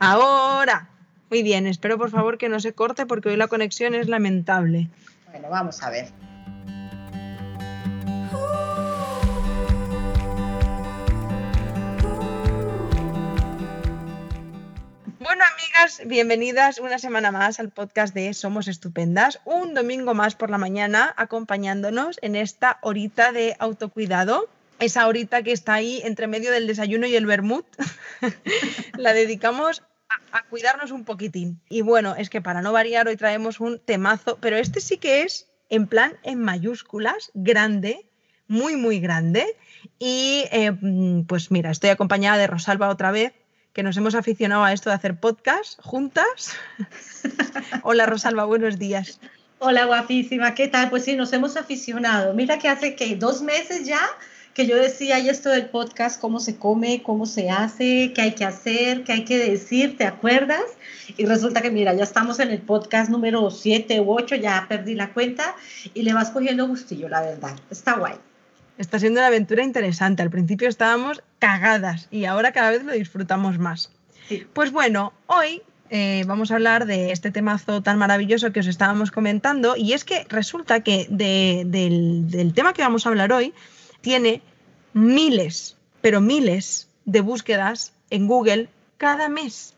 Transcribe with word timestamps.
Ahora. 0.00 0.88
Muy 1.28 1.42
bien, 1.42 1.66
espero 1.66 1.98
por 1.98 2.10
favor 2.10 2.38
que 2.38 2.48
no 2.48 2.58
se 2.58 2.72
corte 2.72 3.04
porque 3.04 3.28
hoy 3.28 3.36
la 3.36 3.48
conexión 3.48 3.94
es 3.94 4.08
lamentable. 4.08 4.88
Bueno, 5.30 5.50
vamos 5.50 5.82
a 5.82 5.90
ver. 5.90 6.08
Bueno, 15.18 15.44
amigas, 15.44 16.00
bienvenidas 16.06 16.78
una 16.78 16.98
semana 16.98 17.30
más 17.30 17.60
al 17.60 17.68
podcast 17.68 18.14
de 18.14 18.32
Somos 18.32 18.68
Estupendas. 18.68 19.38
Un 19.44 19.74
domingo 19.74 20.14
más 20.14 20.34
por 20.34 20.48
la 20.48 20.56
mañana 20.56 21.12
acompañándonos 21.18 22.18
en 22.22 22.36
esta 22.36 22.78
horita 22.80 23.32
de 23.32 23.54
autocuidado. 23.58 24.48
Esa 24.78 25.06
horita 25.06 25.42
que 25.42 25.52
está 25.52 25.74
ahí 25.74 26.00
entre 26.04 26.26
medio 26.26 26.50
del 26.50 26.66
desayuno 26.66 27.06
y 27.06 27.14
el 27.14 27.26
vermut. 27.26 27.66
la 28.96 29.12
dedicamos 29.12 29.82
a, 30.32 30.42
cuidarnos 30.44 30.90
un 30.90 31.04
poquitín. 31.04 31.60
Y 31.68 31.82
bueno, 31.82 32.14
es 32.16 32.30
que 32.30 32.40
para 32.40 32.62
no 32.62 32.72
variar, 32.72 33.08
hoy 33.08 33.16
traemos 33.16 33.60
un 33.60 33.78
temazo, 33.78 34.38
pero 34.40 34.56
este 34.56 34.80
sí 34.80 34.98
que 34.98 35.22
es 35.22 35.48
en 35.68 35.86
plan 35.86 36.14
en 36.22 36.40
mayúsculas, 36.40 37.30
grande, 37.34 38.08
muy, 38.48 38.76
muy 38.76 39.00
grande. 39.00 39.56
Y 39.98 40.44
eh, 40.50 40.72
pues 41.26 41.50
mira, 41.50 41.70
estoy 41.70 41.90
acompañada 41.90 42.38
de 42.38 42.46
Rosalba 42.46 42.88
otra 42.88 43.10
vez, 43.10 43.32
que 43.72 43.82
nos 43.82 43.96
hemos 43.96 44.16
aficionado 44.16 44.64
a 44.64 44.72
esto 44.72 44.90
de 44.90 44.96
hacer 44.96 45.20
podcast 45.20 45.80
juntas. 45.80 46.56
Hola 47.82 48.06
Rosalba, 48.06 48.44
buenos 48.44 48.78
días. 48.78 49.20
Hola 49.60 49.84
guapísima, 49.84 50.54
¿qué 50.54 50.68
tal? 50.68 50.90
Pues 50.90 51.04
sí, 51.04 51.14
nos 51.14 51.32
hemos 51.32 51.56
aficionado. 51.56 52.34
Mira 52.34 52.58
que 52.58 52.68
hace 52.68 52.96
que 52.96 53.14
dos 53.14 53.42
meses 53.42 53.86
ya 53.86 54.00
que 54.60 54.66
yo 54.66 54.76
decía, 54.76 55.18
y 55.18 55.30
esto 55.30 55.48
del 55.48 55.70
podcast, 55.70 56.20
cómo 56.20 56.38
se 56.38 56.56
come, 56.56 57.02
cómo 57.02 57.24
se 57.24 57.48
hace, 57.48 58.12
qué 58.14 58.20
hay 58.20 58.32
que 58.32 58.44
hacer, 58.44 59.04
qué 59.04 59.12
hay 59.12 59.24
que 59.24 59.38
decir, 59.38 59.96
¿te 59.96 60.04
acuerdas? 60.04 60.60
Y 61.16 61.24
resulta 61.24 61.62
que, 61.62 61.70
mira, 61.70 61.94
ya 61.94 62.04
estamos 62.04 62.40
en 62.40 62.50
el 62.50 62.58
podcast 62.58 63.10
número 63.10 63.50
7 63.50 63.98
u 64.02 64.12
8, 64.12 64.34
ya 64.36 64.66
perdí 64.68 64.94
la 64.94 65.14
cuenta 65.14 65.56
y 65.94 66.02
le 66.02 66.12
vas 66.12 66.28
cogiendo 66.28 66.68
gustillo, 66.68 67.08
la 67.08 67.22
verdad. 67.22 67.58
Está 67.70 67.96
guay. 67.96 68.16
Está 68.76 68.98
siendo 68.98 69.20
una 69.20 69.28
aventura 69.28 69.64
interesante. 69.64 70.20
Al 70.20 70.28
principio 70.28 70.68
estábamos 70.68 71.22
cagadas 71.38 72.08
y 72.10 72.26
ahora 72.26 72.52
cada 72.52 72.70
vez 72.70 72.84
lo 72.84 72.92
disfrutamos 72.92 73.58
más. 73.58 73.90
Pues 74.52 74.72
bueno, 74.72 75.14
hoy 75.26 75.62
eh, 75.88 76.24
vamos 76.26 76.50
a 76.50 76.56
hablar 76.56 76.84
de 76.84 77.12
este 77.12 77.30
temazo 77.30 77.80
tan 77.80 77.96
maravilloso 77.96 78.52
que 78.52 78.60
os 78.60 78.66
estábamos 78.66 79.10
comentando 79.10 79.74
y 79.74 79.94
es 79.94 80.04
que 80.04 80.26
resulta 80.28 80.80
que 80.80 81.06
del, 81.08 82.30
del 82.30 82.52
tema 82.52 82.74
que 82.74 82.82
vamos 82.82 83.06
a 83.06 83.08
hablar 83.08 83.32
hoy 83.32 83.54
tiene 84.00 84.42
miles, 84.92 85.76
pero 86.00 86.20
miles 86.20 86.88
de 87.04 87.20
búsquedas 87.20 87.92
en 88.10 88.26
Google 88.26 88.68
cada 88.98 89.28
mes. 89.28 89.74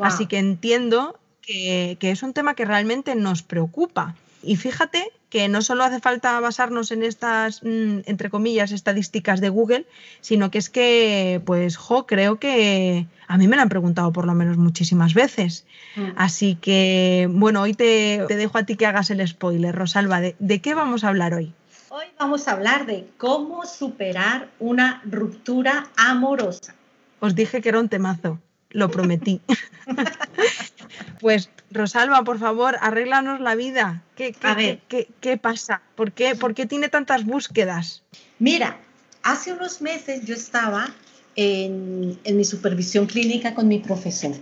Así 0.00 0.26
que 0.26 0.38
entiendo 0.38 1.18
que, 1.40 1.96
es 2.00 2.22
un 2.22 2.32
tema 2.32 2.54
que 2.54 2.64
realmente 2.64 3.14
nos 3.14 3.42
preocupa. 3.42 4.16
Y 4.42 4.56
fíjate 4.56 5.10
que 5.30 5.48
no 5.48 5.62
solo 5.62 5.84
hace 5.84 6.00
falta 6.00 6.38
basarnos 6.40 6.92
en 6.92 7.02
estas, 7.02 7.62
mm, 7.62 8.00
entre 8.06 8.30
comillas, 8.30 8.72
estadísticas 8.72 9.40
de 9.40 9.48
Google, 9.48 9.86
sino 10.20 10.50
que 10.50 10.58
es 10.58 10.68
que, 10.70 11.40
pues, 11.44 11.76
jo, 11.76 12.06
creo 12.06 12.38
que 12.38 13.06
a 13.26 13.38
mí 13.38 13.48
me 13.48 13.56
lo 13.56 13.62
han 13.62 13.68
preguntado 13.68 14.12
por 14.12 14.26
lo 14.26 14.34
menos 14.34 14.58
muchísimas 14.58 15.14
veces. 15.14 15.64
Mm. 15.96 16.10
Así 16.16 16.56
que, 16.56 17.28
bueno, 17.30 17.62
hoy 17.62 17.74
te, 17.74 18.26
dejo 18.28 18.58
a 18.58 18.64
ti 18.64 18.76
que 18.76 18.86
hagas 18.86 19.10
el 19.10 19.26
spoiler, 19.26 19.74
Rosalba, 19.74 20.20
¿de 20.20 20.60
qué 20.60 20.74
vamos 20.74 21.04
a 21.04 21.08
hablar 21.08 21.34
hoy? 21.34 21.52
Hoy 21.96 22.06
vamos 22.18 22.48
a 22.48 22.50
hablar 22.50 22.86
de 22.86 23.06
cómo 23.18 23.66
superar 23.66 24.48
una 24.58 25.00
ruptura 25.04 25.86
amorosa. 25.96 26.74
Os 27.20 27.36
dije 27.36 27.62
que 27.62 27.68
era 27.68 27.78
un 27.78 27.88
temazo, 27.88 28.40
lo 28.70 28.90
prometí. 28.90 29.40
pues 31.20 31.50
Rosalba, 31.70 32.24
por 32.24 32.40
favor, 32.40 32.76
arréglanos 32.80 33.38
la 33.38 33.54
vida. 33.54 34.02
¿Qué, 34.16 34.34
qué, 35.20 35.36
pasa? 35.36 35.82
¿Por 35.94 36.10
qué, 36.10 36.34
¿Por 36.34 36.54
qué 36.54 36.66
tiene 36.66 36.88
tantas 36.88 37.24
búsquedas? 37.24 38.02
Mira, 38.40 38.80
hace 39.22 39.52
unos 39.52 39.80
meses 39.80 40.24
yo 40.24 40.34
estaba 40.34 40.92
en, 41.36 42.18
en, 42.24 42.36
mi 42.36 42.44
supervisión 42.44 43.06
clínica 43.06 43.54
con 43.54 43.68
mi 43.68 43.78
profesor, 43.78 44.32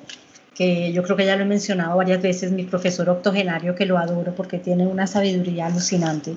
que 0.55 0.91
yo 0.95 1.03
creo 1.03 1.19
que 1.19 1.27
ya 1.27 1.37
lo 1.37 1.43
he 1.43 1.47
mencionado 1.47 1.99
varias 1.99 2.23
veces, 2.23 2.51
mi 2.51 2.65
profesor 2.65 3.11
octogenario, 3.11 3.75
que 3.75 3.85
lo 3.85 3.99
adoro 3.99 4.35
porque 4.35 4.57
tiene 4.57 4.87
una 4.87 5.07
sabiduría 5.07 5.67
alucinante. 5.67 6.35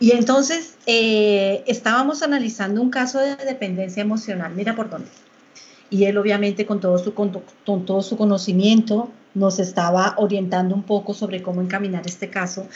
Y 0.00 0.12
entonces 0.12 0.76
eh, 0.86 1.64
estábamos 1.66 2.22
analizando 2.22 2.80
un 2.80 2.90
caso 2.90 3.18
de 3.18 3.36
dependencia 3.36 4.00
emocional, 4.00 4.54
mira 4.54 4.76
por 4.76 4.90
dónde. 4.90 5.08
Y 5.90 6.04
él 6.04 6.18
obviamente 6.18 6.66
con 6.66 6.80
todo 6.80 6.98
su, 6.98 7.14
con, 7.14 7.32
todo 7.64 8.02
su 8.02 8.16
conocimiento 8.16 9.10
nos 9.34 9.58
estaba 9.58 10.14
orientando 10.18 10.74
un 10.74 10.82
poco 10.82 11.14
sobre 11.14 11.42
cómo 11.42 11.62
encaminar 11.62 12.06
este 12.06 12.30
caso. 12.30 12.68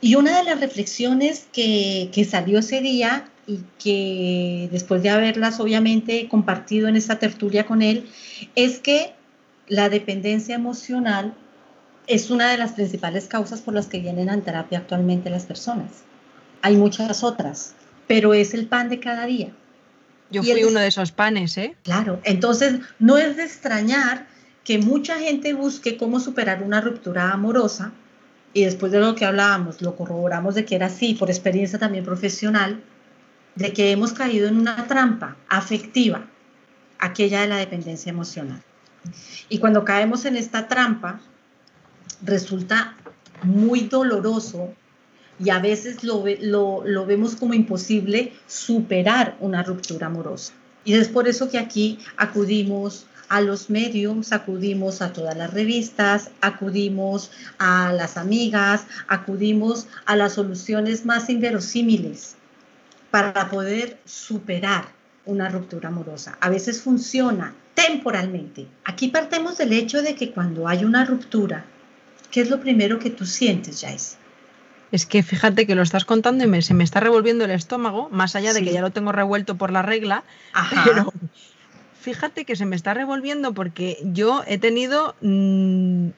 Y 0.00 0.16
una 0.16 0.36
de 0.38 0.44
las 0.44 0.60
reflexiones 0.60 1.46
que, 1.52 2.10
que 2.12 2.24
salió 2.24 2.58
ese 2.58 2.80
día 2.80 3.28
y 3.46 3.60
que 3.78 4.68
después 4.72 5.02
de 5.02 5.10
haberlas 5.10 5.60
obviamente 5.60 6.28
compartido 6.28 6.88
en 6.88 6.96
esta 6.96 7.18
tertulia 7.18 7.66
con 7.66 7.82
él, 7.82 8.08
es 8.56 8.78
que 8.78 9.12
la 9.68 9.88
dependencia 9.88 10.54
emocional 10.54 11.34
es 12.06 12.30
una 12.30 12.50
de 12.50 12.58
las 12.58 12.72
principales 12.72 13.26
causas 13.26 13.60
por 13.60 13.74
las 13.74 13.86
que 13.86 14.00
vienen 14.00 14.28
a 14.28 14.40
terapia 14.40 14.78
actualmente 14.78 15.30
las 15.30 15.44
personas 15.44 16.04
hay 16.64 16.78
muchas 16.78 17.22
otras, 17.22 17.74
pero 18.06 18.32
es 18.32 18.54
el 18.54 18.66
pan 18.66 18.88
de 18.88 18.98
cada 18.98 19.26
día. 19.26 19.52
Yo 20.30 20.42
fui 20.42 20.64
uno 20.64 20.80
de 20.80 20.86
esos 20.86 21.12
panes, 21.12 21.58
¿eh? 21.58 21.76
Claro, 21.82 22.20
entonces 22.24 22.80
no 22.98 23.18
es 23.18 23.36
de 23.36 23.44
extrañar 23.44 24.26
que 24.64 24.78
mucha 24.78 25.18
gente 25.18 25.52
busque 25.52 25.98
cómo 25.98 26.20
superar 26.20 26.62
una 26.62 26.80
ruptura 26.80 27.32
amorosa 27.32 27.92
y 28.54 28.64
después 28.64 28.92
de 28.92 29.00
lo 29.00 29.14
que 29.14 29.26
hablábamos, 29.26 29.82
lo 29.82 29.94
corroboramos 29.94 30.54
de 30.54 30.64
que 30.64 30.76
era 30.76 30.86
así, 30.86 31.12
por 31.12 31.28
experiencia 31.28 31.78
también 31.78 32.02
profesional, 32.02 32.82
de 33.56 33.74
que 33.74 33.90
hemos 33.90 34.14
caído 34.14 34.48
en 34.48 34.56
una 34.56 34.86
trampa 34.86 35.36
afectiva, 35.50 36.24
aquella 36.98 37.42
de 37.42 37.48
la 37.48 37.56
dependencia 37.58 38.08
emocional. 38.08 38.62
Y 39.50 39.58
cuando 39.58 39.84
caemos 39.84 40.24
en 40.24 40.36
esta 40.36 40.66
trampa, 40.66 41.20
resulta 42.22 42.96
muy 43.42 43.80
doloroso 43.80 44.72
y 45.38 45.50
a 45.50 45.58
veces 45.58 46.04
lo, 46.04 46.24
lo, 46.84 47.06
vemos 47.06 47.36
como 47.36 47.54
imposible 47.54 48.32
superar 48.46 49.36
una 49.40 49.62
ruptura 49.62 50.06
amorosa. 50.06 50.52
Y 50.84 50.94
es 50.94 51.08
por 51.08 51.28
eso 51.28 51.50
que 51.50 51.58
aquí 51.58 51.98
acudimos 52.16 53.06
a 53.28 53.40
los 53.40 53.70
medios, 53.70 54.32
acudimos 54.32 55.00
a 55.02 55.12
todas 55.12 55.36
las 55.36 55.52
revistas, 55.52 56.30
acudimos 56.40 57.30
a 57.58 57.92
las 57.92 58.16
amigas, 58.16 58.86
acudimos 59.08 59.86
a 60.04 60.14
las 60.14 60.34
soluciones 60.34 61.04
más 61.04 61.30
inverosímiles 61.30 62.36
para 63.10 63.48
poder 63.48 63.98
superar 64.04 64.86
una 65.24 65.48
ruptura 65.48 65.88
amorosa. 65.88 66.36
A 66.40 66.50
veces 66.50 66.82
funciona 66.82 67.54
temporalmente. 67.74 68.66
Aquí 68.84 69.08
partemos 69.08 69.56
del 69.56 69.72
hecho 69.72 70.02
de 70.02 70.14
que 70.14 70.32
cuando 70.32 70.68
hay 70.68 70.84
una 70.84 71.04
ruptura, 71.04 71.64
¿qué 72.30 72.42
es 72.42 72.50
lo 72.50 72.60
primero 72.60 72.98
que 72.98 73.10
tú 73.10 73.24
sientes, 73.24 73.80
Jace? 73.80 74.23
Es 74.94 75.06
que 75.06 75.24
fíjate 75.24 75.66
que 75.66 75.74
lo 75.74 75.82
estás 75.82 76.04
contando 76.04 76.44
y 76.44 76.62
se 76.62 76.72
me 76.72 76.84
está 76.84 77.00
revolviendo 77.00 77.44
el 77.44 77.50
estómago, 77.50 78.08
más 78.10 78.36
allá 78.36 78.52
de 78.52 78.62
que 78.62 78.72
ya 78.72 78.80
lo 78.80 78.90
tengo 78.90 79.10
revuelto 79.10 79.56
por 79.56 79.72
la 79.72 79.82
regla, 79.82 80.22
pero 80.84 81.12
fíjate 82.00 82.44
que 82.44 82.54
se 82.54 82.64
me 82.64 82.76
está 82.76 82.94
revolviendo 82.94 83.52
porque 83.54 83.98
yo 84.04 84.44
he 84.46 84.56
tenido 84.56 85.16
mm, 85.20 86.10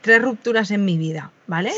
tres 0.00 0.22
rupturas 0.22 0.70
en 0.70 0.84
mi 0.84 0.96
vida, 0.96 1.32
¿vale? 1.48 1.72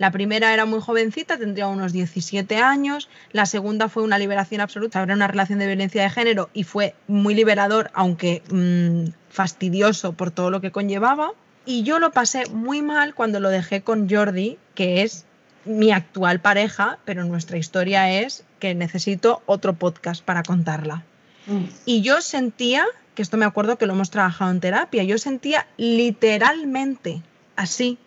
La 0.00 0.10
primera 0.10 0.52
era 0.52 0.64
muy 0.64 0.80
jovencita, 0.80 1.38
tendría 1.38 1.68
unos 1.68 1.92
17 1.92 2.56
años, 2.56 3.08
la 3.30 3.46
segunda 3.46 3.88
fue 3.88 4.02
una 4.02 4.18
liberación 4.18 4.60
absoluta, 4.60 5.00
era 5.00 5.14
una 5.14 5.28
relación 5.28 5.60
de 5.60 5.68
violencia 5.68 6.02
de 6.02 6.10
género 6.10 6.50
y 6.52 6.64
fue 6.64 6.96
muy 7.06 7.36
liberador, 7.36 7.92
aunque 7.94 8.42
mm, 8.50 9.12
fastidioso 9.30 10.14
por 10.14 10.32
todo 10.32 10.50
lo 10.50 10.60
que 10.60 10.72
conllevaba. 10.72 11.30
Y 11.64 11.84
yo 11.84 12.00
lo 12.00 12.10
pasé 12.10 12.46
muy 12.50 12.82
mal 12.82 13.14
cuando 13.14 13.38
lo 13.38 13.50
dejé 13.50 13.82
con 13.82 14.10
Jordi, 14.10 14.58
que 14.74 15.02
es 15.02 15.26
mi 15.64 15.92
actual 15.92 16.40
pareja, 16.40 16.98
pero 17.04 17.24
nuestra 17.24 17.58
historia 17.58 18.20
es 18.20 18.44
que 18.58 18.74
necesito 18.74 19.42
otro 19.46 19.74
podcast 19.74 20.24
para 20.24 20.42
contarla. 20.42 21.04
Mm. 21.46 21.64
Y 21.84 22.02
yo 22.02 22.20
sentía, 22.20 22.84
que 23.14 23.22
esto 23.22 23.36
me 23.36 23.44
acuerdo 23.44 23.78
que 23.78 23.86
lo 23.86 23.92
hemos 23.92 24.10
trabajado 24.10 24.50
en 24.50 24.60
terapia, 24.60 25.02
yo 25.04 25.18
sentía 25.18 25.66
literalmente 25.76 27.22
así, 27.56 27.98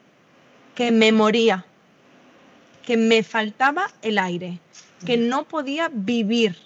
que 0.74 0.92
me 0.92 1.12
moría, 1.12 1.66
que 2.86 2.98
me 2.98 3.24
faltaba 3.24 3.88
el 4.02 4.18
aire, 4.18 4.60
que 5.06 5.18
mm. 5.18 5.28
no 5.28 5.44
podía 5.44 5.90
vivir. 5.92 6.58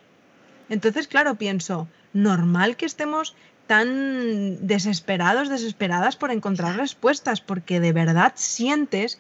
Entonces, 0.69 1.07
claro, 1.07 1.35
pienso, 1.35 1.87
normal 2.13 2.75
que 2.75 2.85
estemos 2.85 3.35
tan 3.67 4.65
desesperados, 4.65 5.47
desesperadas 5.47 6.15
por 6.15 6.31
encontrar 6.31 6.77
respuestas, 6.77 7.39
porque 7.39 7.79
de 7.79 7.93
verdad 7.93 8.33
sientes 8.35 9.19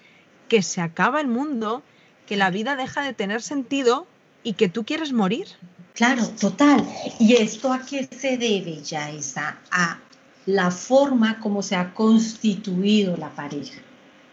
que 0.49 0.61
se 0.61 0.81
acaba 0.81 1.21
el 1.21 1.27
mundo, 1.27 1.83
que 2.27 2.35
la 2.35 2.49
vida 2.49 2.75
deja 2.75 3.01
de 3.01 3.13
tener 3.13 3.41
sentido 3.41 4.05
y 4.43 4.53
que 4.53 4.67
tú 4.67 4.83
quieres 4.83 5.13
morir. 5.13 5.47
Claro, 5.93 6.27
total. 6.27 6.85
¿Y 7.19 7.35
esto 7.35 7.71
a 7.71 7.85
qué 7.85 8.07
se 8.11 8.37
debe, 8.37 8.81
Yaisa? 8.83 9.59
A 9.71 9.99
la 10.45 10.71
forma 10.71 11.39
como 11.39 11.61
se 11.61 11.75
ha 11.75 11.93
constituido 11.93 13.15
la 13.15 13.29
pareja. 13.29 13.81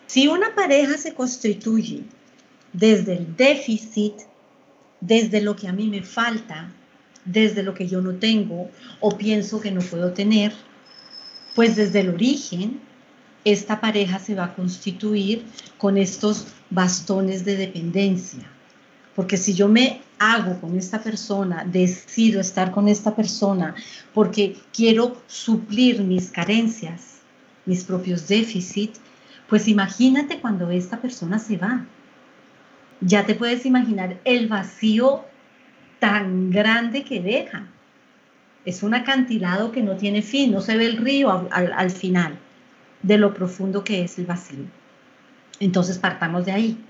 Si 0.07 0.29
una 0.29 0.55
pareja 0.55 0.97
se 0.97 1.15
constituye 1.15 2.05
desde 2.73 3.15
el 3.15 3.37
déficit, 3.37 4.15
desde 5.01 5.41
lo 5.41 5.57
que 5.57 5.69
a 5.69 5.73
mí 5.73 5.89
me 5.89 6.03
falta, 6.03 6.73
desde 7.25 7.62
lo 7.62 7.75
que 7.75 7.89
yo 7.89 8.01
no 8.01 8.15
tengo 8.15 8.71
o 9.01 9.19
pienso 9.19 9.61
que 9.61 9.73
no 9.73 9.81
puedo 9.81 10.12
tener, 10.12 10.53
pues 11.55 11.77
desde 11.77 12.01
el 12.01 12.11
origen 12.11 12.81
esta 13.47 13.81
pareja 13.81 14.19
se 14.19 14.35
va 14.35 14.47
a 14.47 14.55
constituir 14.57 15.45
con 15.79 15.97
estos 15.97 16.49
bastones 16.69 17.45
de 17.45 17.57
dependencia. 17.57 18.43
Porque 19.15 19.37
si 19.37 19.55
yo 19.55 19.69
me 19.69 20.01
hago 20.19 20.61
con 20.61 20.77
esta 20.77 21.01
persona, 21.01 21.65
decido 21.65 22.41
estar 22.41 22.73
con 22.73 22.89
esta 22.89 23.15
persona 23.15 23.77
porque 24.13 24.57
quiero 24.73 25.23
suplir 25.29 26.03
mis 26.03 26.33
carencias, 26.33 27.21
mis 27.67 27.85
propios 27.85 28.27
déficits, 28.27 29.01
pues 29.49 29.69
imagínate 29.69 30.41
cuando 30.41 30.69
esta 30.71 31.01
persona 31.01 31.39
se 31.39 31.57
va. 31.57 31.87
Ya 33.01 33.27
te 33.27 33.37
puedes 33.37 33.65
imaginar 33.65 34.19
el 34.25 34.49
vacío 34.49 35.25
tan 36.01 36.51
grande 36.51 37.05
que 37.05 37.21
deja. 37.21 37.69
Es 38.65 38.83
un 38.83 38.95
acantilado 38.95 39.71
que 39.71 39.85
no 39.85 39.97
tiene 39.97 40.23
fin, 40.23 40.51
no 40.51 40.61
se 40.61 40.77
ve 40.77 40.87
el 40.87 40.97
río 40.97 41.49
al, 41.53 41.91
final 41.93 42.41
de 43.03 43.19
lo 43.19 43.35
profundo 43.35 43.85
que 43.85 44.03
es 44.05 44.19
el 44.19 44.27
vacío. 44.27 44.65
Entonces 45.61 45.99
partamos 45.99 46.45
de 46.45 46.53
ahí, 46.53 46.85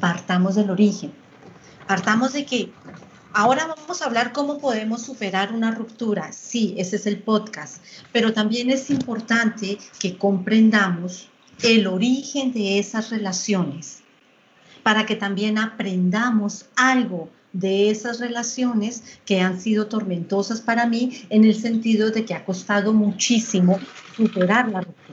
partamos 0.00 0.54
del 0.54 0.70
origen, 0.70 1.12
partamos 1.86 2.32
de 2.32 2.44
que 2.44 2.72
ahora 3.32 3.66
vamos 3.66 4.00
a 4.00 4.06
hablar 4.06 4.32
cómo 4.32 4.58
podemos 4.58 5.02
superar 5.02 5.52
una 5.52 5.70
ruptura. 5.70 6.32
Sí, 6.32 6.74
ese 6.78 6.96
es 6.96 7.06
el 7.06 7.18
podcast, 7.18 7.82
pero 8.12 8.32
también 8.32 8.70
es 8.70 8.90
importante 8.90 9.78
que 9.98 10.16
comprendamos 10.16 11.28
el 11.62 11.86
origen 11.86 12.52
de 12.52 12.78
esas 12.78 13.10
relaciones 13.10 14.02
para 14.82 15.06
que 15.06 15.16
también 15.16 15.58
aprendamos 15.58 16.66
algo 16.76 17.28
de 17.52 17.90
esas 17.90 18.20
relaciones 18.20 19.02
que 19.24 19.40
han 19.40 19.60
sido 19.60 19.86
tormentosas 19.86 20.60
para 20.60 20.86
mí 20.86 21.22
en 21.30 21.44
el 21.44 21.54
sentido 21.54 22.10
de 22.10 22.24
que 22.24 22.34
ha 22.34 22.44
costado 22.44 22.92
muchísimo 22.92 23.78
superar 24.16 24.68
la 24.68 24.80
ruptura. 24.82 25.07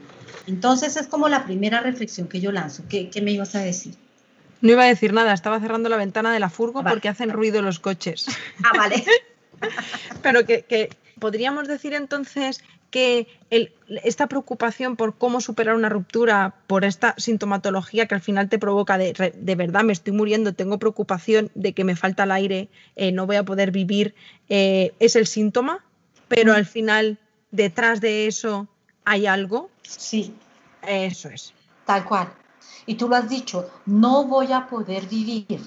Entonces 0.47 0.95
es 0.97 1.07
como 1.07 1.27
la 1.27 1.45
primera 1.45 1.81
reflexión 1.81 2.27
que 2.27 2.39
yo 2.39 2.51
lanzo. 2.51 2.83
¿Qué, 2.89 3.09
me 3.21 3.31
ibas 3.31 3.55
a 3.55 3.59
decir? 3.59 3.95
No 4.61 4.71
iba 4.71 4.83
a 4.83 4.87
decir 4.87 5.13
nada, 5.13 5.33
estaba 5.33 5.59
cerrando 5.59 5.89
la 5.89 5.97
ventana 5.97 6.33
de 6.33 6.39
la 6.39 6.49
furgo 6.49 6.81
ah, 6.81 6.89
porque 6.89 7.09
hacen 7.09 7.29
ruido 7.29 7.61
los 7.61 7.79
coches. 7.79 8.27
Ah, 8.63 8.77
vale. 8.77 9.03
Pero 10.21 10.45
que, 10.45 10.63
que, 10.63 10.89
podríamos 11.19 11.67
decir 11.67 11.93
entonces 11.93 12.63
que 12.91 13.27
esta 14.03 14.27
preocupación 14.27 14.95
por 14.95 15.17
cómo 15.17 15.41
superar 15.41 15.75
una 15.75 15.89
ruptura, 15.89 16.55
por 16.67 16.85
esta 16.85 17.13
sintomatología 17.17 18.05
que 18.05 18.15
al 18.15 18.21
final 18.21 18.47
te 18.47 18.59
provoca 18.59 18.97
de, 18.97 19.33
de 19.35 19.55
verdad 19.55 19.83
me 19.83 19.91
estoy 19.91 20.13
muriendo, 20.13 20.53
tengo 20.53 20.79
preocupación 20.79 21.51
de 21.55 21.73
que 21.73 21.83
me 21.83 21.95
falta 21.95 22.23
el 22.23 22.31
aire, 22.31 22.69
eh, 22.95 23.11
no 23.11 23.25
voy 23.25 23.35
a 23.35 23.43
poder 23.43 23.71
vivir, 23.71 24.15
eh, 24.47 24.93
es 24.99 25.15
el 25.17 25.27
síntoma, 25.27 25.83
pero 26.29 26.53
al 26.53 26.65
final 26.65 27.17
detrás 27.51 27.99
de 28.01 28.27
eso 28.27 28.67
hay 29.05 29.27
algo. 29.27 29.69
Sí. 29.83 30.33
Eso 30.81 31.29
es. 31.29 31.53
Tal 31.85 32.03
cual. 32.05 32.31
Y 32.85 32.95
tú 32.95 33.07
lo 33.07 33.15
has 33.15 33.29
dicho, 33.29 33.69
no 33.85 34.25
voy 34.25 34.51
a 34.51 34.67
poder 34.67 35.07
vivir. 35.07 35.61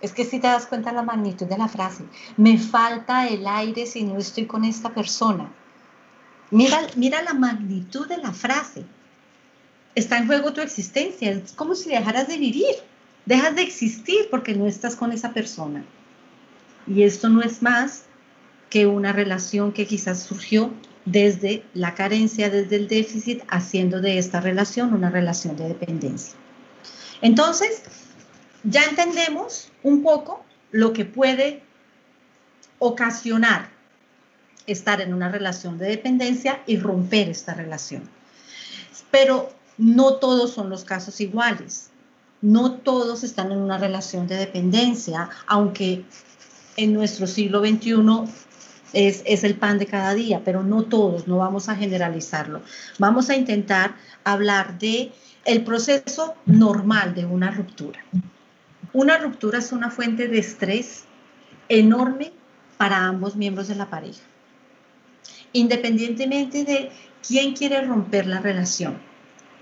Es 0.00 0.12
que 0.12 0.24
si 0.24 0.40
te 0.40 0.48
das 0.48 0.66
cuenta 0.66 0.92
la 0.92 1.02
magnitud 1.02 1.46
de 1.46 1.58
la 1.58 1.68
frase, 1.68 2.04
me 2.36 2.58
falta 2.58 3.28
el 3.28 3.46
aire 3.46 3.86
si 3.86 4.02
no 4.02 4.18
estoy 4.18 4.46
con 4.46 4.64
esta 4.64 4.92
persona. 4.92 5.52
Mira, 6.50 7.22
la 7.22 7.34
magnitud 7.34 8.06
de 8.08 8.18
la 8.18 8.32
frase. 8.32 8.84
Está 9.94 10.18
en 10.18 10.26
juego 10.26 10.52
tu 10.52 10.60
existencia. 10.60 11.30
Es 11.30 11.52
como 11.52 11.74
si 11.74 11.90
dejaras 11.90 12.28
de 12.28 12.36
vivir. 12.36 12.74
Dejas 13.26 13.54
de 13.54 13.62
existir 13.62 14.28
porque 14.30 14.54
no 14.54 14.66
estás 14.66 14.96
con 14.96 15.12
esa 15.12 15.32
persona. 15.32 15.84
Y 16.86 17.04
esto 17.04 17.28
no 17.28 17.42
es 17.42 17.62
más 17.62 18.04
que 18.68 18.86
una 18.86 19.12
relación 19.12 19.72
que 19.72 19.86
quizás 19.86 20.22
surgió 20.22 20.70
desde 21.04 21.64
la 21.74 21.94
carencia, 21.94 22.50
desde 22.50 22.76
el 22.76 22.88
déficit, 22.88 23.42
haciendo 23.48 24.00
de 24.00 24.18
esta 24.18 24.40
relación 24.40 24.94
una 24.94 25.10
relación 25.10 25.56
de 25.56 25.68
dependencia. 25.68 26.34
Entonces, 27.20 27.82
ya 28.64 28.84
entendemos 28.84 29.70
un 29.82 30.02
poco 30.02 30.44
lo 30.70 30.92
que 30.92 31.04
puede 31.04 31.62
ocasionar 32.78 33.70
estar 34.66 35.00
en 35.00 35.12
una 35.12 35.28
relación 35.28 35.78
de 35.78 35.86
dependencia 35.86 36.62
y 36.66 36.76
romper 36.76 37.28
esta 37.28 37.54
relación. 37.54 38.08
Pero 39.10 39.52
no 39.78 40.14
todos 40.14 40.52
son 40.52 40.70
los 40.70 40.84
casos 40.84 41.20
iguales. 41.20 41.90
No 42.40 42.72
todos 42.72 43.22
están 43.24 43.52
en 43.52 43.58
una 43.58 43.78
relación 43.78 44.26
de 44.26 44.36
dependencia, 44.36 45.30
aunque 45.46 46.04
en 46.76 46.92
nuestro 46.92 47.26
siglo 47.26 47.60
XXI 47.60 47.94
es, 48.92 49.22
es, 49.24 49.44
el 49.44 49.54
pan 49.54 49.78
de 49.78 49.86
cada 49.86 50.14
día, 50.14 50.42
pero 50.44 50.62
no 50.62 50.84
todos, 50.84 51.26
no 51.26 51.38
vamos 51.38 51.68
a 51.68 51.76
generalizarlo. 51.76 52.62
Vamos 52.98 53.30
a 53.30 53.36
intentar 53.36 53.94
hablar 54.24 54.78
de 54.78 55.12
el 55.44 55.64
proceso 55.64 56.34
normal 56.46 57.14
de 57.14 57.24
una 57.24 57.50
ruptura. 57.50 58.00
Una 58.92 59.18
ruptura 59.18 59.58
es 59.58 59.72
una 59.72 59.90
fuente 59.90 60.28
de 60.28 60.38
estrés 60.38 61.04
enorme 61.68 62.32
para 62.76 63.06
ambos 63.06 63.36
miembros 63.36 63.68
de 63.68 63.76
la 63.76 63.88
pareja 63.88 64.22
independientemente 65.52 66.64
de 66.64 66.90
quién 67.26 67.54
quiere 67.54 67.82
romper 67.82 68.26
la 68.26 68.40
relación. 68.40 68.98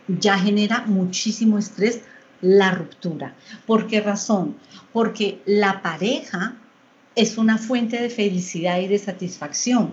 Ya 0.09 0.39
genera 0.39 0.85
muchísimo 0.87 1.59
estrés 1.59 2.03
la 2.41 2.73
ruptura. 2.73 3.35
¿Por 3.67 3.87
qué 3.87 4.01
razón? 4.01 4.57
Porque 4.93 5.41
la 5.45 5.83
pareja 5.83 6.57
es 7.15 7.39
una 7.39 7.59
fuente 7.59 8.01
de 8.01 8.11
felicidad 8.11 8.81
y 8.81 8.89
de 8.89 8.99
satisfacción. 8.99 9.93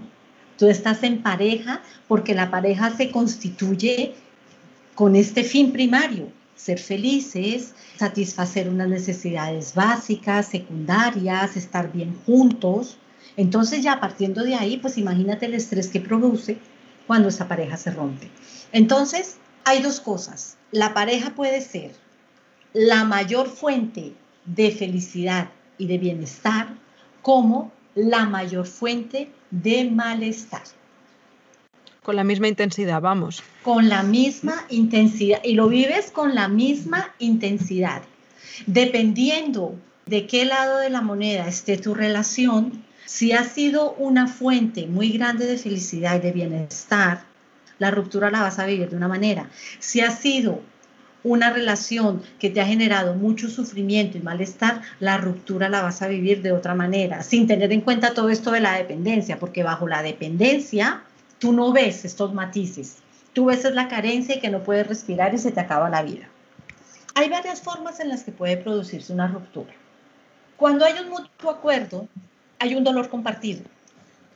Tú 0.57 0.67
estás 0.67 1.03
en 1.03 1.21
pareja 1.21 1.81
porque 2.07 2.33
la 2.33 2.49
pareja 2.49 2.95
se 2.95 3.11
constituye 3.11 4.15
con 4.95 5.15
este 5.15 5.43
fin 5.43 5.71
primario, 5.71 6.31
ser 6.55 6.79
felices, 6.79 7.73
satisfacer 7.97 8.67
unas 8.69 8.87
necesidades 8.87 9.75
básicas, 9.75 10.47
secundarias, 10.47 11.55
estar 11.55 11.91
bien 11.91 12.15
juntos. 12.25 12.97
Entonces 13.35 13.83
ya 13.83 13.99
partiendo 13.99 14.43
de 14.43 14.55
ahí, 14.55 14.77
pues 14.77 14.97
imagínate 14.97 15.45
el 15.45 15.53
estrés 15.53 15.87
que 15.89 15.99
produce 15.99 16.57
cuando 17.05 17.29
esa 17.29 17.47
pareja 17.47 17.77
se 17.77 17.91
rompe. 17.91 18.29
Entonces, 18.71 19.37
hay 19.63 19.81
dos 19.81 19.99
cosas. 19.99 20.57
La 20.71 20.93
pareja 20.93 21.35
puede 21.35 21.61
ser 21.61 21.91
la 22.73 23.03
mayor 23.03 23.49
fuente 23.49 24.13
de 24.45 24.71
felicidad 24.71 25.49
y 25.77 25.87
de 25.87 25.97
bienestar 25.97 26.75
como 27.27 27.73
la 27.93 28.25
mayor 28.25 28.65
fuente 28.65 29.29
de 29.51 29.83
malestar. 29.91 30.61
Con 32.01 32.15
la 32.15 32.23
misma 32.23 32.47
intensidad, 32.47 33.01
vamos. 33.01 33.43
Con 33.63 33.89
la 33.89 34.01
misma 34.01 34.65
intensidad. 34.69 35.41
Y 35.43 35.55
lo 35.55 35.67
vives 35.67 36.09
con 36.09 36.35
la 36.35 36.47
misma 36.47 37.13
intensidad. 37.19 38.01
Dependiendo 38.65 39.75
de 40.05 40.25
qué 40.25 40.45
lado 40.45 40.77
de 40.77 40.89
la 40.89 41.01
moneda 41.01 41.49
esté 41.49 41.75
tu 41.75 41.93
relación, 41.93 42.85
si 43.03 43.33
ha 43.33 43.43
sido 43.43 43.91
una 43.95 44.27
fuente 44.27 44.87
muy 44.87 45.09
grande 45.09 45.47
de 45.47 45.57
felicidad 45.57 46.15
y 46.15 46.21
de 46.21 46.31
bienestar, 46.31 47.25
la 47.77 47.91
ruptura 47.91 48.31
la 48.31 48.43
vas 48.43 48.57
a 48.57 48.65
vivir 48.65 48.89
de 48.89 48.95
una 48.95 49.09
manera. 49.09 49.49
Si 49.79 49.99
ha 49.99 50.11
sido 50.11 50.61
una 51.27 51.49
relación 51.49 52.21
que 52.39 52.49
te 52.49 52.61
ha 52.61 52.65
generado 52.65 53.13
mucho 53.13 53.49
sufrimiento 53.49 54.17
y 54.17 54.21
malestar, 54.21 54.81
la 54.99 55.17
ruptura 55.17 55.67
la 55.67 55.81
vas 55.81 56.01
a 56.01 56.07
vivir 56.07 56.41
de 56.41 56.53
otra 56.53 56.73
manera, 56.73 57.21
sin 57.21 57.47
tener 57.47 57.71
en 57.73 57.81
cuenta 57.81 58.13
todo 58.13 58.29
esto 58.29 58.51
de 58.51 58.61
la 58.61 58.77
dependencia, 58.77 59.37
porque 59.37 59.63
bajo 59.63 59.87
la 59.87 60.01
dependencia 60.01 61.03
tú 61.39 61.51
no 61.51 61.71
ves 61.71 62.05
estos 62.05 62.33
matices. 62.33 62.97
Tú 63.33 63.45
ves 63.45 63.63
la 63.65 63.87
carencia 63.87 64.37
y 64.37 64.39
que 64.39 64.49
no 64.49 64.63
puedes 64.63 64.87
respirar 64.87 65.33
y 65.33 65.37
se 65.37 65.51
te 65.51 65.59
acaba 65.59 65.89
la 65.89 66.01
vida. 66.01 66.27
Hay 67.13 67.29
varias 67.29 67.61
formas 67.61 67.99
en 67.99 68.09
las 68.09 68.23
que 68.23 68.31
puede 68.31 68.57
producirse 68.57 69.13
una 69.13 69.27
ruptura. 69.27 69.73
Cuando 70.55 70.85
hay 70.85 70.93
un 70.99 71.09
mutuo 71.09 71.51
acuerdo, 71.51 72.07
hay 72.57 72.73
un 72.73 72.83
dolor 72.83 73.09
compartido. 73.09 73.61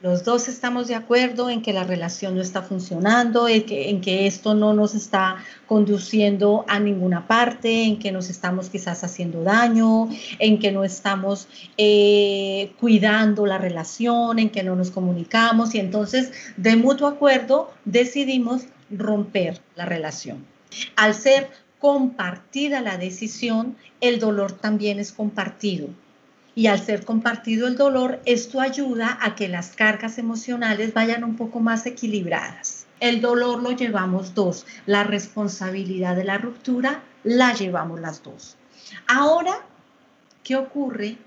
Los 0.01 0.23
dos 0.23 0.47
estamos 0.47 0.87
de 0.87 0.95
acuerdo 0.95 1.51
en 1.51 1.61
que 1.61 1.73
la 1.73 1.83
relación 1.83 2.35
no 2.35 2.41
está 2.41 2.63
funcionando, 2.63 3.47
en 3.47 4.01
que, 4.01 4.25
esto 4.25 4.55
no 4.55 4.73
nos 4.73 4.95
está 4.95 5.37
conduciendo 5.67 6.65
a 6.67 6.79
ninguna 6.79 7.27
parte, 7.27 7.83
en 7.83 7.99
que 7.99 8.11
nos 8.11 8.31
estamos 8.31 8.69
quizás 8.69 9.03
haciendo 9.03 9.43
daño, 9.43 10.09
en 10.39 10.57
que 10.57 10.71
no 10.71 10.83
estamos 10.83 11.47
eh, 11.77 12.73
cuidando 12.79 13.45
la 13.45 13.59
relación, 13.59 14.39
en 14.39 14.49
que 14.49 14.63
no 14.63 14.75
nos 14.75 14.89
comunicamos 14.89 15.75
y 15.75 15.79
entonces 15.79 16.31
de 16.57 16.75
mutuo 16.77 17.07
acuerdo 17.07 17.71
decidimos 17.85 18.63
romper 18.89 19.61
la 19.75 19.85
relación. 19.85 20.47
Al 20.95 21.13
ser 21.13 21.51
compartida 21.77 22.81
la 22.81 22.97
decisión, 22.97 23.75
el 23.99 24.19
dolor 24.19 24.51
también 24.53 24.97
es 24.97 25.11
compartido 25.11 25.89
y 26.53 26.67
al 26.67 26.81
ser 26.83 27.05
compartido 27.05 27.67
el 27.67 27.77
dolor, 27.77 28.21
esto 28.25 28.59
ayuda 28.59 29.17
a 29.21 29.35
que 29.35 29.47
las 29.47 29.75
cargas 29.75 30.17
emocionales 30.17 30.93
vayan 30.93 31.23
un 31.23 31.35
poco 31.35 31.59
más 31.59 31.85
equilibradas. 31.85 32.87
El 32.99 33.21
dolor 33.21 33.63
lo 33.63 33.71
llevamos 33.71 34.35
dos. 34.35 34.65
La 34.85 35.03
responsabilidad 35.03 36.15
de 36.15 36.23
la 36.23 36.37
ruptura 36.37 37.01
la 37.23 37.53
llevamos 37.53 37.99
las 37.99 38.21
dos. 38.21 38.57
Ahora, 39.07 39.65
¿qué 40.43 40.55
ocurre 40.55 41.17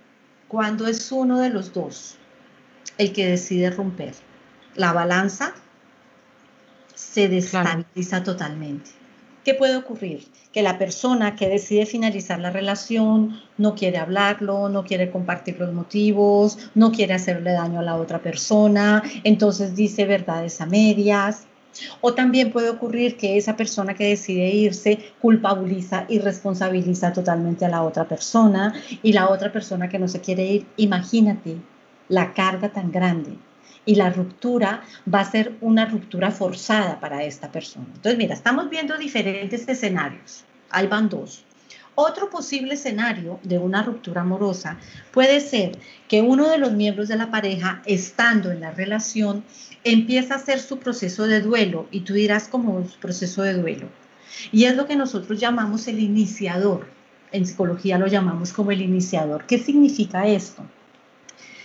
cuando 0.49 0.87
es 0.87 1.11
uno 1.11 1.41
de 1.41 1.51
los 1.51 1.73
dos 1.73 2.17
el 2.99 3.13
que 3.13 3.27
decide 3.27 3.71
romper? 3.71 4.15
La 4.75 4.93
balanza 4.93 5.55
se 6.95 7.29
destabiliza 7.29 8.23
totalmente. 8.23 8.91
¿Qué 9.45 9.53
puede 9.53 9.77
ocurrir? 9.77 10.25
Que 10.55 10.63
la 10.63 10.79
persona 10.79 11.37
que 11.37 11.51
decide 11.51 11.85
finalizar 11.85 12.41
la 12.41 12.51
relación 12.51 13.43
no 13.59 13.75
quiere 13.75 13.99
hablarlo, 13.99 14.71
no 14.71 14.85
quiere 14.85 15.11
compartir 15.11 15.61
los 15.61 15.71
motivos, 15.71 16.71
no 16.75 16.91
quiere 16.93 17.13
hacerle 17.13 17.53
daño 17.53 17.81
a 17.81 17.83
la 17.83 17.97
otra 17.97 18.21
persona, 18.21 19.03
entonces 19.23 19.77
dice 19.77 20.07
verdades 20.07 20.63
a 20.63 20.67
medias. 20.67 21.47
O 22.01 22.15
también 22.15 22.53
puede 22.53 22.71
ocurrir 22.71 23.19
que 23.19 23.37
esa 23.37 23.55
persona 23.55 23.95
que 23.95 24.09
decide 24.09 24.49
irse 24.49 25.13
culpabiliza 25.21 26.07
y 26.09 26.21
responsabiliza 26.21 27.13
totalmente 27.13 27.67
a 27.67 27.69
la 27.69 27.83
otra 27.83 28.09
persona 28.09 28.73
y 29.03 29.13
la 29.13 29.29
otra 29.29 29.53
persona 29.53 29.91
que 29.91 29.99
no 29.99 30.09
se 30.09 30.23
quiere 30.23 30.47
ir, 30.47 30.67
imagínate 30.79 31.57
la 32.09 32.33
carga 32.33 32.71
tan 32.71 32.91
grande 32.91 33.37
y 33.87 33.97
la 33.97 34.11
ruptura 34.11 34.83
va 35.13 35.21
a 35.21 35.31
ser 35.31 35.57
una 35.61 35.87
ruptura 35.87 36.31
forzada 36.31 37.01
para 37.01 37.25
esta 37.25 37.51
persona. 37.51 37.87
Entonces, 37.95 38.17
mira, 38.19 38.35
estamos 38.35 38.71
viendo 38.71 38.97
diferentes 38.97 39.69
escenarios. 39.69 40.45
Ahí 40.71 40.87
van 40.87 41.09
dos. 41.09 41.45
Otro 41.97 42.29
posible 42.29 42.75
escenario 42.75 43.39
de 43.45 43.59
una 43.59 43.85
ruptura 43.85 44.23
amorosa 44.23 44.79
puede 45.13 45.41
ser 45.41 45.79
que 46.09 46.23
uno 46.23 46.49
de 46.49 46.59
los 46.59 46.73
miembros 46.73 47.07
de 47.07 47.17
la 47.17 47.31
pareja, 47.31 47.83
estando 47.87 48.51
en 48.51 48.61
la 48.61 48.73
relación, 48.73 49.45
empieza 49.85 50.35
a 50.35 50.39
hacer 50.39 50.59
su 50.59 50.81
proceso 50.81 51.29
de 51.29 51.41
duelo 51.41 51.87
y 51.93 52.01
tú 52.01 52.15
dirás 52.15 52.49
como 52.49 52.85
su 52.89 52.99
proceso 52.99 53.43
de 53.43 53.55
duelo. 53.55 53.89
Y 54.51 54.65
es 54.65 54.75
lo 54.75 54.87
que 54.87 54.97
nosotros 54.97 55.39
llamamos 55.39 55.87
el 55.87 56.01
iniciador. 56.01 56.89
En 57.31 57.47
psicología 57.47 57.97
lo 57.97 58.09
llamamos 58.09 58.53
como 58.53 58.73
el 58.73 58.83
iniciador. 58.83 59.47
¿Qué 59.47 59.59
significa 59.59 60.27
esto? 60.27 60.65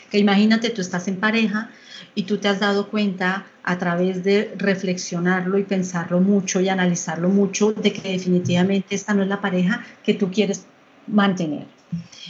Que 0.09 0.17
imagínate, 0.17 0.69
tú 0.69 0.81
estás 0.81 1.07
en 1.07 1.17
pareja, 1.17 1.69
y 2.15 2.23
tú 2.23 2.37
te 2.37 2.47
has 2.47 2.59
dado 2.59 2.89
cuenta 2.89 3.45
a 3.63 3.77
través 3.77 4.23
de 4.23 4.53
reflexionarlo 4.57 5.57
y 5.57 5.63
pensarlo 5.63 6.19
mucho 6.19 6.59
y 6.59 6.69
analizarlo 6.69 7.29
mucho 7.29 7.71
de 7.71 7.93
que 7.93 8.11
definitivamente 8.11 8.95
esta 8.95 9.13
no 9.13 9.23
es 9.23 9.29
la 9.29 9.41
pareja 9.41 9.83
que 10.03 10.13
tú 10.13 10.31
quieres 10.31 10.65
mantener. 11.07 11.65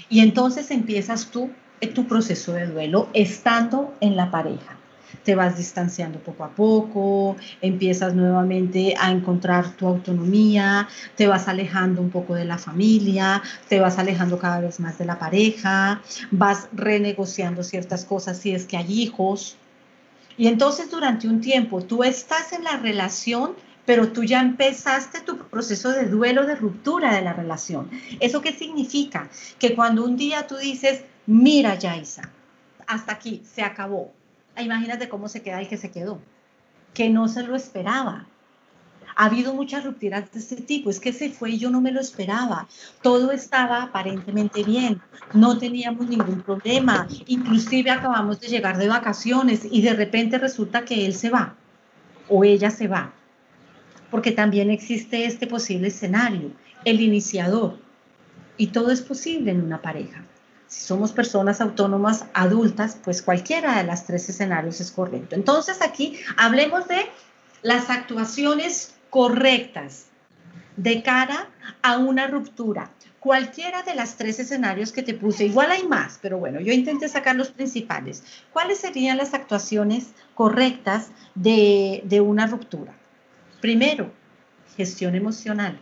Y 0.10 0.20
entonces 0.20 0.72
empiezas 0.72 1.32
tú 1.32 1.50
tu 1.94 2.08
proceso 2.08 2.54
de 2.54 2.68
duelo 2.68 3.08
estando 3.14 3.96
en 4.02 4.16
la 4.16 4.30
pareja. 4.30 4.78
Te 5.24 5.36
vas 5.36 5.58
distanciando 5.58 6.20
poco 6.20 6.44
a 6.44 6.50
poco, 6.50 7.36
empiezas 7.62 8.14
nuevamente 8.14 8.96
a 9.00 9.12
encontrar 9.12 9.72
tu 9.76 9.88
autonomía, 9.88 10.88
te 11.16 11.28
vas 11.28 11.48
alejando 11.48 12.02
un 12.02 12.10
poco 12.10 12.36
de 12.36 12.46
la 12.46 12.58
familia, 12.58 13.42
te 13.68 13.80
vas 13.80 13.98
alejando 13.98 14.40
cada 14.40 14.60
vez 14.60 14.80
más 14.80 14.98
de 14.98 15.06
la 15.06 15.20
pareja, 15.20 16.02
vas 16.32 16.68
renegociando 16.74 17.64
ciertas 17.64 18.06
cosas 18.06 18.38
si 18.38 18.54
es 18.54 18.66
que 18.66 18.78
hay 18.78 19.02
hijos, 19.02 19.58
y 20.40 20.48
entonces 20.48 20.90
durante 20.90 21.28
un 21.28 21.42
tiempo 21.42 21.84
tú 21.84 22.02
estás 22.02 22.54
en 22.54 22.64
la 22.64 22.78
relación, 22.78 23.56
pero 23.86 24.14
tú 24.14 24.24
ya 24.24 24.40
empezaste 24.40 25.20
tu 25.20 25.38
proceso 25.38 25.92
de 25.92 26.06
duelo, 26.06 26.46
de 26.46 26.56
ruptura 26.56 27.14
de 27.14 27.22
la 27.22 27.34
relación. 27.34 27.90
¿Eso 28.22 28.40
qué 28.40 28.54
significa? 28.54 29.30
Que 29.60 29.76
cuando 29.76 30.06
un 30.06 30.16
día 30.16 30.48
tú 30.48 30.56
dices, 30.56 31.04
mira 31.26 31.78
Yaisa, 31.78 32.30
hasta 32.88 33.12
aquí, 33.12 33.44
se 33.54 33.64
acabó. 33.64 34.14
Imagínate 34.62 35.10
cómo 35.10 35.28
se 35.30 35.42
queda 35.42 35.62
el 35.62 35.68
que 35.68 35.78
se 35.78 35.92
quedó, 35.92 36.20
que 36.94 37.10
no 37.10 37.28
se 37.28 37.44
lo 37.44 37.56
esperaba, 37.56 38.28
ha 39.20 39.26
habido 39.26 39.54
muchas 39.54 39.84
rupturas 39.84 40.32
de 40.32 40.40
este 40.40 40.56
tipo, 40.56 40.90
es 40.90 41.02
que 41.02 41.12
se 41.12 41.30
fue 41.30 41.52
y 41.52 41.58
yo 41.60 41.70
no 41.70 41.82
me 41.82 41.92
lo 41.92 42.00
esperaba. 42.00 42.70
Todo 43.02 43.34
estaba 43.34 43.84
aparentemente 43.84 44.64
bien, 44.64 45.02
no 45.34 45.58
teníamos 45.58 46.08
ningún 46.08 46.42
problema, 46.42 47.06
inclusive 47.28 47.92
acabamos 47.92 48.40
de 48.40 48.48
llegar 48.48 48.78
de 48.78 48.88
vacaciones 48.88 49.68
y 49.70 49.82
de 49.82 49.94
repente 49.94 50.38
resulta 50.38 50.86
que 50.86 51.06
él 51.06 51.14
se 51.14 51.30
va 51.30 51.56
o 52.30 52.46
ella 52.46 52.72
se 52.72 52.88
va, 52.88 53.12
porque 54.10 54.32
también 54.32 54.70
existe 54.70 55.26
este 55.26 55.48
posible 55.48 55.90
escenario, 55.90 56.52
el 56.86 57.02
iniciador, 57.02 57.78
y 58.56 58.68
todo 58.68 58.90
es 58.90 59.02
posible 59.02 59.52
en 59.52 59.62
una 59.62 59.82
pareja. 59.82 60.24
Si 60.70 60.86
somos 60.86 61.12
personas 61.12 61.62
autónomas 61.62 62.26
adultas, 62.34 62.96
pues 63.04 63.24
cualquiera 63.24 63.80
de 63.80 63.84
las 63.86 64.06
tres 64.06 64.30
escenarios 64.30 64.80
es 64.80 64.92
correcto. 64.92 65.36
Entonces 65.36 65.82
aquí 65.82 66.20
hablemos 66.38 66.88
de 66.88 67.08
las 67.64 67.90
actuaciones 67.90 68.94
correctas 69.10 70.06
de 70.78 71.02
cara 71.02 71.50
a 71.82 71.98
una 71.98 72.28
ruptura. 72.28 72.92
Cualquiera 73.20 73.82
de 73.82 73.96
las 73.96 74.16
tres 74.16 74.40
escenarios 74.40 74.92
que 74.92 75.02
te 75.02 75.16
puse, 75.16 75.46
igual 75.46 75.72
hay 75.72 75.88
más, 75.88 76.20
pero 76.22 76.38
bueno, 76.38 76.62
yo 76.62 76.72
intenté 76.72 77.10
sacar 77.10 77.36
los 77.36 77.50
principales. 77.50 78.24
¿Cuáles 78.54 78.78
serían 78.78 79.18
las 79.18 79.34
actuaciones 79.34 80.10
correctas 80.36 81.08
de, 81.34 82.02
de 82.06 82.22
una 82.22 82.46
ruptura? 82.46 82.94
Primero, 83.60 84.12
gestión 84.78 85.16
emocional. 85.16 85.80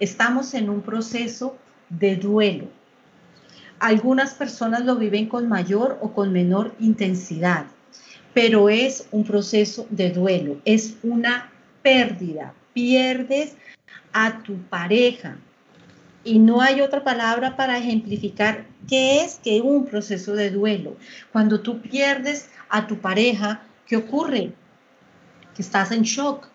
Estamos 0.00 0.54
en 0.54 0.70
un 0.70 0.80
proceso 0.80 1.56
de 1.90 2.16
duelo. 2.16 2.68
Algunas 3.78 4.34
personas 4.34 4.84
lo 4.84 4.96
viven 4.96 5.26
con 5.26 5.48
mayor 5.48 5.98
o 6.00 6.12
con 6.12 6.32
menor 6.32 6.74
intensidad, 6.80 7.66
pero 8.32 8.68
es 8.68 9.06
un 9.10 9.24
proceso 9.24 9.86
de 9.90 10.10
duelo, 10.10 10.60
es 10.64 10.96
una 11.02 11.50
pérdida, 11.82 12.54
pierdes 12.72 13.54
a 14.12 14.42
tu 14.42 14.56
pareja. 14.62 15.36
Y 16.24 16.38
no 16.38 16.60
hay 16.60 16.80
otra 16.80 17.04
palabra 17.04 17.54
para 17.56 17.78
ejemplificar 17.78 18.66
qué 18.88 19.22
es 19.22 19.40
que 19.44 19.60
un 19.60 19.84
proceso 19.84 20.34
de 20.34 20.50
duelo. 20.50 20.96
Cuando 21.30 21.60
tú 21.60 21.80
pierdes 21.80 22.48
a 22.68 22.86
tu 22.86 22.98
pareja, 22.98 23.62
¿qué 23.86 23.96
ocurre? 23.96 24.52
Que 25.54 25.62
estás 25.62 25.92
en 25.92 26.02
shock. 26.02 26.48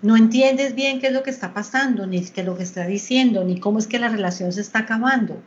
No 0.00 0.16
entiendes 0.16 0.74
bien 0.74 1.00
qué 1.00 1.08
es 1.08 1.12
lo 1.12 1.22
que 1.22 1.30
está 1.30 1.52
pasando, 1.52 2.06
ni 2.06 2.24
qué 2.24 2.40
es 2.40 2.46
lo 2.46 2.56
que 2.56 2.62
está 2.62 2.86
diciendo, 2.86 3.44
ni 3.44 3.60
cómo 3.60 3.78
es 3.78 3.86
que 3.86 3.98
la 3.98 4.08
relación 4.08 4.52
se 4.52 4.62
está 4.62 4.78
acabando. 4.78 5.42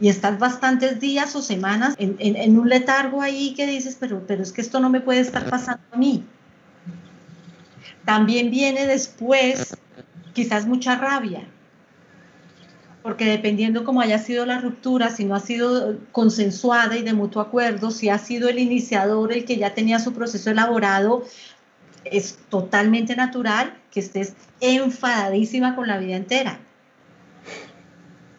Y 0.00 0.08
estás 0.08 0.38
bastantes 0.38 0.98
días 1.00 1.34
o 1.36 1.42
semanas 1.42 1.94
en, 1.98 2.58
un 2.58 2.68
letargo 2.68 3.22
ahí 3.22 3.54
que 3.54 3.66
dices, 3.66 3.96
pero, 3.98 4.26
pero 4.26 4.42
es 4.42 4.52
que 4.52 4.60
esto 4.60 4.80
no 4.80 4.90
me 4.90 5.00
puede 5.00 5.20
estar 5.20 5.48
pasando 5.48 5.84
a 5.92 5.96
mí. 5.96 6.24
También 8.04 8.50
viene 8.50 8.86
después 8.86 9.76
quizás 10.32 10.66
mucha 10.66 10.96
rabia, 10.96 11.46
porque 13.02 13.24
dependiendo 13.26 13.84
cómo 13.84 14.00
haya 14.00 14.18
sido 14.18 14.44
la 14.46 14.60
ruptura, 14.60 15.10
si 15.10 15.24
no 15.24 15.34
ha 15.34 15.40
sido 15.40 15.98
consensuada 16.10 16.96
y 16.96 17.02
de 17.02 17.12
mutuo 17.12 17.40
acuerdo, 17.40 17.90
si 17.90 18.08
ha 18.08 18.18
sido 18.18 18.48
el 18.48 18.58
iniciador 18.58 19.32
el 19.32 19.44
que 19.44 19.56
ya 19.56 19.74
tenía 19.74 20.00
su 20.00 20.12
proceso 20.12 20.50
elaborado, 20.50 21.24
es 22.04 22.38
totalmente 22.48 23.16
natural 23.16 23.74
que 23.90 24.00
estés 24.00 24.34
enfadadísima 24.60 25.76
con 25.76 25.86
la 25.86 25.98
vida 25.98 26.16
entera. 26.16 26.58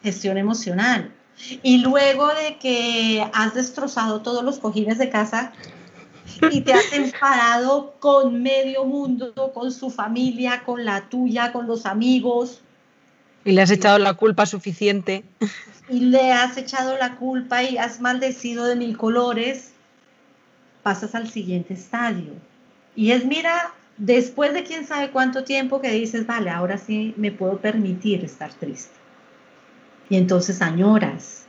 Gestión 0.02 0.36
emocional. 0.36 1.15
Y 1.62 1.78
luego 1.78 2.28
de 2.28 2.56
que 2.58 3.26
has 3.32 3.54
destrozado 3.54 4.22
todos 4.22 4.42
los 4.42 4.58
cojines 4.58 4.98
de 4.98 5.10
casa, 5.10 5.52
y 6.50 6.60
te 6.60 6.72
has 6.72 6.92
enfadado 6.92 7.94
con 7.98 8.42
medio 8.42 8.84
mundo, 8.84 9.52
con 9.54 9.72
su 9.72 9.90
familia, 9.90 10.62
con 10.64 10.84
la 10.84 11.08
tuya, 11.08 11.52
con 11.52 11.66
los 11.66 11.86
amigos. 11.86 12.60
Y 13.44 13.52
le 13.52 13.62
has 13.62 13.70
echado 13.70 13.98
la 13.98 14.14
culpa 14.14 14.44
suficiente. 14.46 15.24
Y 15.88 16.00
le 16.00 16.32
has 16.32 16.56
echado 16.56 16.98
la 16.98 17.16
culpa 17.16 17.62
y 17.62 17.78
has 17.78 18.00
maldecido 18.00 18.64
de 18.64 18.76
mil 18.76 18.96
colores. 18.96 19.72
Pasas 20.82 21.14
al 21.14 21.30
siguiente 21.30 21.74
estadio. 21.74 22.32
Y 22.96 23.12
es, 23.12 23.24
mira, 23.24 23.72
después 23.96 24.52
de 24.52 24.64
quién 24.64 24.86
sabe 24.86 25.10
cuánto 25.10 25.44
tiempo 25.44 25.80
que 25.80 25.90
dices, 25.90 26.26
vale, 26.26 26.50
ahora 26.50 26.78
sí 26.78 27.14
me 27.16 27.30
puedo 27.30 27.58
permitir 27.58 28.24
estar 28.24 28.52
triste. 28.52 28.95
Y 30.08 30.16
entonces 30.16 30.62
añoras, 30.62 31.46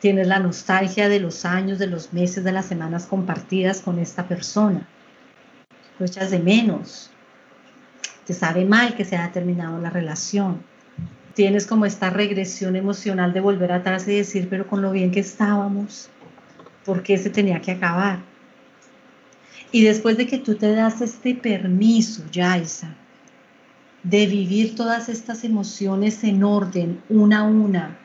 Tienes 0.00 0.28
la 0.28 0.38
nostalgia 0.38 1.10
de 1.10 1.20
los 1.20 1.44
años, 1.44 1.78
de 1.78 1.86
los 1.86 2.14
meses, 2.14 2.42
de 2.42 2.52
las 2.52 2.64
semanas 2.64 3.04
compartidas 3.04 3.82
con 3.82 3.98
esta 3.98 4.26
persona. 4.26 4.88
Lo 5.98 6.06
echas 6.06 6.30
de 6.30 6.38
menos. 6.38 7.10
Te 8.24 8.32
sabe 8.32 8.64
mal 8.64 8.96
que 8.96 9.04
se 9.04 9.16
haya 9.16 9.30
terminado 9.30 9.78
la 9.78 9.90
relación. 9.90 10.62
Tienes 11.34 11.66
como 11.66 11.84
esta 11.84 12.08
regresión 12.08 12.76
emocional 12.76 13.34
de 13.34 13.40
volver 13.40 13.72
atrás 13.72 14.08
y 14.08 14.16
decir, 14.16 14.48
pero 14.48 14.66
con 14.66 14.80
lo 14.80 14.90
bien 14.90 15.10
que 15.10 15.20
estábamos, 15.20 16.08
¿por 16.86 17.02
qué 17.02 17.18
se 17.18 17.28
tenía 17.28 17.60
que 17.60 17.72
acabar? 17.72 18.20
Y 19.70 19.84
después 19.84 20.16
de 20.16 20.26
que 20.26 20.38
tú 20.38 20.54
te 20.54 20.74
das 20.74 21.02
este 21.02 21.34
permiso, 21.34 22.24
Yaisa, 22.32 22.96
de 24.02 24.26
vivir 24.26 24.74
todas 24.74 25.08
estas 25.08 25.44
emociones 25.44 26.24
en 26.24 26.42
orden, 26.42 27.02
una 27.08 27.40
a 27.40 27.42
una, 27.44 27.98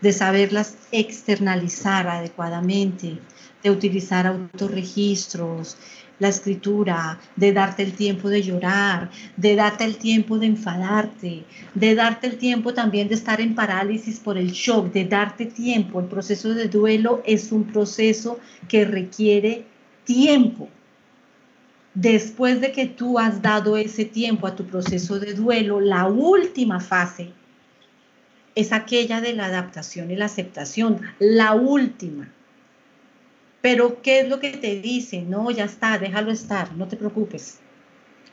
de 0.00 0.12
saberlas 0.12 0.76
externalizar 0.92 2.08
adecuadamente, 2.08 3.18
de 3.62 3.70
utilizar 3.70 4.26
autorregistros, 4.26 5.76
la 6.18 6.28
escritura, 6.28 7.20
de 7.36 7.52
darte 7.52 7.82
el 7.82 7.92
tiempo 7.92 8.28
de 8.28 8.42
llorar, 8.42 9.10
de 9.36 9.54
darte 9.54 9.84
el 9.84 9.96
tiempo 9.96 10.38
de 10.38 10.46
enfadarte, 10.46 11.44
de 11.74 11.94
darte 11.94 12.26
el 12.26 12.38
tiempo 12.38 12.74
también 12.74 13.08
de 13.08 13.14
estar 13.14 13.40
en 13.40 13.54
parálisis 13.54 14.18
por 14.18 14.36
el 14.36 14.50
shock, 14.50 14.92
de 14.92 15.04
darte 15.04 15.46
tiempo. 15.46 16.00
El 16.00 16.06
proceso 16.06 16.54
de 16.54 16.68
duelo 16.68 17.22
es 17.24 17.52
un 17.52 17.64
proceso 17.64 18.38
que 18.68 18.84
requiere 18.84 19.64
tiempo. 20.04 20.68
Después 21.94 22.60
de 22.60 22.72
que 22.72 22.86
tú 22.86 23.18
has 23.18 23.42
dado 23.42 23.76
ese 23.76 24.04
tiempo 24.04 24.46
a 24.46 24.54
tu 24.54 24.64
proceso 24.66 25.18
de 25.18 25.34
duelo, 25.34 25.80
la 25.80 26.06
última 26.06 26.80
fase 26.80 27.32
es 28.54 28.72
aquella 28.72 29.20
de 29.20 29.32
la 29.34 29.46
adaptación 29.46 30.10
y 30.10 30.16
la 30.16 30.26
aceptación, 30.26 31.00
la 31.18 31.54
última. 31.54 32.28
Pero 33.60 34.02
¿qué 34.02 34.20
es 34.20 34.28
lo 34.28 34.40
que 34.40 34.50
te 34.50 34.80
dice? 34.80 35.22
No, 35.22 35.50
ya 35.50 35.64
está, 35.64 35.98
déjalo 35.98 36.30
estar, 36.30 36.72
no 36.74 36.88
te 36.88 36.96
preocupes. 36.96 37.58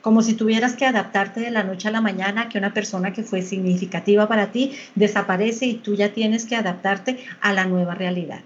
Como 0.00 0.22
si 0.22 0.34
tuvieras 0.34 0.76
que 0.76 0.86
adaptarte 0.86 1.40
de 1.40 1.50
la 1.50 1.64
noche 1.64 1.88
a 1.88 1.92
la 1.92 2.00
mañana, 2.00 2.48
que 2.48 2.58
una 2.58 2.74
persona 2.74 3.12
que 3.12 3.24
fue 3.24 3.42
significativa 3.42 4.28
para 4.28 4.52
ti 4.52 4.72
desaparece 4.94 5.66
y 5.66 5.74
tú 5.74 5.94
ya 5.94 6.12
tienes 6.12 6.44
que 6.44 6.56
adaptarte 6.56 7.18
a 7.40 7.52
la 7.52 7.64
nueva 7.64 7.94
realidad. 7.94 8.40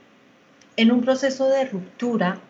En 0.77 0.91
un 0.91 1.03
proceso 1.03 1.49
de 1.49 1.67
ruptura, 1.67 2.41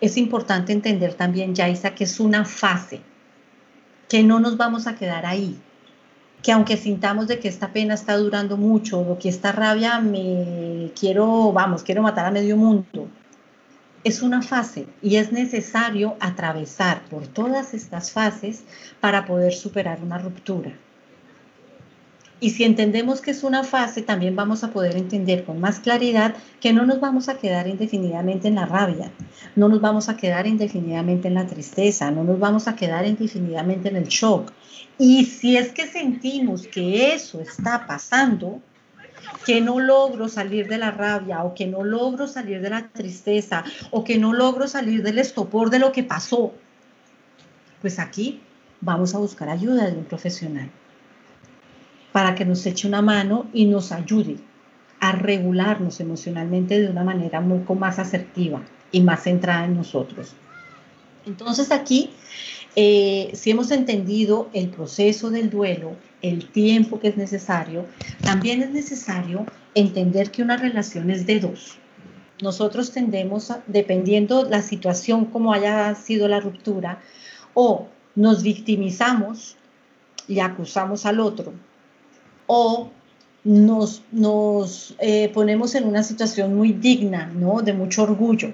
es 0.00 0.16
importante 0.16 0.72
entender 0.72 1.14
también, 1.14 1.54
Yaisa, 1.54 1.94
que 1.94 2.04
es 2.04 2.20
una 2.20 2.44
fase, 2.44 3.00
que 4.08 4.22
no 4.22 4.40
nos 4.40 4.56
vamos 4.56 4.86
a 4.86 4.96
quedar 4.96 5.26
ahí, 5.26 5.58
que 6.42 6.52
aunque 6.52 6.76
sintamos 6.76 7.28
de 7.28 7.38
que 7.38 7.48
esta 7.48 7.72
pena 7.72 7.94
está 7.94 8.16
durando 8.16 8.56
mucho 8.56 8.98
o 8.98 9.18
que 9.18 9.28
esta 9.28 9.52
rabia 9.52 10.00
me 10.00 10.90
quiero, 10.98 11.52
vamos, 11.52 11.82
quiero 11.82 12.02
matar 12.02 12.26
a 12.26 12.30
medio 12.30 12.56
mundo, 12.56 13.08
es 14.02 14.22
una 14.22 14.40
fase 14.40 14.86
y 15.02 15.16
es 15.16 15.30
necesario 15.30 16.16
atravesar 16.20 17.02
por 17.10 17.26
todas 17.26 17.74
estas 17.74 18.10
fases 18.10 18.64
para 19.00 19.26
poder 19.26 19.52
superar 19.52 20.00
una 20.02 20.18
ruptura. 20.18 20.72
Y 22.42 22.50
si 22.50 22.64
entendemos 22.64 23.20
que 23.20 23.32
es 23.32 23.44
una 23.44 23.64
fase, 23.64 24.00
también 24.00 24.34
vamos 24.34 24.64
a 24.64 24.70
poder 24.70 24.96
entender 24.96 25.44
con 25.44 25.60
más 25.60 25.78
claridad 25.78 26.34
que 26.58 26.72
no 26.72 26.86
nos 26.86 26.98
vamos 26.98 27.28
a 27.28 27.36
quedar 27.36 27.68
indefinidamente 27.68 28.48
en 28.48 28.54
la 28.54 28.64
rabia, 28.64 29.12
no 29.56 29.68
nos 29.68 29.82
vamos 29.82 30.08
a 30.08 30.16
quedar 30.16 30.46
indefinidamente 30.46 31.28
en 31.28 31.34
la 31.34 31.46
tristeza, 31.46 32.10
no 32.10 32.24
nos 32.24 32.38
vamos 32.38 32.66
a 32.66 32.76
quedar 32.76 33.06
indefinidamente 33.06 33.90
en 33.90 33.96
el 33.96 34.08
shock. 34.08 34.52
Y 34.98 35.26
si 35.26 35.58
es 35.58 35.72
que 35.72 35.86
sentimos 35.86 36.66
que 36.66 37.12
eso 37.12 37.40
está 37.40 37.86
pasando, 37.86 38.62
que 39.44 39.60
no 39.60 39.78
logro 39.78 40.28
salir 40.28 40.66
de 40.66 40.78
la 40.78 40.92
rabia 40.92 41.44
o 41.44 41.54
que 41.54 41.66
no 41.66 41.84
logro 41.84 42.26
salir 42.26 42.62
de 42.62 42.70
la 42.70 42.88
tristeza 42.88 43.64
o 43.90 44.02
que 44.02 44.18
no 44.18 44.32
logro 44.32 44.66
salir 44.66 45.02
del 45.02 45.18
estopor 45.18 45.68
de 45.68 45.78
lo 45.78 45.92
que 45.92 46.04
pasó, 46.04 46.54
pues 47.82 47.98
aquí 47.98 48.40
vamos 48.80 49.14
a 49.14 49.18
buscar 49.18 49.50
ayuda 49.50 49.90
de 49.90 49.98
un 49.98 50.04
profesional 50.04 50.70
para 52.12 52.34
que 52.34 52.44
nos 52.44 52.64
eche 52.66 52.88
una 52.88 53.02
mano 53.02 53.46
y 53.52 53.66
nos 53.66 53.92
ayude 53.92 54.36
a 55.00 55.12
regularnos 55.12 56.00
emocionalmente 56.00 56.80
de 56.80 56.90
una 56.90 57.04
manera 57.04 57.40
mucho 57.40 57.74
más 57.74 57.98
asertiva 57.98 58.62
y 58.92 59.00
más 59.00 59.22
centrada 59.22 59.64
en 59.64 59.76
nosotros. 59.76 60.34
Entonces 61.26 61.70
aquí, 61.70 62.10
eh, 62.76 63.30
si 63.34 63.50
hemos 63.50 63.70
entendido 63.70 64.48
el 64.52 64.68
proceso 64.68 65.30
del 65.30 65.50
duelo, 65.50 65.96
el 66.22 66.50
tiempo 66.50 67.00
que 67.00 67.08
es 67.08 67.16
necesario, 67.16 67.86
también 68.22 68.62
es 68.62 68.70
necesario 68.70 69.46
entender 69.74 70.30
que 70.30 70.42
una 70.42 70.56
relación 70.56 71.10
es 71.10 71.26
de 71.26 71.40
dos. 71.40 71.78
Nosotros 72.42 72.92
tendemos, 72.92 73.52
dependiendo 73.66 74.44
la 74.48 74.62
situación 74.62 75.26
como 75.26 75.52
haya 75.52 75.94
sido 75.94 76.26
la 76.26 76.40
ruptura, 76.40 77.00
o 77.54 77.88
nos 78.14 78.42
victimizamos 78.42 79.56
y 80.26 80.40
acusamos 80.40 81.06
al 81.06 81.20
otro, 81.20 81.52
o 82.52 82.90
nos, 83.44 84.02
nos 84.10 84.96
eh, 84.98 85.30
ponemos 85.32 85.76
en 85.76 85.84
una 85.84 86.02
situación 86.02 86.56
muy 86.56 86.72
digna, 86.72 87.30
¿no? 87.32 87.62
De 87.62 87.72
mucho 87.72 88.02
orgullo, 88.02 88.52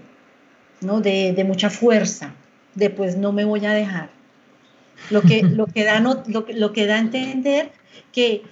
¿no? 0.82 1.00
De, 1.00 1.32
de 1.32 1.44
mucha 1.44 1.70
fuerza, 1.70 2.34
de 2.74 2.90
pues 2.90 3.16
no 3.16 3.32
me 3.32 3.46
voy 3.46 3.64
a 3.64 3.72
dejar. 3.72 4.10
Lo 5.08 5.22
que, 5.22 5.42
lo 5.60 5.66
que, 5.66 5.84
da, 5.84 5.98
no, 6.00 6.22
lo, 6.26 6.44
lo 6.52 6.74
que 6.74 6.84
da 6.84 6.96
a 6.96 6.98
entender 6.98 7.72
que 8.12 8.42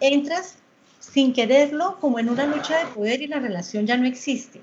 entras 0.00 0.56
sin 0.98 1.34
quererlo 1.34 1.98
como 2.00 2.18
en 2.18 2.30
una 2.30 2.46
lucha 2.46 2.78
de 2.78 2.86
poder 2.94 3.20
y 3.20 3.26
la 3.26 3.40
relación 3.40 3.86
ya 3.86 3.98
no 3.98 4.06
existe. 4.06 4.62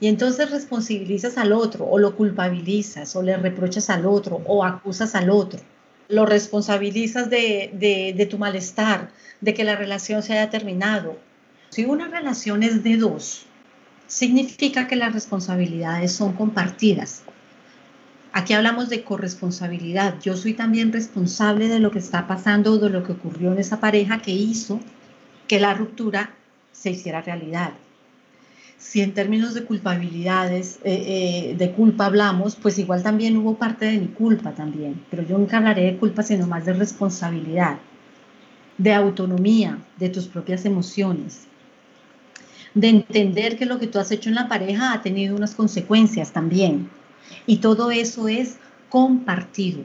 Y 0.00 0.08
entonces 0.08 0.50
responsabilizas 0.50 1.38
al 1.38 1.52
otro 1.52 1.86
o 1.86 2.00
lo 2.00 2.16
culpabilizas 2.16 3.14
o 3.14 3.22
le 3.22 3.36
reprochas 3.36 3.90
al 3.90 4.06
otro 4.06 4.42
o 4.44 4.64
acusas 4.64 5.14
al 5.14 5.30
otro. 5.30 5.60
Lo 6.12 6.26
responsabilizas 6.26 7.28
de, 7.30 8.28
tu 8.30 8.38
malestar, 8.38 9.10
de 9.40 9.54
que 9.54 9.64
la 9.64 9.76
relación 9.76 10.22
se 10.22 10.34
haya 10.34 10.50
terminado. 10.50 11.18
Si 11.70 11.84
una 11.84 12.08
relación 12.08 12.62
es 12.62 12.84
de 12.84 12.96
dos, 12.96 13.46
significa 14.06 14.86
que 14.86 14.96
las 14.96 15.12
responsabilidades 15.12 16.12
son 16.12 16.34
compartidas 16.34 17.22
Aquí 18.34 18.54
hablamos 18.54 18.88
de 18.88 19.04
corresponsabilidad. 19.04 20.18
Yo 20.22 20.38
soy 20.38 20.54
también 20.54 20.90
responsable 20.90 21.68
de 21.68 21.80
lo 21.80 21.90
que 21.90 21.98
está 21.98 22.26
pasando, 22.26 22.78
de 22.78 22.88
lo 22.88 23.04
que 23.04 23.12
ocurrió 23.12 23.52
en 23.52 23.58
esa 23.58 23.78
pareja 23.78 24.22
que 24.22 24.30
hizo 24.30 24.80
que 25.46 25.60
la 25.60 25.74
ruptura 25.74 26.30
se 26.72 26.90
hiciera 26.90 27.20
realidad. 27.20 27.72
Si 28.82 29.00
en 29.00 29.14
términos 29.14 29.54
de 29.54 29.62
culpabilidades, 29.62 30.80
eh, 30.82 31.52
eh, 31.52 31.54
de 31.56 31.70
culpa 31.70 32.06
hablamos, 32.06 32.56
pues 32.56 32.80
igual 32.80 33.00
también 33.00 33.36
hubo 33.36 33.54
parte 33.54 33.84
de 33.84 33.96
mi 33.96 34.08
culpa 34.08 34.50
también, 34.56 35.00
pero 35.08 35.22
yo 35.22 35.38
nunca 35.38 35.58
hablaré 35.58 35.84
de 35.84 35.96
culpa, 35.98 36.24
sino 36.24 36.48
más 36.48 36.66
de 36.66 36.72
responsabilidad, 36.72 37.78
de 38.76 38.92
autonomía, 38.92 39.78
de 39.98 40.08
tus 40.08 40.26
propias 40.26 40.64
emociones, 40.64 41.46
de 42.74 42.88
entender 42.88 43.56
que 43.56 43.66
lo 43.66 43.78
que 43.78 43.86
tú 43.86 44.00
has 44.00 44.10
hecho 44.10 44.28
en 44.28 44.34
la 44.34 44.48
pareja 44.48 44.92
ha 44.92 45.00
tenido 45.00 45.36
unas 45.36 45.54
consecuencias 45.54 46.32
también 46.32 46.90
y 47.46 47.58
todo 47.58 47.92
eso 47.92 48.26
es 48.26 48.56
compartido. 48.88 49.84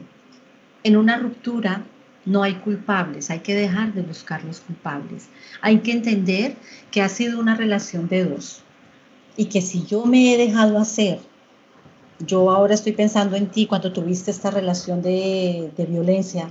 En 0.82 0.96
una 0.96 1.18
ruptura 1.18 1.84
no 2.26 2.42
hay 2.42 2.54
culpables, 2.54 3.30
hay 3.30 3.40
que 3.40 3.54
dejar 3.54 3.94
de 3.94 4.02
buscar 4.02 4.42
los 4.42 4.58
culpables. 4.58 5.28
Hay 5.62 5.78
que 5.78 5.92
entender 5.92 6.56
que 6.90 7.00
ha 7.00 7.08
sido 7.08 7.38
una 7.38 7.54
relación 7.54 8.08
de 8.08 8.24
dos 8.24 8.64
y 9.38 9.44
que 9.46 9.62
si 9.62 9.86
yo 9.86 10.04
me 10.04 10.34
he 10.34 10.36
dejado 10.36 10.78
hacer, 10.78 11.20
yo 12.26 12.50
ahora 12.50 12.74
estoy 12.74 12.92
pensando 12.92 13.36
en 13.36 13.46
ti 13.46 13.66
cuando 13.66 13.92
tuviste 13.92 14.32
esta 14.32 14.50
relación 14.50 15.00
de, 15.00 15.70
de 15.76 15.86
violencia, 15.86 16.50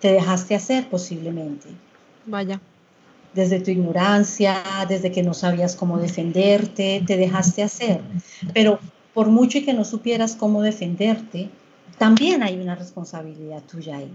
te 0.00 0.12
dejaste 0.12 0.56
hacer 0.56 0.90
posiblemente. 0.90 1.68
Vaya. 2.26 2.60
Desde 3.32 3.60
tu 3.60 3.70
ignorancia, 3.70 4.60
desde 4.88 5.12
que 5.12 5.22
no 5.22 5.34
sabías 5.34 5.76
cómo 5.76 5.98
defenderte, 5.98 7.04
te 7.06 7.16
dejaste 7.16 7.62
hacer. 7.62 8.00
Pero 8.52 8.80
por 9.14 9.28
mucho 9.28 9.58
y 9.58 9.64
que 9.64 9.72
no 9.72 9.84
supieras 9.84 10.34
cómo 10.34 10.62
defenderte, 10.62 11.48
también 11.96 12.42
hay 12.42 12.58
una 12.58 12.74
responsabilidad 12.74 13.62
tuya 13.70 13.98
ahí. 13.98 14.10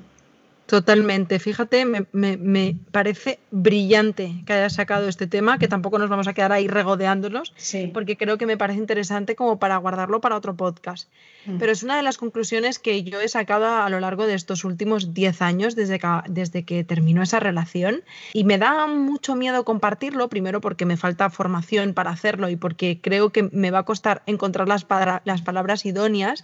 Totalmente. 0.68 1.40
Fíjate, 1.40 1.86
me, 1.86 2.76
parece 2.92 3.40
brillante 3.52 4.44
que 4.46 4.52
hayas 4.52 4.74
sacado 4.74 5.08
este 5.08 5.26
tema, 5.26 5.60
que 5.60 5.70
tampoco 5.70 5.98
nos 5.98 6.10
vamos 6.10 6.28
a 6.28 6.34
quedar 6.34 6.52
ahí 6.52 6.68
regodeándonos, 6.68 7.54
porque 7.94 8.18
creo 8.18 8.38
que 8.38 8.46
me 8.46 8.58
parece 8.58 8.80
interesante 8.80 9.38
como 9.38 9.60
para 9.60 9.78
guardarlo 9.78 10.20
para 10.20 10.36
otro 10.36 10.58
podcast. 10.58 11.10
Mm. 11.46 11.58
Pero 11.58 11.72
es 11.72 11.84
una 11.84 11.96
de 11.96 12.04
las 12.04 12.18
conclusiones 12.18 12.80
que 12.80 13.02
yo 13.04 13.22
he 13.22 13.30
sacado 13.30 13.66
a 13.66 13.90
lo 13.90 14.02
largo 14.02 14.28
de 14.28 14.34
estos 14.34 14.66
últimos 14.66 15.14
10 15.14 15.42
años 15.42 15.76
desde 15.76 16.00
que, 16.00 16.08
desde 16.28 16.64
que 16.64 16.84
terminó 16.84 17.24
esa 17.24 17.40
relación 17.40 18.02
y 18.34 18.44
me 18.44 18.58
da 18.58 18.88
mucho 18.88 19.36
miedo 19.36 19.64
compartirlo, 19.64 20.28
primero 20.28 20.60
porque 20.60 20.86
me 20.86 20.98
falta 20.98 21.30
formación 21.30 21.94
para 21.94 22.12
hacerlo 22.12 22.50
y 22.50 22.58
porque 22.58 23.00
creo 23.02 23.30
que 23.30 23.44
me 23.44 23.72
va 23.72 23.80
a 23.80 23.84
costar 23.84 24.22
encontrar 24.26 24.68
las, 24.68 24.86
las 25.24 25.42
palabras 25.42 25.86
idóneas 25.86 26.44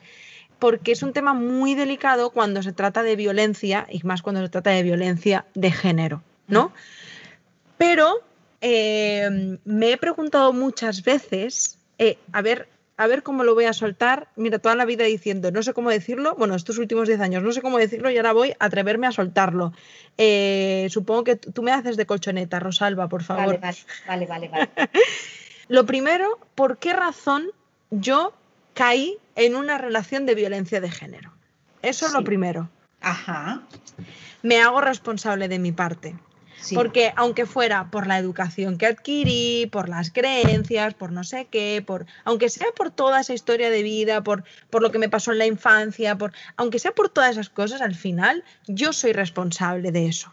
porque 0.60 0.92
es 0.92 1.04
un 1.04 1.14
tema 1.14 1.34
muy 1.34 1.76
delicado 1.76 2.30
cuando 2.32 2.64
se 2.64 2.72
trata 2.72 3.04
de 3.04 3.16
violencia 3.16 3.88
y 3.90 4.02
más 4.04 4.22
cuando 4.22 4.42
se 4.42 4.50
trata 4.50 4.72
de 4.72 4.84
violencia 4.84 5.46
de 5.54 5.72
género, 5.72 6.22
¿no? 6.48 6.72
Pero 7.78 8.22
eh, 8.62 9.58
me 9.66 9.92
he 9.92 9.98
preguntado 9.98 10.54
muchas 10.54 11.04
veces, 11.04 11.78
eh, 11.98 12.18
a 12.32 12.42
ver, 12.42 12.70
a 12.96 13.08
ver 13.08 13.24
cómo 13.24 13.44
lo 13.44 13.56
voy 13.56 13.66
a 13.66 13.74
soltar. 13.74 14.30
Mira, 14.36 14.60
toda 14.60 14.76
la 14.76 14.86
vida 14.86 15.04
diciendo, 15.04 15.52
no 15.52 15.64
sé 15.64 15.74
cómo 15.74 15.90
decirlo, 15.90 16.36
bueno, 16.38 16.56
estos 16.56 16.78
últimos 16.78 17.08
10 17.08 17.20
años, 17.20 17.44
no 17.44 17.52
sé 17.52 17.62
cómo 17.62 17.78
decirlo 17.78 18.10
y 18.10 18.18
ahora 18.18 18.34
voy 18.34 18.52
a 18.52 18.66
atreverme 18.66 19.08
a 19.08 19.12
soltarlo. 19.12 19.74
Eh, 20.18 20.88
supongo 20.90 21.24
que 21.24 21.36
tú 21.36 21.64
me 21.64 21.72
haces 21.72 21.98
de 21.98 22.06
colchoneta, 22.06 22.60
Rosalba, 22.60 23.10
por 23.10 23.24
favor. 23.24 23.60
Vale, 23.60 23.78
vale, 24.08 24.26
vale, 24.28 24.48
vale. 24.48 24.70
Lo 25.68 25.86
primero, 25.86 26.40
¿por 26.56 26.78
qué 26.78 26.94
razón 26.94 27.52
yo 27.90 28.34
caí 28.74 29.18
en 29.36 29.56
una 29.56 29.78
relación 29.78 30.26
de 30.26 30.36
violencia 30.36 30.82
de 30.82 30.92
género. 30.92 31.34
Eso 31.82 32.06
es 32.06 32.14
lo 32.14 32.24
primero. 32.24 32.70
Ajá. 33.02 33.62
Me 34.42 34.62
hago 34.62 34.82
responsable 34.82 35.48
de 35.48 35.60
mi 35.60 35.72
parte. 35.72 36.16
Porque 36.74 37.12
aunque 37.16 37.46
fuera 37.46 37.92
por 37.92 38.08
la 38.08 38.18
educación 38.18 38.78
que 38.78 38.86
adquirí, 38.86 39.68
por 39.72 39.90
las 39.90 40.12
creencias, 40.12 40.94
por 40.94 41.12
no 41.12 41.24
sé 41.24 41.48
qué, 41.52 41.84
por 41.86 42.06
aunque 42.24 42.50
sea 42.50 42.68
por 42.76 42.90
toda 42.90 43.20
esa 43.20 43.34
historia 43.34 43.70
de 43.70 43.84
vida, 43.84 44.24
por, 44.24 44.44
por 44.70 44.82
lo 44.82 44.92
que 44.92 45.00
me 45.00 45.10
pasó 45.10 45.34
en 45.34 45.40
la 45.40 45.46
infancia, 45.46 46.18
por 46.18 46.32
aunque 46.56 46.80
sea 46.80 46.94
por 46.94 47.10
todas 47.10 47.32
esas 47.32 47.50
cosas, 47.50 47.82
al 47.82 47.96
final 47.96 48.44
yo 48.68 48.94
soy 48.94 49.12
responsable 49.12 49.92
de 49.92 50.08
eso. 50.08 50.32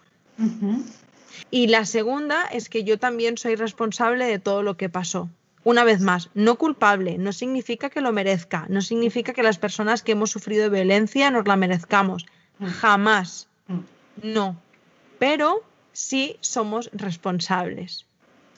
Y 1.51 1.67
la 1.67 1.85
segunda 1.85 2.45
es 2.47 2.69
que 2.69 2.85
yo 2.85 2.99
también 2.99 3.37
soy 3.37 3.57
responsable 3.57 4.25
de 4.27 4.39
todo 4.39 4.63
lo 4.63 4.77
que 4.77 4.89
pasó. 4.89 5.29
Una 5.63 5.85
vez 5.85 6.01
más, 6.01 6.31
no 6.35 6.57
culpable, 6.57 7.19
no 7.19 7.33
significa 7.33 7.91
que 7.91 8.01
lo 8.01 8.13
merezca, 8.13 8.67
no 8.69 8.81
significa 8.81 9.35
que 9.35 9.43
las 9.43 9.59
personas 9.59 10.03
que 10.03 10.13
hemos 10.13 10.31
sufrido 10.31 10.71
violencia 10.71 11.31
nos 11.31 11.47
la 11.47 11.57
merezcamos. 11.57 12.27
Mm. 12.59 12.67
Jamás. 12.67 13.49
Mm. 13.69 13.81
No. 14.23 14.57
Pero 15.19 15.63
sí 15.93 16.37
somos 16.41 16.91
responsables. 16.93 18.07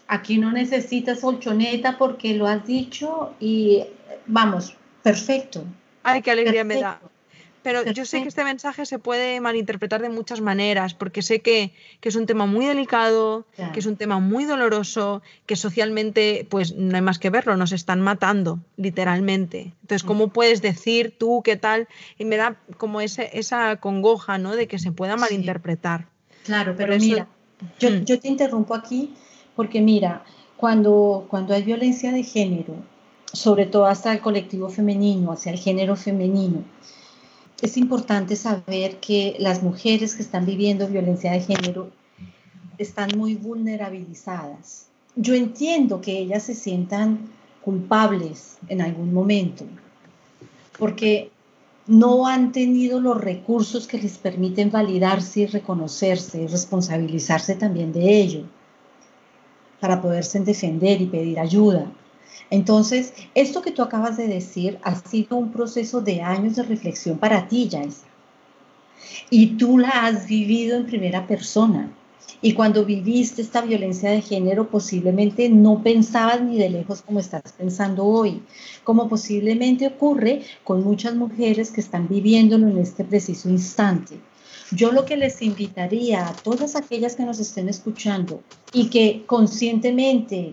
Aquí 0.07 0.39
no 0.39 0.53
necesitas 0.53 1.21
colchoneta 1.21 1.99
porque 1.99 2.35
lo 2.35 2.47
has 2.47 2.65
dicho 2.67 3.35
y 3.41 3.85
vamos, 4.27 4.77
perfecto. 5.03 5.65
Ay, 6.03 6.23
qué 6.23 6.31
alegría 6.31 6.65
me 6.65 6.81
da. 6.81 7.01
Pero 7.63 7.85
yo 7.85 8.05
sé 8.05 8.23
que 8.23 8.29
este 8.29 8.45
mensaje 8.45 8.87
se 8.87 8.99
puede 8.99 9.41
malinterpretar 9.41 10.03
de 10.03 10.09
muchas 10.09 10.41
maneras, 10.41 10.95
porque 10.95 11.23
sé 11.23 11.41
que, 11.41 11.73
es 12.03 12.17
un 12.17 12.27
tema 12.27 12.47
muy 12.47 12.67
delicado, 12.67 13.47
que 13.73 13.81
es 13.81 13.87
un 13.87 13.97
tema 13.97 14.19
muy 14.19 14.45
doloroso, 14.45 15.23
que 15.47 15.57
socialmente, 15.57 16.47
pues 16.51 16.75
no 16.75 16.97
hay 16.97 17.03
más 17.03 17.19
que 17.19 17.31
verlo, 17.31 17.57
nos 17.57 17.73
están 17.73 18.01
matando, 18.01 18.59
literalmente. 18.77 19.73
Entonces, 19.83 20.03
¿cómo 20.03 20.29
puedes 20.29 20.61
decir 20.61 21.15
tú 21.17 21.43
qué 21.45 21.57
tal? 21.57 21.89
Y 22.19 22.25
me 22.25 22.37
da 22.37 22.57
como 22.79 23.01
ese, 23.01 23.31
esa 23.33 23.77
congoja, 23.77 24.39
¿no? 24.39 24.57
De 24.57 24.67
que 24.67 24.79
se 24.79 24.91
pueda 24.91 25.17
malinterpretar. 25.17 26.07
Claro, 26.45 26.75
pero 26.77 26.97
mira, 26.99 27.29
yo, 27.79 27.91
mm. 27.91 28.05
yo, 28.05 28.19
te 28.19 28.29
interrumpo 28.29 28.75
aquí, 28.75 29.15
porque 29.55 29.81
mira, 29.81 30.25
cuando, 30.57 31.27
cuando 31.29 31.55
hay 31.55 31.63
violencia 31.63 32.11
de 32.11 32.25
género, 32.25 32.75
sobre 33.33 33.67
todo 33.67 33.87
hasta 33.87 34.13
el 34.13 34.21
colectivo 34.21 34.69
femenino, 34.69 35.33
hacia 35.33 35.53
el 35.53 35.59
género 35.59 35.97
femenino, 35.97 36.65
es 37.63 37.77
importante 37.77 38.35
saber 38.35 38.99
que 38.99 39.37
las 39.39 39.63
mujeres 39.63 40.17
que 40.17 40.23
están 40.23 40.45
viviendo 40.45 40.89
violencia 40.89 41.31
de 41.31 41.41
género 41.41 41.91
están 42.77 43.11
muy 43.17 43.37
vulnerabilizadas. 43.37 44.89
Yo 45.15 45.35
entiendo 45.35 46.01
que 46.01 46.19
ellas 46.19 46.43
se 46.43 46.57
sientan 46.57 47.31
culpables 47.61 48.59
en 48.67 48.83
algún 48.83 49.15
momento, 49.15 49.65
porque 50.77 51.31
no 51.87 52.27
han 52.27 52.51
tenido 52.51 53.01
los 53.01 53.21
recursos 53.21 53.87
que 53.87 53.99
les 53.99 54.19
permiten 54.19 54.73
validarse 54.73 55.41
y 55.43 55.47
reconocerse 55.47 56.43
y 56.43 56.47
responsabilizarse 56.49 57.55
también 57.55 57.93
de 57.93 58.21
ello 58.21 58.45
para 59.79 60.03
poderse 60.03 60.41
defender 60.41 61.01
y 61.01 61.07
pedir 61.07 61.39
ayuda. 61.39 61.87
Entonces, 62.53 63.15
esto 63.35 63.63
que 63.63 63.71
tú 63.71 63.81
acabas 63.81 64.19
de 64.19 64.29
decir 64.29 64.79
ha 64.83 64.95
sido 64.95 65.39
un 65.39 65.51
proceso 65.53 66.03
de 66.03 66.21
años 66.21 66.57
de 66.57 66.63
reflexión 66.63 67.17
para 67.17 67.49
ti, 67.49 67.67
Yaisa. 67.67 68.05
Y 69.31 69.57
tú 69.57 69.79
la 69.79 69.89
has 69.89 70.27
vivido 70.27 70.77
en 70.77 70.85
primera 70.85 71.27
persona. 71.27 71.91
Y 72.43 72.53
cuando 72.53 72.85
viviste 72.85 73.41
esta 73.41 73.63
violencia 73.63 74.11
de 74.11 74.21
género, 74.21 74.69
posiblemente 74.69 75.49
no 75.49 75.83
pensabas 75.83 76.43
ni 76.43 76.59
de 76.59 76.69
lejos 76.69 77.01
como 77.01 77.21
estás 77.21 77.53
pensando 77.57 78.05
hoy, 78.05 78.43
como 78.85 79.09
posiblemente 79.09 79.87
ocurre 79.87 80.43
con 80.63 80.85
muchas 80.85 81.15
mujeres 81.15 81.71
que 81.71 81.81
están 81.81 82.07
viviéndolo 82.07 82.69
en 82.69 82.77
este 82.77 83.03
preciso 83.03 83.49
instante. 83.49 84.21
Yo 84.73 84.93
lo 84.93 85.07
que 85.07 85.17
les 85.17 85.41
invitaría 85.41 86.29
a 86.29 86.35
todas 86.35 86.77
aquellas 86.77 87.17
que 87.17 87.25
nos 87.25 87.41
estén 87.41 87.71
escuchando 87.71 88.43
y 88.75 88.91
que 88.91 89.25
conscientemente 89.25 90.53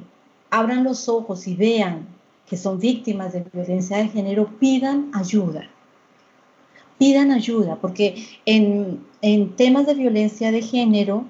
abran 0.50 0.84
los 0.84 1.10
ojos 1.10 1.48
y 1.48 1.56
vean 1.56 2.08
que 2.48 2.58
son 2.58 2.80
víctimas 2.80 3.34
de 3.34 3.46
violencia 3.54 3.98
de 3.98 4.08
género, 4.08 4.48
pidan 4.60 5.12
ayuda. 5.14 5.70
Pidan 6.98 7.32
ayuda, 7.32 7.78
porque 7.78 8.26
en, 8.46 9.06
en 9.22 9.56
temas 9.56 9.86
de 9.86 9.94
violencia 9.94 10.52
de 10.52 10.62
género 10.62 11.26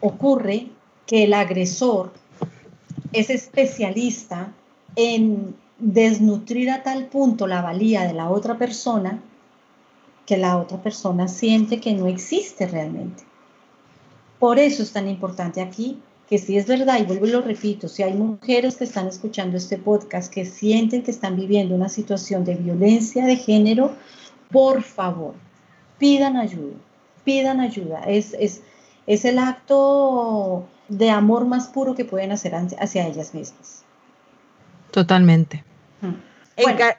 ocurre 0.00 0.68
que 1.06 1.24
el 1.24 1.34
agresor 1.34 2.12
es 3.12 3.30
especialista 3.30 4.52
en 4.96 5.54
desnutrir 5.78 6.70
a 6.70 6.82
tal 6.82 7.06
punto 7.06 7.46
la 7.46 7.62
valía 7.62 8.02
de 8.02 8.12
la 8.12 8.30
otra 8.30 8.58
persona 8.58 9.20
que 10.26 10.36
la 10.36 10.58
otra 10.58 10.82
persona 10.82 11.26
siente 11.26 11.80
que 11.80 11.94
no 11.94 12.06
existe 12.06 12.66
realmente. 12.66 13.24
Por 14.38 14.58
eso 14.58 14.82
es 14.82 14.92
tan 14.92 15.08
importante 15.08 15.60
aquí 15.60 15.98
que 16.28 16.38
si 16.38 16.58
es 16.58 16.66
verdad, 16.66 16.98
y 17.00 17.04
vuelvo 17.04 17.26
y 17.26 17.30
lo 17.30 17.40
repito, 17.40 17.88
si 17.88 18.02
hay 18.02 18.12
mujeres 18.12 18.76
que 18.76 18.84
están 18.84 19.06
escuchando 19.06 19.56
este 19.56 19.78
podcast 19.78 20.32
que 20.32 20.44
sienten 20.44 21.02
que 21.02 21.10
están 21.10 21.36
viviendo 21.36 21.74
una 21.74 21.88
situación 21.88 22.44
de 22.44 22.54
violencia 22.54 23.24
de 23.24 23.36
género, 23.36 23.92
por 24.50 24.82
favor, 24.82 25.34
pidan 25.98 26.36
ayuda, 26.36 26.76
pidan 27.24 27.60
ayuda. 27.60 28.00
Es, 28.06 28.34
es, 28.38 28.62
es 29.06 29.24
el 29.24 29.38
acto 29.38 30.66
de 30.88 31.10
amor 31.10 31.46
más 31.46 31.68
puro 31.68 31.94
que 31.94 32.04
pueden 32.04 32.32
hacer 32.32 32.54
hacia 32.54 33.06
ellas 33.06 33.32
mismas. 33.34 33.84
Totalmente 34.90 35.64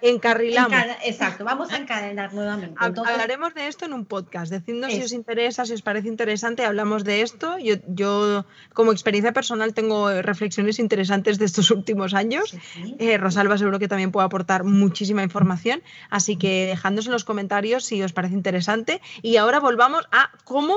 encarrilamos. 0.02 0.78
exacto, 1.04 1.44
vamos 1.44 1.72
a 1.72 1.78
encadenar 1.78 2.34
nuevamente. 2.34 2.76
Hablaremos 2.80 3.54
de 3.54 3.68
esto 3.68 3.86
en 3.86 3.94
un 3.94 4.06
podcast. 4.06 4.52
Decidnos 4.52 4.94
si 4.94 5.02
os 5.02 5.14
interesa, 5.14 5.66
si 5.66 5.74
os 5.74 5.82
parece 5.82 6.08
interesante, 6.08 6.66
hablamos 6.66 7.04
de 7.04 7.22
esto. 7.22 7.58
Yo, 7.58 7.76
yo 7.88 8.46
como 8.74 8.92
experiencia 8.92 9.34
personal, 9.34 9.74
tengo 9.74 10.22
reflexiones 10.22 10.80
interesantes 10.80 11.40
de 11.40 11.46
estos 11.46 11.72
últimos 11.80 12.14
años. 12.14 12.56
Eh, 13.00 13.18
Rosalba 13.18 13.58
seguro 13.58 13.80
que 13.80 13.88
también 13.88 14.12
puede 14.12 14.26
aportar 14.26 14.64
muchísima 14.64 15.24
información. 15.24 15.82
Así 16.10 16.36
que 16.36 16.68
dejadnos 16.68 17.06
en 17.06 17.12
los 17.12 17.26
comentarios 17.26 17.86
si 17.86 18.02
os 18.02 18.14
parece 18.14 18.36
interesante. 18.36 19.02
Y 19.22 19.38
ahora 19.38 19.60
volvamos 19.60 20.08
a 20.12 20.32
cómo 20.44 20.76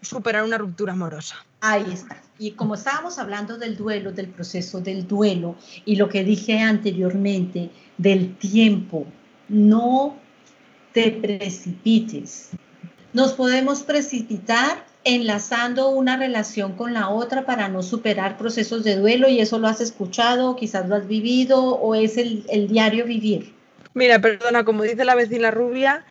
superar 0.00 0.44
una 0.44 0.58
ruptura 0.58 0.92
amorosa. 0.92 1.36
Ahí 1.60 1.84
está. 1.92 2.20
Y 2.38 2.52
como 2.52 2.74
estábamos 2.74 3.18
hablando 3.18 3.58
del 3.58 3.76
duelo, 3.76 4.12
del 4.12 4.28
proceso 4.28 4.80
del 4.80 5.06
duelo 5.06 5.56
y 5.84 5.96
lo 5.96 6.08
que 6.08 6.24
dije 6.24 6.58
anteriormente 6.58 7.70
del 7.98 8.36
tiempo, 8.36 9.06
no 9.48 10.16
te 10.92 11.12
precipites. 11.12 12.50
Nos 13.12 13.34
podemos 13.34 13.82
precipitar 13.82 14.86
enlazando 15.04 15.90
una 15.90 16.16
relación 16.16 16.74
con 16.74 16.94
la 16.94 17.08
otra 17.08 17.46
para 17.46 17.68
no 17.68 17.82
superar 17.82 18.36
procesos 18.36 18.84
de 18.84 18.96
duelo 18.96 19.28
y 19.28 19.40
eso 19.40 19.58
lo 19.58 19.68
has 19.68 19.80
escuchado, 19.80 20.56
quizás 20.56 20.88
lo 20.88 20.96
has 20.96 21.06
vivido 21.06 21.62
o 21.62 21.94
es 21.94 22.16
el, 22.16 22.44
el 22.48 22.68
diario 22.68 23.04
vivir. 23.04 23.54
Mira, 23.94 24.20
perdona, 24.20 24.64
como 24.64 24.82
dice 24.84 25.04
la 25.04 25.14
vecina 25.14 25.50
rubia, 25.50 26.04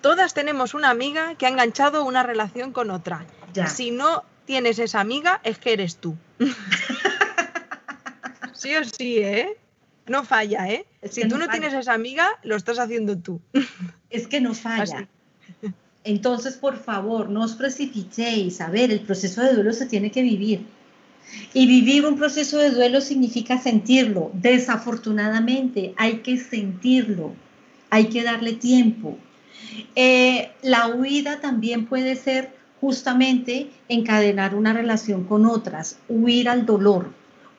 todas 0.00 0.34
tenemos 0.34 0.74
una 0.74 0.90
amiga 0.90 1.34
que 1.36 1.46
ha 1.46 1.48
enganchado 1.48 2.04
una 2.04 2.22
relación 2.22 2.72
con 2.72 2.90
otra. 2.90 3.26
Si 3.66 3.90
no 3.90 4.24
tienes 4.44 4.78
esa 4.78 5.00
amiga, 5.00 5.40
es 5.44 5.58
que 5.58 5.72
eres 5.72 5.96
tú. 5.96 6.16
sí 8.52 8.74
o 8.76 8.84
sí, 8.84 9.18
¿eh? 9.18 9.56
No 10.06 10.24
falla, 10.24 10.68
¿eh? 10.68 10.86
si 11.08 11.28
tú 11.28 11.38
no, 11.38 11.48
tienes 11.48 11.72
esa 11.72 11.92
amiga, 11.92 12.28
lo 12.42 12.56
estás 12.56 12.78
haciendo 12.78 13.16
tú. 13.16 13.40
es 14.10 14.26
que 14.26 14.40
no 14.40 14.54
falla. 14.54 15.08
Entonces, 16.02 16.56
por 16.56 16.78
favor, 16.78 17.28
no 17.28 17.44
os 17.44 17.54
precipitéis. 17.54 18.60
A 18.60 18.70
ver, 18.70 18.90
el 18.90 19.00
proceso 19.00 19.42
de 19.42 19.54
duelo 19.54 19.72
se 19.72 19.86
tiene 19.86 20.10
que 20.10 20.22
vivir. 20.22 20.66
Y 21.54 21.66
vivir 21.66 22.06
un 22.06 22.16
proceso 22.16 22.58
de 22.58 22.70
duelo 22.70 23.00
significa 23.00 23.58
sentirlo. 23.58 24.30
Desafortunadamente, 24.34 25.94
hay 25.96 26.18
que 26.18 26.38
sentirlo. 26.38 27.34
Hay 27.90 28.06
que 28.06 28.22
darle 28.22 28.54
tiempo. 28.54 29.18
Eh, 29.94 30.52
la 30.62 30.88
huida 30.88 31.40
también 31.40 31.86
puede 31.86 32.16
ser 32.16 32.54
justamente 32.80 33.70
encadenar 33.88 34.54
una 34.54 34.72
relación 34.72 35.24
con 35.24 35.46
otras, 35.46 35.96
huir 36.08 36.48
al 36.48 36.64
dolor, 36.64 37.10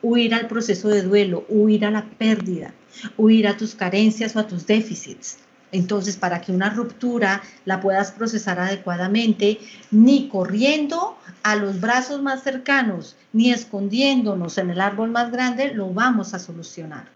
huir 0.02 0.34
al 0.34 0.48
proceso 0.48 0.88
de 0.88 1.02
duelo, 1.02 1.44
huir 1.48 1.84
a 1.86 1.90
la 1.90 2.04
pérdida, 2.04 2.74
huir 3.16 3.46
a 3.46 3.56
tus 3.56 3.74
carencias 3.74 4.34
o 4.34 4.40
a 4.40 4.46
tus 4.46 4.66
déficits. 4.66 5.38
Entonces, 5.70 6.16
para 6.16 6.42
que 6.42 6.52
una 6.52 6.68
ruptura 6.68 7.42
la 7.64 7.80
puedas 7.80 8.12
procesar 8.12 8.60
adecuadamente, 8.60 9.58
ni 9.90 10.28
corriendo 10.28 11.16
a 11.42 11.56
los 11.56 11.80
brazos 11.80 12.20
más 12.20 12.42
cercanos, 12.42 13.16
ni 13.32 13.52
escondiéndonos 13.52 14.58
en 14.58 14.70
el 14.70 14.80
árbol 14.82 15.10
más 15.10 15.32
grande, 15.32 15.72
lo 15.72 15.94
vamos 15.94 16.34
a 16.34 16.38
solucionar. 16.38 17.08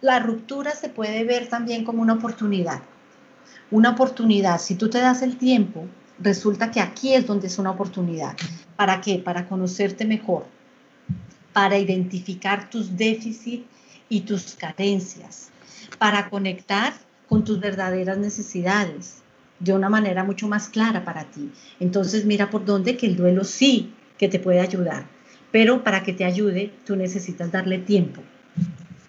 La 0.00 0.18
ruptura 0.18 0.72
se 0.72 0.88
puede 0.88 1.22
ver 1.22 1.48
también 1.48 1.84
como 1.84 2.02
una 2.02 2.14
oportunidad 2.14 2.82
una 3.70 3.90
oportunidad, 3.90 4.60
si 4.60 4.74
tú 4.74 4.90
te 4.90 4.98
das 4.98 5.22
el 5.22 5.36
tiempo, 5.38 5.86
resulta 6.18 6.70
que 6.70 6.80
aquí 6.80 7.14
es 7.14 7.26
donde 7.26 7.46
es 7.46 7.58
una 7.58 7.70
oportunidad. 7.70 8.36
¿Para 8.76 9.00
qué? 9.00 9.18
Para 9.18 9.48
conocerte 9.48 10.04
mejor, 10.04 10.44
para 11.52 11.78
identificar 11.78 12.70
tus 12.70 12.96
déficits 12.96 13.64
y 14.08 14.20
tus 14.20 14.54
carencias, 14.54 15.50
para 15.98 16.28
conectar 16.28 16.92
con 17.28 17.44
tus 17.44 17.60
verdaderas 17.60 18.18
necesidades 18.18 19.22
de 19.58 19.72
una 19.72 19.88
manera 19.88 20.24
mucho 20.24 20.48
más 20.48 20.68
clara 20.68 21.04
para 21.04 21.24
ti. 21.24 21.50
Entonces 21.80 22.24
mira 22.24 22.50
por 22.50 22.64
dónde 22.64 22.96
que 22.96 23.06
el 23.06 23.16
duelo 23.16 23.44
sí 23.44 23.94
que 24.18 24.28
te 24.28 24.38
puede 24.38 24.60
ayudar. 24.60 25.06
Pero 25.50 25.84
para 25.84 26.02
que 26.02 26.12
te 26.12 26.24
ayude, 26.24 26.72
tú 26.84 26.96
necesitas 26.96 27.52
darle 27.52 27.78
tiempo 27.78 28.22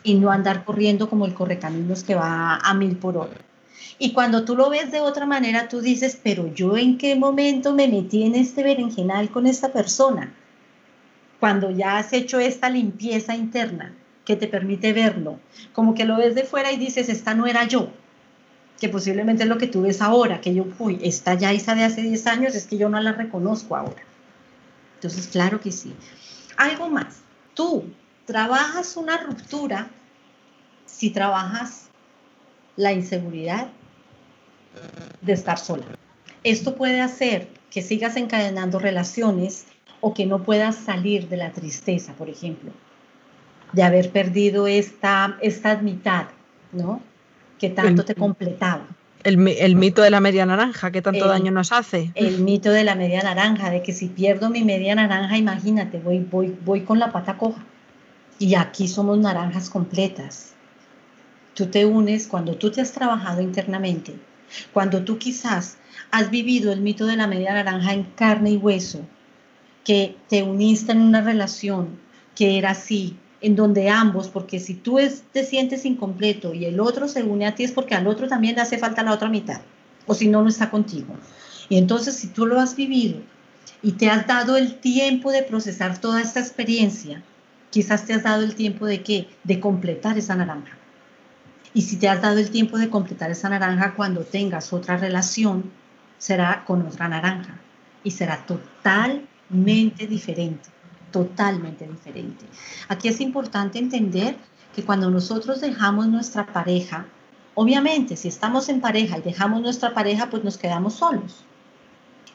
y 0.03 0.15
no 0.15 0.31
andar 0.31 0.65
corriendo 0.65 1.09
como 1.09 1.25
el 1.25 1.33
correcaminos 1.33 2.03
que 2.03 2.15
va 2.15 2.57
a 2.57 2.73
mil 2.73 2.97
por 2.97 3.17
hora. 3.17 3.37
Y 3.99 4.13
cuando 4.13 4.43
tú 4.45 4.55
lo 4.55 4.69
ves 4.69 4.91
de 4.91 5.01
otra 5.01 5.25
manera, 5.25 5.67
tú 5.67 5.81
dices, 5.81 6.19
pero 6.21 6.53
yo 6.53 6.77
en 6.77 6.97
qué 6.97 7.15
momento 7.15 7.73
me 7.73 7.87
metí 7.87 8.23
en 8.23 8.35
este 8.35 8.63
berenjenal 8.63 9.29
con 9.29 9.47
esta 9.47 9.71
persona. 9.71 10.33
Cuando 11.39 11.71
ya 11.71 11.97
has 11.97 12.13
hecho 12.13 12.39
esta 12.39 12.69
limpieza 12.69 13.35
interna 13.35 13.93
que 14.25 14.35
te 14.35 14.47
permite 14.47 14.93
verlo, 14.93 15.39
como 15.73 15.93
que 15.93 16.05
lo 16.05 16.17
ves 16.17 16.35
de 16.35 16.43
fuera 16.43 16.71
y 16.71 16.77
dices, 16.77 17.09
esta 17.09 17.33
no 17.33 17.45
era 17.45 17.65
yo, 17.65 17.89
que 18.79 18.89
posiblemente 18.89 19.43
es 19.43 19.49
lo 19.49 19.57
que 19.57 19.67
tú 19.67 19.81
ves 19.81 20.01
ahora, 20.01 20.41
que 20.41 20.53
yo, 20.53 20.65
uy, 20.79 20.99
esta 21.03 21.35
ya 21.35 21.51
esa 21.51 21.75
de 21.75 21.83
hace 21.83 22.01
10 22.01 22.27
años, 22.27 22.55
es 22.55 22.65
que 22.65 22.77
yo 22.77 22.89
no 22.89 22.99
la 22.99 23.11
reconozco 23.11 23.75
ahora. 23.75 24.01
Entonces, 24.95 25.27
claro 25.27 25.59
que 25.59 25.71
sí. 25.71 25.93
Algo 26.55 26.89
más, 26.89 27.19
tú 27.53 27.83
trabajas 28.25 28.95
una 28.95 29.17
ruptura 29.17 29.89
si 30.85 31.09
trabajas 31.09 31.89
la 32.75 32.93
inseguridad 32.93 33.67
de 35.21 35.33
estar 35.33 35.57
sola. 35.57 35.85
Esto 36.43 36.75
puede 36.75 37.01
hacer 37.01 37.47
que 37.69 37.81
sigas 37.81 38.17
encadenando 38.17 38.79
relaciones 38.79 39.65
o 40.01 40.13
que 40.13 40.25
no 40.25 40.43
puedas 40.43 40.75
salir 40.75 41.29
de 41.29 41.37
la 41.37 41.51
tristeza, 41.51 42.13
por 42.13 42.29
ejemplo, 42.29 42.71
de 43.71 43.83
haber 43.83 44.11
perdido 44.11 44.67
esta, 44.67 45.37
esta 45.41 45.77
mitad, 45.77 46.25
¿no? 46.71 47.01
Que 47.57 47.69
tanto 47.69 48.03
te 48.03 48.13
completaba. 48.13 48.85
El, 49.23 49.37
mito 49.37 50.01
de 50.01 50.09
la 50.09 50.19
media 50.19 50.45
naranja, 50.45 50.91
que 50.91 51.01
tanto 51.01 51.29
daño 51.29 51.51
nos 51.51 51.71
hace. 51.71 52.11
El 52.15 52.41
mito 52.41 52.71
de 52.71 52.83
la 52.83 52.95
media 52.95 53.23
naranja, 53.23 53.69
de 53.69 53.81
que 53.81 53.93
si 53.93 54.07
pierdo 54.07 54.49
mi 54.49 54.65
media 54.65 54.95
naranja, 54.95 55.37
imagínate, 55.37 55.99
voy, 55.99 56.19
voy, 56.19 56.53
voy 56.65 56.81
con 56.81 56.99
la 56.99 57.13
pata 57.13 57.37
coja. 57.37 57.63
Y 58.37 58.55
aquí 58.55 58.89
somos 58.89 59.17
naranjas 59.17 59.69
completas. 59.69 60.52
Tú 61.53 61.67
te 61.67 61.85
unes 61.85 62.27
cuando 62.27 62.55
tú 62.55 62.71
te 62.71 62.81
has 62.81 62.91
trabajado 62.91 63.41
internamente, 63.41 64.15
cuando 64.71 65.03
tú 65.03 65.17
quizás 65.17 65.77
has 66.11 66.29
vivido 66.31 66.71
el 66.71 66.81
mito 66.81 67.05
de 67.05 67.15
la 67.15 67.27
media 67.27 67.53
naranja 67.53 67.93
en 67.93 68.03
carne 68.03 68.51
y 68.51 68.57
hueso, 68.57 69.01
que 69.83 70.15
te 70.29 70.43
uniste 70.43 70.91
en 70.93 71.01
una 71.01 71.21
relación 71.21 71.99
que 72.35 72.57
era 72.57 72.71
así, 72.71 73.17
en 73.41 73.55
donde 73.55 73.89
ambos, 73.89 74.29
porque 74.29 74.59
si 74.59 74.73
tú 74.73 74.97
te 75.31 75.43
sientes 75.43 75.85
incompleto 75.85 76.53
y 76.53 76.65
el 76.65 76.79
otro 76.79 77.07
se 77.07 77.23
une 77.23 77.45
a 77.45 77.55
ti 77.55 77.65
es 77.65 77.71
porque 77.71 77.93
al 77.93 78.07
otro 78.07 78.27
también 78.27 78.55
le 78.55 78.61
hace 78.61 78.77
falta 78.77 79.03
la 79.03 79.13
otra 79.13 79.29
mitad, 79.29 79.61
o 80.07 80.13
si 80.13 80.29
no, 80.29 80.41
no 80.41 80.49
está 80.49 80.71
contigo. 80.71 81.13
Y 81.69 81.77
entonces 81.77 82.15
si 82.15 82.27
tú 82.27 82.45
lo 82.45 82.59
has 82.59 82.75
vivido 82.75 83.19
y 83.81 83.91
te 83.91 84.09
has 84.09 84.25
dado 84.25 84.57
el 84.57 84.75
tiempo 84.79 85.31
de 85.31 85.43
procesar 85.43 85.99
toda 85.99 86.21
esta 86.21 86.39
experiencia, 86.39 87.21
quizás 87.69 88.05
te 88.05 88.13
has 88.13 88.23
dado 88.23 88.43
el 88.43 88.55
tiempo 88.55 88.85
de 88.85 89.03
qué? 89.03 89.27
De 89.43 89.59
completar 89.59 90.17
esa 90.17 90.35
naranja. 90.35 90.77
Y 91.73 91.81
si 91.81 91.97
te 91.97 92.07
has 92.07 92.21
dado 92.21 92.37
el 92.37 92.51
tiempo 92.51 92.77
de 92.77 92.89
completar 92.89 93.31
esa 93.31 93.49
naranja 93.49 93.93
cuando 93.95 94.21
tengas 94.21 94.73
otra 94.73 94.97
relación, 94.97 95.71
será 96.17 96.63
con 96.65 96.85
otra 96.85 97.07
naranja 97.07 97.59
y 98.03 98.11
será 98.11 98.45
totalmente 98.45 100.07
diferente 100.07 100.73
totalmente 101.13 101.87
diferente. 101.87 102.43
Aquí 102.89 103.07
es 103.07 103.21
importante 103.21 103.79
entender 103.79 104.35
que 104.75 104.83
cuando 104.83 105.09
nosotros 105.09 105.61
dejamos 105.61 106.07
nuestra 106.07 106.45
pareja, 106.47 107.05
obviamente 107.53 108.17
si 108.17 108.27
estamos 108.27 108.67
en 108.67 108.81
pareja 108.81 109.19
y 109.19 109.21
dejamos 109.21 109.61
nuestra 109.61 109.93
pareja, 109.93 110.29
pues 110.29 110.43
nos 110.43 110.57
quedamos 110.57 110.95
solos. 110.95 111.45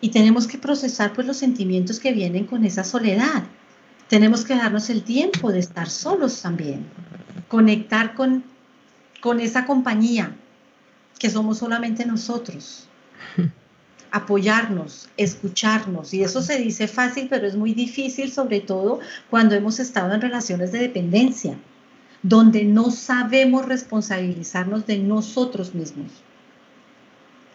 Y 0.00 0.10
tenemos 0.10 0.46
que 0.46 0.56
procesar 0.56 1.12
pues 1.12 1.26
los 1.26 1.36
sentimientos 1.36 1.98
que 1.98 2.12
vienen 2.12 2.46
con 2.46 2.64
esa 2.64 2.84
soledad. 2.84 3.42
Tenemos 4.08 4.44
que 4.44 4.54
darnos 4.54 4.88
el 4.88 5.02
tiempo 5.02 5.50
de 5.50 5.58
estar 5.58 5.90
solos 5.90 6.40
también. 6.40 6.86
Conectar 7.48 8.14
con, 8.14 8.44
con 9.20 9.40
esa 9.40 9.66
compañía 9.66 10.34
que 11.18 11.30
somos 11.30 11.58
solamente 11.58 12.06
nosotros. 12.06 12.88
apoyarnos, 14.10 15.08
escucharnos. 15.16 16.14
Y 16.14 16.22
eso 16.22 16.42
se 16.42 16.58
dice 16.58 16.88
fácil, 16.88 17.28
pero 17.28 17.46
es 17.46 17.56
muy 17.56 17.74
difícil, 17.74 18.32
sobre 18.32 18.60
todo 18.60 19.00
cuando 19.30 19.54
hemos 19.54 19.80
estado 19.80 20.14
en 20.14 20.20
relaciones 20.20 20.72
de 20.72 20.78
dependencia, 20.78 21.58
donde 22.22 22.64
no 22.64 22.90
sabemos 22.90 23.66
responsabilizarnos 23.66 24.86
de 24.86 24.98
nosotros 24.98 25.74
mismos. 25.74 26.10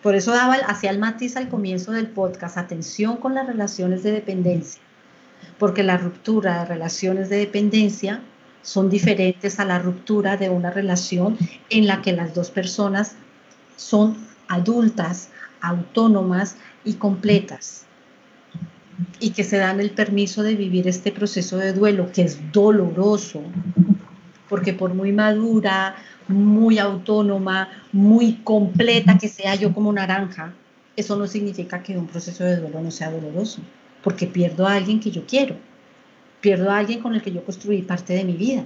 Por 0.01 0.15
eso 0.15 0.31
daba 0.31 0.55
hacia 0.55 0.89
el 0.89 0.99
matiz 0.99 1.37
al 1.37 1.49
comienzo 1.49 1.91
del 1.91 2.07
podcast, 2.07 2.57
atención 2.57 3.17
con 3.17 3.35
las 3.35 3.47
relaciones 3.47 4.03
de 4.03 4.11
dependencia, 4.11 4.81
porque 5.57 5.83
la 5.83 5.97
ruptura 5.97 6.59
de 6.59 6.65
relaciones 6.65 7.29
de 7.29 7.37
dependencia 7.37 8.21
son 8.63 8.89
diferentes 8.89 9.59
a 9.59 9.65
la 9.65 9.77
ruptura 9.77 10.37
de 10.37 10.49
una 10.49 10.71
relación 10.71 11.37
en 11.69 11.85
la 11.85 12.01
que 12.01 12.13
las 12.13 12.33
dos 12.33 12.49
personas 12.49 13.15
son 13.75 14.17
adultas, 14.47 15.29
autónomas 15.61 16.55
y 16.83 16.93
completas. 16.93 17.85
Y 19.19 19.31
que 19.31 19.43
se 19.43 19.57
dan 19.57 19.79
el 19.79 19.91
permiso 19.91 20.43
de 20.43 20.55
vivir 20.55 20.87
este 20.87 21.11
proceso 21.11 21.57
de 21.57 21.73
duelo 21.73 22.11
que 22.11 22.23
es 22.23 22.39
doloroso, 22.51 23.41
porque 24.49 24.73
por 24.73 24.93
muy 24.93 25.11
madura, 25.11 25.95
muy 26.27 26.79
autónoma, 26.79 27.69
muy 27.91 28.35
completa 28.43 29.17
que 29.17 29.27
sea 29.27 29.55
yo 29.55 29.73
como 29.73 29.91
naranja, 29.91 30.53
eso 30.95 31.15
no 31.17 31.27
significa 31.27 31.81
que 31.81 31.97
un 31.97 32.07
proceso 32.07 32.43
de 32.43 32.57
duelo 32.57 32.81
no 32.81 32.91
sea 32.91 33.11
doloroso, 33.11 33.61
porque 34.03 34.27
pierdo 34.27 34.67
a 34.67 34.75
alguien 34.75 34.99
que 34.99 35.11
yo 35.11 35.25
quiero, 35.25 35.55
pierdo 36.43 36.69
a 36.69 36.77
alguien 36.77 36.99
con 37.01 37.15
el 37.15 37.23
que 37.23 37.31
yo 37.31 37.43
construí 37.43 37.81
parte 37.81 38.13
de 38.13 38.23
mi 38.23 38.33
vida 38.33 38.63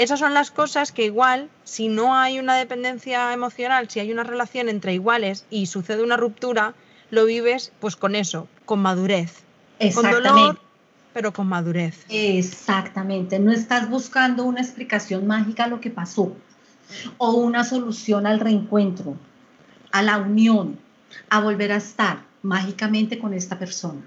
esas 0.00 0.18
son 0.18 0.32
las 0.32 0.50
cosas 0.50 0.92
que 0.92 1.04
igual, 1.04 1.50
si 1.64 1.88
no 1.88 2.14
hay 2.14 2.38
una 2.38 2.56
dependencia 2.56 3.34
emocional, 3.34 3.90
si 3.90 4.00
hay 4.00 4.10
una 4.10 4.24
relación 4.24 4.70
entre 4.70 4.94
iguales 4.94 5.44
y 5.50 5.66
sucede 5.66 6.02
una 6.02 6.16
ruptura, 6.16 6.74
lo 7.10 7.26
vives 7.26 7.72
pues 7.80 7.96
con 7.96 8.14
eso, 8.14 8.48
con 8.64 8.80
madurez. 8.80 9.42
Con 9.94 10.10
dolor, 10.10 10.58
pero 11.12 11.34
con 11.34 11.48
madurez. 11.48 12.06
Exactamente. 12.08 13.38
No 13.38 13.52
estás 13.52 13.90
buscando 13.90 14.44
una 14.44 14.62
explicación 14.62 15.26
mágica 15.26 15.64
a 15.64 15.68
lo 15.68 15.82
que 15.82 15.90
pasó 15.90 16.34
o 17.18 17.32
una 17.32 17.64
solución 17.64 18.26
al 18.26 18.40
reencuentro, 18.40 19.16
a 19.92 20.02
la 20.02 20.16
unión, 20.18 20.78
a 21.28 21.40
volver 21.40 21.72
a 21.72 21.76
estar 21.76 22.22
mágicamente 22.40 23.18
con 23.18 23.34
esta 23.34 23.58
persona. 23.58 24.00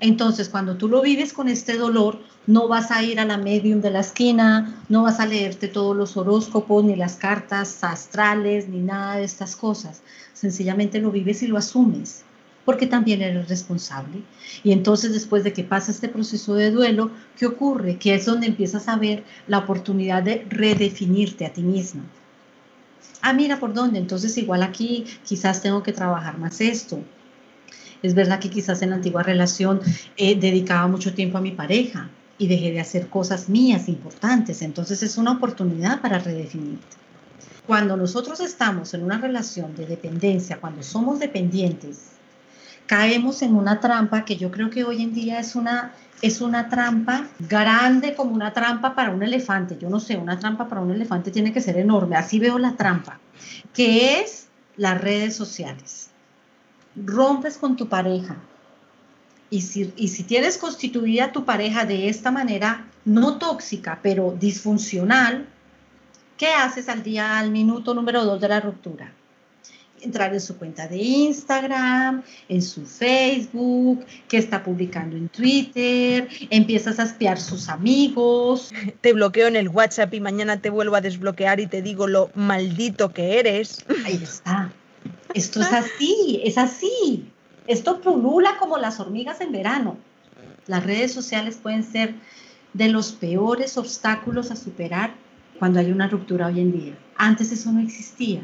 Entonces, 0.00 0.48
cuando 0.48 0.76
tú 0.76 0.88
lo 0.88 1.02
vives 1.02 1.34
con 1.34 1.48
este 1.48 1.76
dolor, 1.76 2.18
no 2.46 2.68
vas 2.68 2.90
a 2.90 3.02
ir 3.02 3.20
a 3.20 3.26
la 3.26 3.36
medium 3.36 3.82
de 3.82 3.90
la 3.90 4.00
esquina, 4.00 4.82
no 4.88 5.02
vas 5.02 5.20
a 5.20 5.26
leerte 5.26 5.68
todos 5.68 5.94
los 5.94 6.16
horóscopos, 6.16 6.82
ni 6.84 6.96
las 6.96 7.16
cartas 7.16 7.84
astrales, 7.84 8.66
ni 8.66 8.80
nada 8.80 9.16
de 9.16 9.24
estas 9.24 9.56
cosas. 9.56 10.00
Sencillamente 10.32 11.00
lo 11.00 11.10
vives 11.10 11.42
y 11.42 11.48
lo 11.48 11.58
asumes, 11.58 12.24
porque 12.64 12.86
también 12.86 13.20
eres 13.20 13.46
responsable. 13.50 14.22
Y 14.64 14.72
entonces, 14.72 15.12
después 15.12 15.44
de 15.44 15.52
que 15.52 15.64
pasa 15.64 15.90
este 15.90 16.08
proceso 16.08 16.54
de 16.54 16.70
duelo, 16.70 17.10
¿qué 17.36 17.44
ocurre? 17.44 17.98
Que 17.98 18.14
es 18.14 18.24
donde 18.24 18.46
empiezas 18.46 18.88
a 18.88 18.96
ver 18.96 19.22
la 19.48 19.58
oportunidad 19.58 20.22
de 20.22 20.46
redefinirte 20.48 21.44
a 21.44 21.52
ti 21.52 21.60
mismo. 21.60 22.00
Ah, 23.20 23.34
mira 23.34 23.60
por 23.60 23.74
dónde. 23.74 23.98
Entonces, 23.98 24.38
igual 24.38 24.62
aquí 24.62 25.04
quizás 25.26 25.60
tengo 25.60 25.82
que 25.82 25.92
trabajar 25.92 26.38
más 26.38 26.62
esto 26.62 27.04
es 28.02 28.14
verdad 28.14 28.40
que 28.40 28.50
quizás 28.50 28.82
en 28.82 28.90
la 28.90 28.96
antigua 28.96 29.22
relación 29.22 29.80
eh, 30.16 30.38
dedicaba 30.38 30.86
mucho 30.88 31.14
tiempo 31.14 31.38
a 31.38 31.40
mi 31.40 31.50
pareja 31.52 32.08
y 32.38 32.46
dejé 32.46 32.72
de 32.72 32.80
hacer 32.80 33.08
cosas 33.08 33.48
mías 33.48 33.88
importantes. 33.88 34.62
Entonces 34.62 35.02
es 35.02 35.18
una 35.18 35.32
oportunidad 35.32 36.00
para 36.00 36.18
redefinirte. 36.18 36.96
Cuando 37.66 37.96
nosotros 37.96 38.40
estamos 38.40 38.94
en 38.94 39.04
una 39.04 39.18
relación 39.18 39.76
de 39.76 39.86
dependencia, 39.86 40.58
cuando 40.58 40.82
somos 40.82 41.18
dependientes, 41.18 42.12
caemos 42.86 43.42
en 43.42 43.54
una 43.54 43.78
trampa 43.78 44.24
que 44.24 44.36
yo 44.36 44.50
creo 44.50 44.70
que 44.70 44.84
hoy 44.84 45.02
en 45.02 45.12
día 45.12 45.38
es 45.38 45.54
una, 45.54 45.92
es 46.22 46.40
una 46.40 46.68
trampa 46.68 47.28
grande 47.38 48.14
como 48.14 48.32
una 48.32 48.52
trampa 48.52 48.94
para 48.94 49.10
un 49.10 49.22
elefante. 49.22 49.76
Yo 49.78 49.90
no 49.90 50.00
sé, 50.00 50.16
una 50.16 50.38
trampa 50.38 50.66
para 50.66 50.80
un 50.80 50.90
elefante 50.90 51.30
tiene 51.30 51.52
que 51.52 51.60
ser 51.60 51.76
enorme. 51.76 52.16
Así 52.16 52.38
veo 52.38 52.58
la 52.58 52.72
trampa, 52.72 53.20
que 53.74 54.20
es 54.20 54.48
las 54.76 54.98
redes 54.98 55.36
sociales 55.36 56.09
rompes 56.96 57.56
con 57.58 57.76
tu 57.76 57.88
pareja 57.88 58.36
y 59.50 59.62
si, 59.62 59.92
y 59.96 60.08
si 60.08 60.22
tienes 60.22 60.56
constituida 60.56 61.32
tu 61.32 61.44
pareja 61.44 61.84
de 61.84 62.08
esta 62.08 62.30
manera, 62.30 62.86
no 63.04 63.38
tóxica, 63.38 63.98
pero 64.00 64.36
disfuncional, 64.38 65.46
¿qué 66.38 66.48
haces 66.48 66.88
al 66.88 67.02
día, 67.02 67.38
al 67.38 67.50
minuto 67.50 67.92
número 67.92 68.24
dos 68.24 68.40
de 68.40 68.48
la 68.48 68.60
ruptura? 68.60 69.12
Entrar 70.00 70.32
en 70.32 70.40
su 70.40 70.56
cuenta 70.56 70.86
de 70.86 70.96
Instagram, 70.96 72.22
en 72.48 72.62
su 72.62 72.86
Facebook, 72.86 74.06
que 74.28 74.38
está 74.38 74.62
publicando 74.62 75.16
en 75.16 75.28
Twitter, 75.28 76.28
empiezas 76.48 76.98
a 77.00 77.02
espiar 77.02 77.38
sus 77.38 77.68
amigos. 77.68 78.72
Te 79.02 79.12
bloqueo 79.12 79.48
en 79.48 79.56
el 79.56 79.68
WhatsApp 79.68 80.14
y 80.14 80.20
mañana 80.20 80.62
te 80.62 80.70
vuelvo 80.70 80.96
a 80.96 81.00
desbloquear 81.02 81.60
y 81.60 81.66
te 81.66 81.82
digo 81.82 82.06
lo 82.06 82.30
maldito 82.34 83.12
que 83.12 83.40
eres. 83.40 83.84
Ahí 84.06 84.20
está. 84.22 84.72
Esto 85.34 85.60
es 85.60 85.72
así, 85.72 86.40
es 86.44 86.58
así. 86.58 87.30
Esto 87.66 88.00
pulula 88.00 88.56
como 88.58 88.78
las 88.78 89.00
hormigas 89.00 89.40
en 89.40 89.52
verano. 89.52 89.96
Las 90.66 90.84
redes 90.84 91.12
sociales 91.12 91.58
pueden 91.62 91.84
ser 91.84 92.14
de 92.72 92.88
los 92.88 93.12
peores 93.12 93.76
obstáculos 93.76 94.50
a 94.50 94.56
superar 94.56 95.12
cuando 95.58 95.80
hay 95.80 95.90
una 95.92 96.08
ruptura 96.08 96.46
hoy 96.46 96.60
en 96.60 96.72
día. 96.72 96.98
Antes 97.16 97.52
eso 97.52 97.72
no 97.72 97.80
existía. 97.80 98.42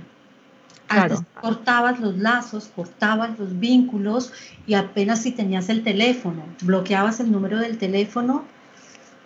Antes 0.88 1.20
cortabas 1.40 1.98
los 1.98 2.16
lazos, 2.18 2.70
cortabas 2.74 3.38
los 3.38 3.58
vínculos 3.58 4.32
y 4.66 4.74
apenas 4.74 5.22
si 5.22 5.32
tenías 5.32 5.68
el 5.68 5.82
teléfono, 5.82 6.44
bloqueabas 6.62 7.18
el 7.18 7.32
número 7.32 7.58
del 7.58 7.78
teléfono 7.78 8.44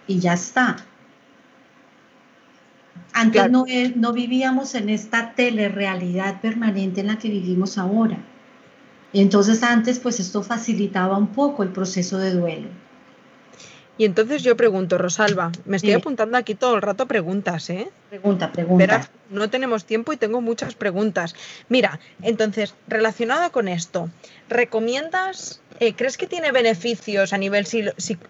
y 0.07 0.21
ya 0.21 0.33
está. 0.33 0.77
Antes 3.13 3.51
no, 3.51 3.65
no 3.97 4.13
vivíamos 4.13 4.75
en 4.75 4.89
esta 4.89 5.35
telerrealidad 5.35 6.41
permanente 6.41 7.01
en 7.01 7.09
la 7.09 7.19
que 7.19 7.29
vivimos 7.29 7.79
ahora. 7.79 8.19
Entonces 9.13 9.63
antes 9.63 9.99
pues 9.99 10.21
esto 10.21 10.43
facilitaba 10.43 11.17
un 11.17 11.29
poco 11.29 11.63
el 11.63 11.71
proceso 11.71 12.19
de 12.19 12.33
duelo. 12.33 12.69
Y 14.01 14.07
entonces 14.07 14.43
yo 14.43 14.57
pregunto, 14.57 14.97
Rosalba, 14.97 15.53
me 15.67 15.77
estoy 15.77 15.93
apuntando 15.93 16.39
aquí 16.39 16.55
todo 16.55 16.75
el 16.75 16.81
rato 16.81 17.05
preguntas, 17.05 17.69
¿eh? 17.69 17.91
Pregunta, 18.09 18.51
pregunta. 18.51 19.11
no 19.29 19.51
tenemos 19.51 19.85
tiempo 19.85 20.15
y 20.15 20.17
tengo 20.17 20.41
muchas 20.41 20.75
preguntas. 20.75 21.35
Mira, 21.69 22.01
entonces, 22.23 22.75
relacionado 22.89 23.53
con 23.53 23.69
esto, 23.69 24.09
¿recomiendas, 24.49 25.61
eh, 25.81 25.93
crees 25.93 26.17
que 26.17 26.27
tiene 26.27 26.51
beneficios 26.51 27.35
a 27.35 27.37
nivel 27.37 27.67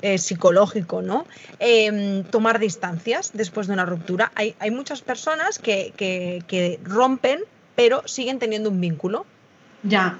eh, 0.02 0.18
psicológico, 0.18 1.02
¿no? 1.02 1.24
Em, 1.60 2.24
tomar 2.24 2.58
distancias 2.58 3.30
después 3.32 3.68
de 3.68 3.74
una 3.74 3.86
ruptura. 3.86 4.32
Hay, 4.34 4.56
hay 4.58 4.72
muchas 4.72 5.02
personas 5.02 5.60
que, 5.60 5.92
que 5.96 6.80
rompen, 6.82 7.44
pero 7.76 8.02
siguen 8.08 8.40
teniendo 8.40 8.70
un 8.70 8.80
vínculo. 8.80 9.24
Ya, 9.84 10.18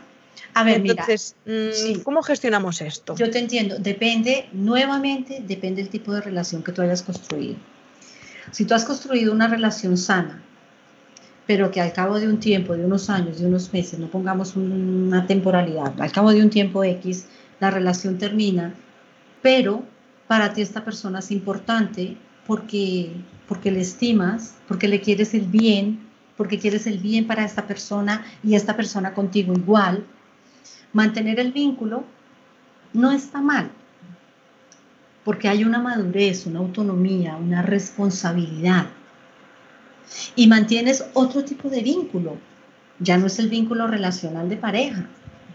a 0.54 0.64
ver, 0.64 0.82
Entonces, 0.84 1.36
mm, 1.46 2.00
¿cómo 2.02 2.22
gestionamos 2.22 2.80
esto? 2.80 3.14
Yo 3.16 3.30
te 3.30 3.38
entiendo. 3.38 3.78
Depende, 3.78 4.48
nuevamente, 4.52 5.42
depende 5.46 5.82
del 5.82 5.90
tipo 5.90 6.12
de 6.12 6.20
relación 6.20 6.62
que 6.62 6.72
tú 6.72 6.82
hayas 6.82 7.02
construido. 7.02 7.56
Si 8.50 8.64
tú 8.64 8.74
has 8.74 8.84
construido 8.84 9.32
una 9.32 9.46
relación 9.46 9.96
sana, 9.96 10.42
pero 11.46 11.70
que 11.70 11.80
al 11.80 11.92
cabo 11.92 12.18
de 12.18 12.28
un 12.28 12.38
tiempo, 12.40 12.76
de 12.76 12.84
unos 12.84 13.10
años, 13.10 13.40
de 13.40 13.46
unos 13.46 13.72
meses, 13.72 13.98
no 13.98 14.08
pongamos 14.08 14.56
una 14.56 15.26
temporalidad, 15.26 16.00
al 16.00 16.12
cabo 16.12 16.32
de 16.32 16.42
un 16.42 16.50
tiempo 16.50 16.84
X, 16.84 17.26
la 17.60 17.70
relación 17.70 18.18
termina, 18.18 18.74
pero 19.42 19.84
para 20.26 20.52
ti 20.52 20.62
esta 20.62 20.84
persona 20.84 21.18
es 21.18 21.30
importante 21.30 22.16
porque, 22.46 23.12
porque 23.48 23.70
le 23.70 23.80
estimas, 23.80 24.54
porque 24.68 24.88
le 24.88 25.00
quieres 25.00 25.34
el 25.34 25.42
bien, 25.42 26.08
porque 26.36 26.58
quieres 26.58 26.86
el 26.86 26.98
bien 26.98 27.26
para 27.26 27.44
esta 27.44 27.66
persona 27.66 28.24
y 28.42 28.54
esta 28.54 28.76
persona 28.76 29.12
contigo 29.12 29.52
igual, 29.52 30.04
mantener 30.92 31.38
el 31.40 31.52
vínculo 31.52 32.04
no 32.92 33.12
está 33.12 33.40
mal, 33.40 33.70
porque 35.24 35.48
hay 35.48 35.64
una 35.64 35.78
madurez, 35.78 36.46
una 36.46 36.58
autonomía, 36.60 37.36
una 37.36 37.62
responsabilidad. 37.62 38.86
Y 40.34 40.48
mantienes 40.48 41.04
otro 41.14 41.44
tipo 41.44 41.68
de 41.68 41.82
vínculo. 41.82 42.36
Ya 42.98 43.16
no 43.16 43.26
es 43.26 43.38
el 43.38 43.48
vínculo 43.48 43.86
relacional 43.86 44.48
de 44.48 44.56
pareja. 44.56 45.06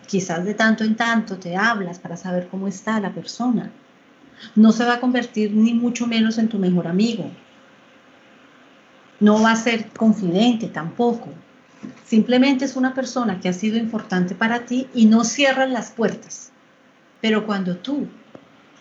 Quizás 0.07 0.45
de 0.45 0.53
tanto 0.53 0.83
en 0.83 0.95
tanto 0.95 1.37
te 1.37 1.57
hablas 1.57 1.99
para 1.99 2.15
saber 2.15 2.47
cómo 2.47 2.67
está 2.67 2.99
la 2.99 3.13
persona. 3.13 3.71
No 4.55 4.71
se 4.71 4.85
va 4.85 4.95
a 4.95 4.99
convertir 4.99 5.51
ni 5.51 5.73
mucho 5.73 6.07
menos 6.07 6.37
en 6.37 6.47
tu 6.47 6.57
mejor 6.57 6.87
amigo. 6.87 7.29
No 9.19 9.41
va 9.41 9.51
a 9.51 9.55
ser 9.55 9.89
confidente 9.89 10.67
tampoco. 10.67 11.29
Simplemente 12.05 12.65
es 12.65 12.75
una 12.75 12.93
persona 12.93 13.39
que 13.39 13.49
ha 13.49 13.53
sido 13.53 13.77
importante 13.77 14.35
para 14.35 14.65
ti 14.65 14.87
y 14.93 15.05
no 15.05 15.23
cierran 15.23 15.73
las 15.73 15.91
puertas. 15.91 16.51
Pero 17.21 17.45
cuando 17.45 17.77
tú 17.77 18.07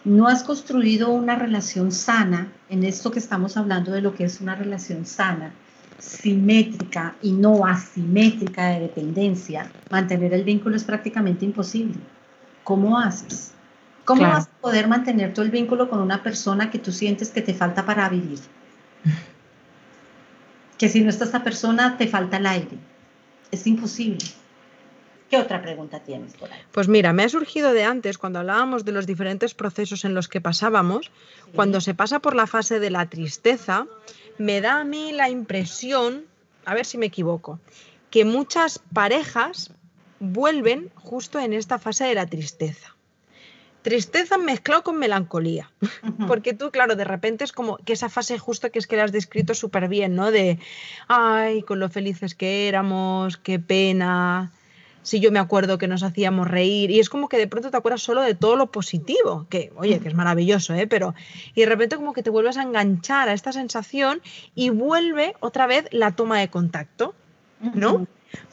no 0.05 0.29
has 0.29 0.43
construido 0.43 1.11
una 1.11 1.35
relación 1.37 1.91
sana, 1.91 2.53
en 2.69 2.85
esto 2.85 3.11
que 3.11 3.19
estamos 3.19 3.57
hablando 3.57 3.93
de 3.93 4.03
lo 4.03 4.15
que 4.15 4.25
es 4.25 4.41
una 4.41 4.55
relación 4.55 5.07
sana, 5.07 5.53
simétrica 5.99 7.15
y 7.23 7.33
no 7.33 7.65
asimétrica 7.65 8.67
de 8.69 8.81
dependencia, 8.81 9.71
mantener 9.91 10.35
el 10.35 10.45
vínculo 10.45 10.77
es 10.77 10.85
prácticamente 10.85 11.45
imposible. 11.45 11.97
¿Cómo 12.63 12.99
haces? 12.99 13.53
¿Cómo 14.05 14.23
vas 14.23 14.47
a 14.47 14.61
poder 14.61 14.87
mantener 14.87 15.33
todo 15.33 15.45
el 15.45 15.51
vínculo 15.51 15.89
con 15.89 16.01
una 16.01 16.23
persona 16.23 16.71
que 16.71 16.79
tú 16.79 16.93
sientes 16.93 17.31
que 17.31 17.41
te 17.41 17.55
falta 17.55 17.85
para 17.85 18.09
vivir? 18.09 18.41
Que 20.77 20.89
si 20.89 21.03
no 21.03 21.09
está 21.09 21.25
esta 21.25 21.45
persona, 21.45 21.97
te 21.97 22.09
falta 22.09 22.37
el 22.37 22.47
aire 22.47 22.79
es 23.55 23.67
imposible. 23.67 24.25
¿Qué 25.31 25.39
otra 25.39 25.63
pregunta 25.63 26.01
tienes 26.01 26.35
por 26.35 26.53
ahí? 26.53 26.61
Pues 26.71 26.87
mira, 26.87 27.13
me 27.13 27.25
ha 27.25 27.29
surgido 27.29 27.73
de 27.73 27.85
antes, 27.85 28.19
cuando 28.19 28.39
hablábamos 28.39 28.85
de 28.85 28.93
los 28.93 29.07
diferentes 29.07 29.55
procesos 29.55 30.05
en 30.05 30.15
los 30.15 30.29
que 30.29 30.41
pasábamos, 30.41 31.11
cuando 31.55 31.81
se 31.81 31.95
pasa 31.95 32.21
por 32.21 32.37
la 32.37 32.47
fase 32.47 32.79
de 32.79 32.91
la 32.91 33.07
tristeza, 33.07 33.87
me 34.39 34.61
da 34.61 34.81
a 34.81 34.85
mí 34.85 35.13
la 35.13 35.31
impresión, 35.31 36.25
a 36.65 36.75
ver 36.75 36.85
si 36.85 36.99
me 36.99 37.07
equivoco, 37.07 37.59
que 38.11 38.25
muchas 38.25 38.81
parejas 38.93 39.73
vuelven 40.21 40.91
justo 40.95 41.39
en 41.41 41.53
esta 41.53 41.79
fase 41.79 42.05
de 42.05 42.15
la 42.15 42.27
tristeza 42.27 42.94
tristeza 43.85 44.39
mezclado 44.39 44.83
con 44.83 44.99
melancolía. 44.99 45.71
Porque 46.27 46.55
tú, 46.55 46.71
claro, 46.71 46.97
de 46.97 47.05
repente 47.05 47.45
es 47.45 47.53
como 47.53 47.77
que 47.77 47.93
esa 47.93 48.09
fase 48.09 48.39
justo 48.39 48.71
que 48.71 48.79
es 48.79 48.87
que 48.87 48.97
la 48.97 49.05
has 49.05 49.13
descrito 49.13 49.55
súper 49.55 49.89
bien, 49.89 50.17
¿no? 50.17 50.31
De, 50.33 50.59
ay, 51.07 51.63
con 51.63 51.79
lo 51.79 51.91
felices 51.91 52.35
que 52.35 52.67
éramos, 52.67 53.37
qué 53.37 53.59
pena, 53.59 54.53
si 55.03 55.21
yo 55.21 55.31
me 55.31 55.39
acuerdo 55.39 55.77
que 55.77 55.87
nos 55.87 56.03
hacíamos 56.03 56.49
reír. 56.49 56.91
Y 56.91 56.99
es 56.99 57.11
como 57.11 57.29
que 57.29 57.37
de 57.37 57.47
pronto 57.47 57.71
te 57.71 57.77
acuerdas 57.77 58.01
solo 58.01 58.23
de 58.23 58.35
todo 58.35 58.57
lo 58.57 58.73
positivo, 58.73 59.47
que, 59.51 59.71
oye, 59.77 60.01
que 60.01 60.09
es 60.09 60.15
maravilloso, 60.15 60.75
¿eh? 60.75 60.87
Pero, 60.87 61.15
y 61.55 61.61
de 61.61 61.67
repente 61.67 61.97
como 61.97 62.15
que 62.15 62.23
te 62.23 62.31
vuelves 62.31 62.57
a 62.57 62.63
enganchar 62.63 63.29
a 63.29 63.35
esta 63.35 63.53
sensación 63.53 64.23
y 64.55 64.71
vuelve 64.71 65.37
otra 65.41 65.67
vez 65.67 65.87
la 65.91 66.13
toma 66.13 66.41
de 66.41 66.49
contacto, 66.49 67.15
¿no? 67.75 68.07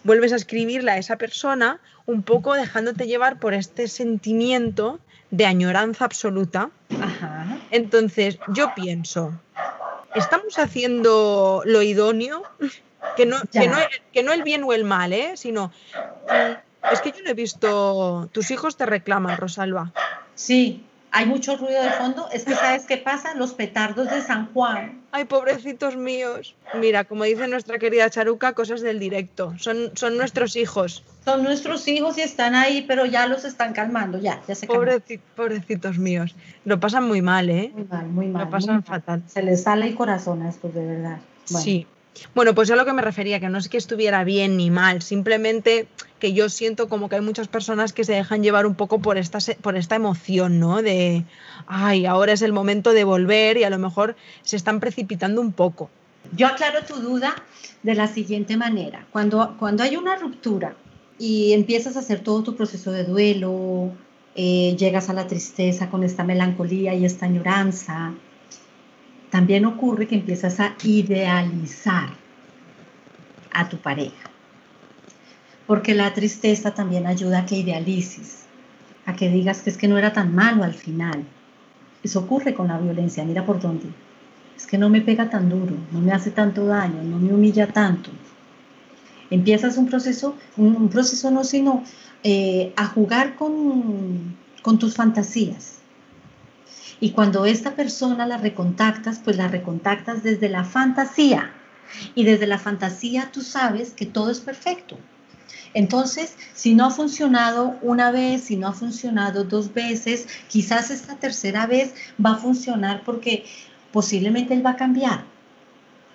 Vuelves 0.04 0.34
a 0.34 0.36
escribirle 0.36 0.92
a 0.92 0.98
esa 0.98 1.16
persona 1.16 1.80
un 2.06 2.22
poco 2.22 2.54
dejándote 2.54 3.08
llevar 3.08 3.40
por 3.40 3.54
este 3.54 3.88
sentimiento 3.88 5.00
de 5.32 5.46
añoranza 5.46 6.06
absoluta. 6.06 6.70
Entonces, 7.72 8.38
yo 8.50 8.74
pienso, 8.76 9.34
¿estamos 10.14 10.60
haciendo 10.60 11.64
lo 11.66 11.82
idóneo? 11.82 12.44
Que 13.16 13.26
no, 13.26 13.38
que 13.52 13.68
no, 13.68 13.78
que, 14.14 14.24
no, 14.24 14.32
el 14.32 14.44
bien 14.44 14.64
o 14.64 14.74
el 14.74 14.84
mal, 14.84 15.12
¿eh? 15.12 15.34
sino 15.36 15.72
mm, 16.30 16.92
es 16.94 17.02
que 17.02 17.12
yo 17.12 17.24
no 17.24 17.30
he 17.30 17.34
visto. 17.34 18.30
Tus 18.32 18.52
hijos 18.52 18.78
te 18.78 18.86
reclaman, 18.86 19.38
Rosalba. 19.38 19.92
Sí, 20.36 20.86
hay 21.12 21.26
mucho 21.26 21.58
ruido 21.58 21.84
de 21.84 21.92
fondo. 21.92 22.30
Es 22.32 22.46
que, 22.46 22.56
¿sabes 22.56 22.86
qué 22.86 22.98
pasa? 22.98 23.36
Los 23.36 23.54
petardos 23.54 24.10
de 24.10 24.22
San 24.22 24.52
Juan. 24.54 25.02
Ay, 25.12 25.26
pobrecitos 25.26 25.98
míos. 25.98 26.56
Mira, 26.74 27.04
como 27.04 27.26
dice 27.26 27.48
nuestra 27.48 27.78
querida 27.78 28.10
Charuca, 28.10 28.54
cosas 28.54 28.82
del 28.82 28.98
directo. 28.98 29.54
Son, 29.58 29.92
son 29.94 30.18
nuestros 30.18 30.56
hijos. 30.56 31.04
Son 31.26 31.44
nuestros 31.44 31.88
hijos 31.88 32.18
y 32.18 32.22
están 32.22 32.56
ahí, 32.56 32.86
pero 32.88 33.06
ya 33.06 33.28
los 33.28 33.44
están 33.44 33.74
calmando, 33.74 34.20
ya, 34.20 34.42
ya 34.48 34.56
se 34.56 34.68
Pobrecitos 34.68 35.98
míos. 35.98 36.34
Lo 36.64 36.80
pasan 36.80 37.08
muy 37.08 37.22
mal, 37.22 37.50
¿eh? 37.50 37.72
Muy 37.74 37.84
mal, 37.84 38.08
muy 38.08 38.28
mal. 38.28 38.46
Lo 38.46 38.50
pasan 38.50 38.84
fatal. 38.84 39.22
Se 39.28 39.44
les 39.44 39.64
sale 39.64 39.88
el 39.88 39.96
corazón 39.96 40.42
a 40.44 40.50
estos, 40.50 40.74
de 40.74 40.86
verdad. 40.86 41.18
Sí. 41.44 41.86
Bueno, 42.36 42.54
pues 42.54 42.68
yo 42.68 42.76
a 42.76 42.78
lo 42.78 42.86
que 42.86 42.94
me 42.94 43.02
refería, 43.02 43.40
que 43.40 43.50
no 43.50 43.58
es 43.58 43.70
que 43.70 43.78
estuviera 43.78 44.24
bien 44.24 44.58
ni 44.58 44.70
mal, 44.70 45.02
simplemente 45.02 45.88
que 46.20 46.34
yo 46.34 46.50
siento 46.50 46.88
como 46.88 47.10
que 47.10 47.16
hay 47.16 47.22
muchas 47.22 47.48
personas 47.48 47.94
que 47.94 48.04
se 48.04 48.14
dejan 48.14 48.44
llevar 48.44 48.66
un 48.66 48.76
poco 48.76 49.00
por 49.00 49.18
esta, 49.18 49.40
por 49.62 49.76
esta 49.76 49.96
emoción, 49.96 50.60
¿no? 50.60 50.82
De, 50.82 51.26
ay, 51.68 52.06
ahora 52.06 52.34
es 52.34 52.42
el 52.42 52.54
momento 52.54 52.94
de 52.94 53.04
volver 53.04 53.58
y 53.58 53.64
a 53.64 53.70
lo 53.70 53.80
mejor 53.80 54.16
se 54.44 54.56
están 54.56 54.80
precipitando 54.80 55.42
un 55.42 55.52
poco. 55.52 55.90
Yo 56.36 56.48
aclaro 56.48 56.86
tu 56.86 56.96
duda 56.98 57.34
de 57.82 57.96
la 57.96 58.08
siguiente 58.08 58.56
manera. 58.56 59.06
Cuando, 59.12 59.56
cuando 59.58 59.84
hay 59.84 59.96
una 59.96 60.16
ruptura 60.16 60.76
y 61.18 61.54
empiezas 61.54 61.96
a 61.96 62.00
hacer 62.00 62.20
todo 62.20 62.44
tu 62.44 62.56
proceso 62.56 62.92
de 62.92 63.04
duelo, 63.04 63.92
eh, 64.36 64.76
llegas 64.78 65.10
a 65.10 65.14
la 65.14 65.28
tristeza 65.28 65.90
con 65.90 66.04
esta 66.04 66.24
melancolía 66.24 66.94
y 66.94 67.06
esta 67.06 67.26
añoranza, 67.26 68.14
también 69.32 69.66
ocurre 69.66 70.08
que 70.08 70.16
empiezas 70.16 70.60
a 70.60 70.76
idealizar 70.84 72.10
a 73.52 73.70
tu 73.70 73.78
pareja. 73.78 74.30
Porque 75.66 75.96
la 75.96 76.14
tristeza 76.14 76.74
también 76.74 77.08
ayuda 77.08 77.40
a 77.40 77.46
que 77.46 77.58
idealices, 77.58 78.44
a 79.06 79.16
que 79.16 79.30
digas 79.30 79.62
que 79.62 79.70
es 79.70 79.78
que 79.78 79.88
no 79.88 79.98
era 79.98 80.12
tan 80.12 80.36
malo 80.36 80.64
al 80.66 80.74
final. 80.74 81.24
Eso 82.04 82.20
ocurre 82.20 82.54
con 82.54 82.68
la 82.68 82.78
violencia, 82.78 83.24
mira 83.24 83.46
por 83.46 83.62
dónde. 83.62 83.86
Es 84.58 84.68
que 84.68 84.78
no 84.78 84.90
me 84.90 85.02
pega 85.02 85.30
tan 85.30 85.50
duro, 85.50 85.76
no 85.92 86.02
me 86.02 86.12
hace 86.12 86.32
tanto 86.32 86.66
daño, 86.66 87.02
no 87.02 87.18
me 87.18 87.34
humilla 87.34 87.68
tanto. 87.68 88.12
Empiezas 89.30 89.78
un 89.78 89.88
proceso, 89.88 90.36
un, 90.58 90.90
proceso 90.90 91.32
no, 91.32 91.46
sino 91.46 91.84
eh, 92.22 92.74
a 92.76 92.86
jugar 92.88 93.36
con, 93.36 94.36
con 94.62 94.78
tus 94.78 94.96
fantasías 94.96 95.81
y 97.02 97.12
cuando 97.12 97.46
esta 97.46 97.76
persona 97.76 98.28
la 98.28 98.38
recontactas, 98.38 99.20
pues 99.24 99.36
la 99.36 99.48
recontactas 99.48 100.22
desde 100.22 100.48
la 100.50 100.64
fantasía. 100.64 101.52
Y 102.14 102.24
desde 102.24 102.46
la 102.46 102.60
fantasía 102.60 103.32
tú 103.34 103.42
sabes 103.42 103.92
que 103.92 104.06
todo 104.06 104.30
es 104.30 104.40
perfecto. 104.40 104.98
Entonces, 105.74 106.36
si 106.54 106.76
no 106.76 106.86
ha 106.86 106.92
funcionado 106.92 107.76
una 107.82 108.12
vez, 108.12 108.44
si 108.44 108.56
no 108.56 108.68
ha 108.68 108.74
funcionado 108.74 109.44
dos 109.44 109.74
veces, 109.74 110.28
quizás 110.48 110.92
esta 110.92 111.16
tercera 111.16 111.66
vez 111.66 111.94
va 112.24 112.34
a 112.34 112.38
funcionar 112.38 113.04
porque 113.04 113.46
posiblemente 113.92 114.54
él 114.54 114.66
va 114.66 114.72
a 114.72 114.76
cambiar 114.76 115.26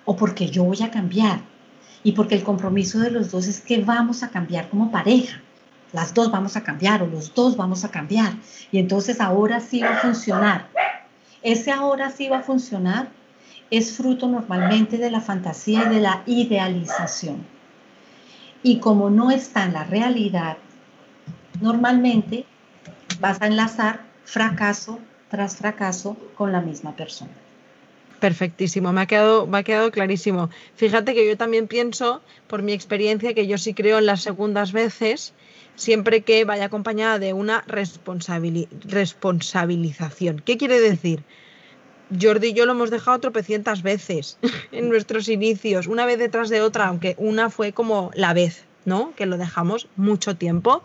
o 0.05 0.15
porque 0.15 0.47
yo 0.47 0.63
voy 0.63 0.81
a 0.83 0.89
cambiar 0.89 1.41
y 2.01 2.13
porque 2.13 2.35
el 2.35 2.43
compromiso 2.43 2.99
de 2.99 3.11
los 3.11 3.29
dos 3.29 3.47
es 3.47 3.59
que 3.59 3.83
vamos 3.83 4.23
a 4.23 4.29
cambiar 4.29 4.69
como 4.69 4.89
pareja. 4.89 5.41
Las 5.93 6.13
dos 6.13 6.31
vamos 6.31 6.55
a 6.57 6.63
cambiar 6.63 7.01
o 7.03 7.07
los 7.07 7.33
dos 7.33 7.55
vamos 7.55 7.85
a 7.85 7.91
cambiar. 7.91 8.33
Y 8.71 8.79
entonces 8.79 9.21
ahora 9.21 9.59
sí 9.59 9.81
va 9.81 9.97
a 9.97 9.99
funcionar. 9.99 10.67
Ese 11.41 11.71
ahora 11.71 12.09
sí 12.11 12.27
va 12.27 12.39
a 12.39 12.43
funcionar 12.43 13.09
es 13.69 13.95
fruto 13.95 14.27
normalmente 14.27 14.97
de 14.97 15.11
la 15.11 15.21
fantasía 15.21 15.83
y 15.85 15.89
de 15.89 15.99
la 15.99 16.23
idealización. 16.25 17.45
Y 18.63 18.79
como 18.79 19.09
no 19.09 19.31
está 19.31 19.65
en 19.65 19.73
la 19.73 19.83
realidad, 19.83 20.57
normalmente 21.61 22.45
vas 23.19 23.41
a 23.41 23.47
enlazar 23.47 24.01
fracaso 24.23 24.99
tras 25.29 25.57
fracaso 25.57 26.17
con 26.35 26.51
la 26.51 26.61
misma 26.61 26.95
persona. 26.95 27.31
Perfectísimo, 28.19 28.91
me 28.93 29.01
ha, 29.01 29.05
quedado, 29.05 29.45
me 29.45 29.59
ha 29.59 29.63
quedado 29.63 29.91
clarísimo. 29.91 30.49
Fíjate 30.75 31.13
que 31.13 31.27
yo 31.27 31.37
también 31.37 31.67
pienso, 31.67 32.23
por 32.47 32.63
mi 32.63 32.73
experiencia, 32.73 33.35
que 33.35 33.45
yo 33.45 33.59
sí 33.59 33.73
creo 33.73 33.99
en 33.99 34.07
las 34.07 34.23
segundas 34.23 34.71
veces, 34.71 35.33
siempre 35.75 36.21
que 36.21 36.43
vaya 36.43 36.65
acompañada 36.65 37.19
de 37.19 37.33
una 37.33 37.63
responsabilización. 37.67 40.39
¿Qué 40.39 40.57
quiere 40.57 40.79
decir? 40.79 41.21
Jordi 42.19 42.47
y 42.47 42.53
yo 42.53 42.65
lo 42.65 42.71
hemos 42.71 42.89
dejado 42.89 43.19
tropecientas 43.19 43.83
veces 43.83 44.39
en 44.71 44.89
nuestros 44.89 45.29
inicios, 45.29 45.85
una 45.87 46.05
vez 46.05 46.19
detrás 46.19 46.49
de 46.49 46.61
otra, 46.61 46.87
aunque 46.87 47.15
una 47.17 47.49
fue 47.49 47.73
como 47.73 48.11
la 48.15 48.33
vez, 48.33 48.66
¿no? 48.87 49.13
Que 49.17 49.25
lo 49.25 49.37
dejamos 49.37 49.89
mucho 49.97 50.37
tiempo. 50.37 50.81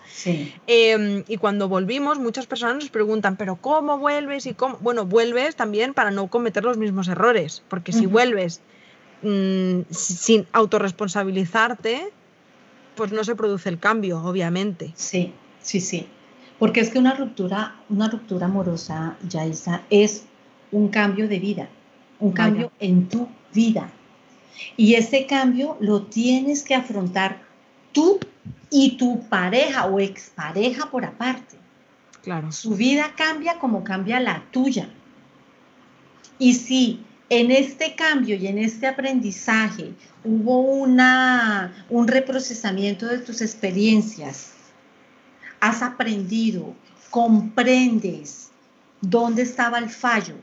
Em, 0.66 1.22
y 1.28 1.36
cuando 1.36 1.68
volvimos, 1.68 2.18
muchas 2.18 2.46
personas 2.46 2.74
nos 2.74 2.90
preguntan, 2.90 3.36
¿pero 3.36 3.54
cómo 3.54 3.96
vuelves? 3.96 4.46
y 4.46 4.54
cómo? 4.54 4.76
Bueno, 4.80 5.06
vuelves 5.06 5.54
también 5.54 5.94
para 5.94 6.10
no 6.10 6.26
cometer 6.26 6.64
los 6.64 6.78
mismos 6.78 7.06
errores, 7.06 7.62
porque 7.68 7.92
si 7.92 8.06
vuelves 8.06 8.60
mm, 9.22 9.82
sin 9.90 10.48
autorresponsabilizarte, 10.52 12.10
pues 12.96 13.12
no 13.12 13.22
se 13.22 13.36
produce 13.36 13.68
el 13.68 13.78
cambio, 13.78 14.20
obviamente. 14.20 14.92
Sí, 14.96 15.32
sí, 15.60 15.80
sí. 15.80 16.08
Porque 16.58 16.80
es 16.80 16.90
que 16.90 16.98
una 16.98 17.14
ruptura, 17.14 17.76
una 17.88 18.08
ruptura 18.08 18.46
amorosa, 18.46 19.16
Yaisa, 19.28 19.82
es 19.90 20.24
un 20.72 20.88
cambio 20.88 21.28
de 21.28 21.38
vida, 21.38 21.68
un 22.18 22.32
cambio 22.32 22.72
en 22.80 23.08
tu 23.08 23.28
vida. 23.54 23.92
Y 24.76 24.94
ese 24.94 25.26
cambio 25.26 25.76
lo 25.78 26.02
tienes 26.02 26.64
que 26.64 26.74
afrontar 26.74 27.51
tú 27.92 28.18
y 28.70 28.96
tu 28.96 29.20
pareja 29.28 29.86
o 29.86 30.00
expareja 30.00 30.90
por 30.90 31.04
aparte. 31.04 31.56
Claro. 32.22 32.52
Su 32.52 32.76
vida 32.76 33.12
cambia 33.16 33.58
como 33.58 33.84
cambia 33.84 34.20
la 34.20 34.44
tuya. 34.50 34.88
Y 36.38 36.54
si 36.54 37.04
en 37.28 37.50
este 37.50 37.94
cambio 37.94 38.36
y 38.36 38.46
en 38.46 38.58
este 38.58 38.86
aprendizaje 38.86 39.92
hubo 40.24 40.60
una, 40.60 41.86
un 41.88 42.08
reprocesamiento 42.08 43.06
de 43.06 43.18
tus 43.18 43.40
experiencias, 43.40 44.52
has 45.60 45.82
aprendido, 45.82 46.74
comprendes 47.10 48.50
dónde 49.00 49.42
estaba 49.42 49.78
el 49.78 49.88
fallo, 49.88 50.34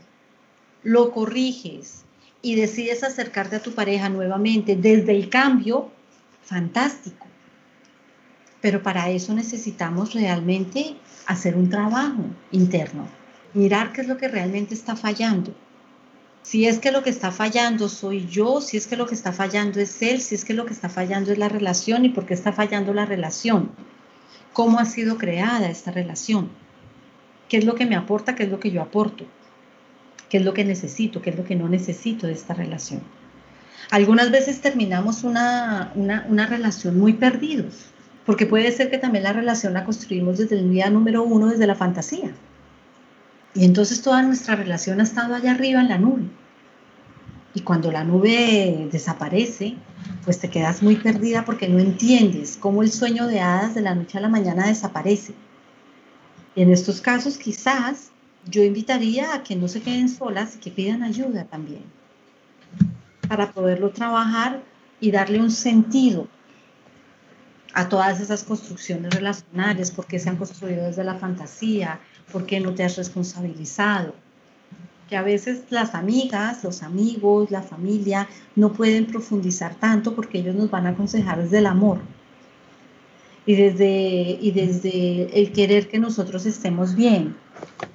lo 0.84 1.12
corriges 1.12 2.04
y 2.42 2.56
decides 2.56 3.04
acercarte 3.04 3.58
a 3.58 3.62
tu 3.62 3.74
pareja 3.74 4.10
nuevamente 4.10 4.76
desde 4.76 5.12
el 5.12 5.30
cambio, 5.30 5.92
fantástico. 6.44 7.29
Pero 8.62 8.84
para 8.84 9.10
eso 9.10 9.34
necesitamos 9.34 10.14
realmente 10.14 10.96
hacer 11.26 11.56
un 11.56 11.70
trabajo 11.70 12.24
interno, 12.52 13.08
mirar 13.54 13.94
qué 13.94 14.02
es 14.02 14.08
lo 14.08 14.18
que 14.18 14.28
realmente 14.28 14.74
está 14.74 14.96
fallando. 14.96 15.54
Si 16.42 16.66
es 16.66 16.80
que 16.80 16.92
lo 16.92 17.04
que 17.04 17.10
está 17.10 17.32
fallando 17.32 17.90
soy 17.90 18.28
yo, 18.28 18.62
si 18.62 18.78
es 18.78 18.88
que 18.88 18.98
lo 18.98 19.06
que 19.06 19.16
está 19.16 19.32
fallando 19.32 19.80
es 19.80 20.02
él, 20.02 20.22
si 20.22 20.36
es 20.36 20.46
que 20.46 20.54
lo 20.54 20.66
que 20.66 20.74
está 20.74 20.90
fallando 20.90 21.32
es 21.32 21.38
la 21.38 21.50
relación 21.50 22.06
y 22.06 22.10
por 22.10 22.26
qué 22.26 22.34
está 22.34 22.52
fallando 22.52 22.94
la 22.94 23.06
relación. 23.06 23.72
¿Cómo 24.54 24.80
ha 24.80 24.86
sido 24.86 25.18
creada 25.18 25.70
esta 25.70 25.92
relación? 25.92 26.50
¿Qué 27.48 27.58
es 27.58 27.66
lo 27.66 27.76
que 27.76 27.86
me 27.86 27.96
aporta? 27.96 28.36
¿Qué 28.36 28.44
es 28.44 28.50
lo 28.50 28.60
que 28.60 28.72
yo 28.72 28.82
aporto? 28.82 29.26
qué 30.30 30.38
es 30.38 30.46
lo 30.46 30.54
que 30.54 30.64
necesito, 30.64 31.22
qué 31.22 31.32
es 31.32 31.38
lo 31.38 31.44
que 31.44 31.56
no 31.56 31.68
necesito 31.68 32.28
de 32.28 32.34
esta 32.34 32.54
relación. 32.54 33.02
Algunas 33.92 34.30
veces 34.30 34.62
terminamos 34.62 35.24
una, 35.24 35.92
una, 35.96 36.46
relación 36.46 37.00
muy 37.00 37.14
perdidos, 37.14 37.88
porque 38.30 38.46
puede 38.46 38.72
ser 38.72 38.92
que 38.92 39.00
también 39.00 39.24
la 39.24 39.34
relación 39.34 39.74
la 39.74 39.86
construimos 39.86 40.38
desde 40.38 40.60
el 40.60 40.70
día 40.70 40.92
número 40.92 41.24
uno, 41.24 41.48
desde 41.48 41.66
la 41.66 41.74
fantasía. 41.74 42.30
Y 43.56 43.66
entonces 43.66 44.04
toda 44.04 44.22
nuestra 44.22 44.56
relación 44.56 45.00
ha 45.00 45.04
estado 45.04 45.34
allá 45.34 45.50
arriba 45.50 45.82
en 45.82 45.90
la 45.90 45.98
nube. 45.98 46.30
Y 47.56 47.62
cuando 47.62 47.92
la 47.92 48.04
nube 48.04 48.88
desaparece, 48.92 49.78
pues 50.26 50.38
te 50.38 50.48
quedas 50.48 50.84
muy 50.84 50.98
perdida 50.98 51.44
porque 51.44 51.68
no 51.68 51.80
entiendes 51.80 52.56
cómo 52.56 52.84
el 52.84 52.92
sueño 52.92 53.26
de 53.26 53.40
hadas 53.40 53.74
de 53.74 53.82
la 53.82 53.96
noche 53.96 54.20
a 54.20 54.22
la 54.22 54.30
mañana 54.30 54.68
desaparece. 54.68 55.34
Y 56.56 56.62
en 56.62 56.72
estos 56.72 57.02
casos 57.02 57.36
quizás 57.36 58.12
yo 58.46 58.62
invitaría 58.62 59.34
a 59.34 59.42
que 59.42 59.56
no 59.56 59.68
se 59.68 59.82
queden 59.82 60.08
solas 60.08 60.56
y 60.56 60.60
que 60.60 60.70
pidan 60.70 61.02
ayuda 61.02 61.46
también 61.46 61.82
para 63.28 63.52
poderlo 63.52 63.90
trabajar 63.90 64.62
y 65.00 65.10
darle 65.10 65.40
un 65.40 65.50
sentido 65.50 66.28
a 67.74 67.90
todas 67.90 68.20
esas 68.20 68.44
construcciones 68.44 69.14
relacionales, 69.14 69.92
porque 69.92 70.20
se 70.20 70.30
han 70.30 70.38
construido 70.38 70.86
desde 70.86 71.04
la 71.04 71.16
fantasía, 71.16 72.00
porque 72.32 72.60
no 72.60 72.74
te 72.74 72.84
has 72.84 72.98
responsabilizado. 72.98 74.16
Que 75.08 75.18
a 75.18 75.22
veces 75.22 75.64
las 75.70 75.96
amigas, 75.96 76.64
los 76.64 76.84
amigos, 76.84 77.52
la 77.52 77.62
familia 77.62 78.28
no 78.56 78.74
pueden 78.74 79.06
profundizar 79.06 79.76
tanto 79.76 80.16
porque 80.16 80.40
ellos 80.40 80.56
nos 80.56 80.70
van 80.70 80.86
a 80.86 80.92
aconsejar 80.92 81.42
desde 81.42 81.60
el 81.60 81.66
amor 81.66 82.00
y 83.46 83.56
desde, 83.56 84.38
y 84.40 84.52
desde 84.52 85.40
el 85.40 85.52
querer 85.52 85.88
que 85.88 85.98
nosotros 85.98 86.46
estemos 86.46 86.96
bien 86.96 87.36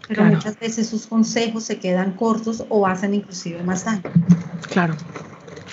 pero 0.08 0.24
muchas 0.24 0.58
veces 0.58 0.88
sus 0.88 1.06
consejos 1.06 1.64
se 1.64 1.78
quedan 1.78 2.12
cortos 2.12 2.64
o 2.68 2.86
hacen 2.86 3.14
inclusive 3.14 3.62
más 3.62 3.84
daño. 3.84 4.02
Claro. 4.70 4.94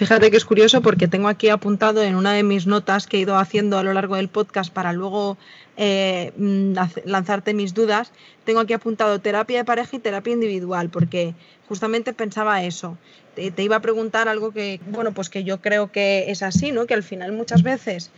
Fíjate 0.02 0.32
que 0.32 0.38
es 0.38 0.46
curioso 0.46 0.82
porque 0.82 1.08
tengo 1.08 1.28
aquí 1.28 1.50
apuntado 1.50 2.02
en 2.02 2.16
una 2.16 2.34
de 2.34 2.42
mis 2.42 2.66
notas 2.66 3.06
que 3.06 3.18
he 3.18 3.20
ido 3.20 3.38
haciendo 3.38 3.78
a 3.78 3.84
lo 3.84 3.94
largo 3.94 4.16
del 4.16 4.30
podcast 4.30 4.74
para 4.74 4.94
luego 4.94 5.38
eh, 5.78 6.34
mm, 6.38 6.74
lanzarte 7.06 7.54
mis 7.54 7.76
dudas, 7.76 8.12
tengo 8.44 8.62
aquí 8.62 8.74
apuntado 8.74 9.20
terapia 9.20 9.60
de 9.60 9.64
pareja 9.64 9.98
y 9.98 10.00
terapia 10.00 10.34
individual, 10.34 10.90
porque 10.90 11.36
justamente 11.70 12.14
pensaba 12.14 12.64
eso. 12.64 12.98
Te, 13.36 13.52
te, 13.52 13.62
iba 13.62 13.76
a 13.76 13.82
preguntar 13.82 14.28
algo 14.28 14.50
que, 14.50 14.82
bueno, 14.88 15.12
pues 15.12 15.30
que 15.30 15.44
yo 15.44 15.62
creo 15.62 15.92
que 15.92 16.32
es 16.32 16.42
así, 16.42 16.72
¿no? 16.72 16.88
Que 16.88 16.96
al 16.96 17.04
final 17.04 17.32
muchas 17.32 17.62
veces 17.62 18.10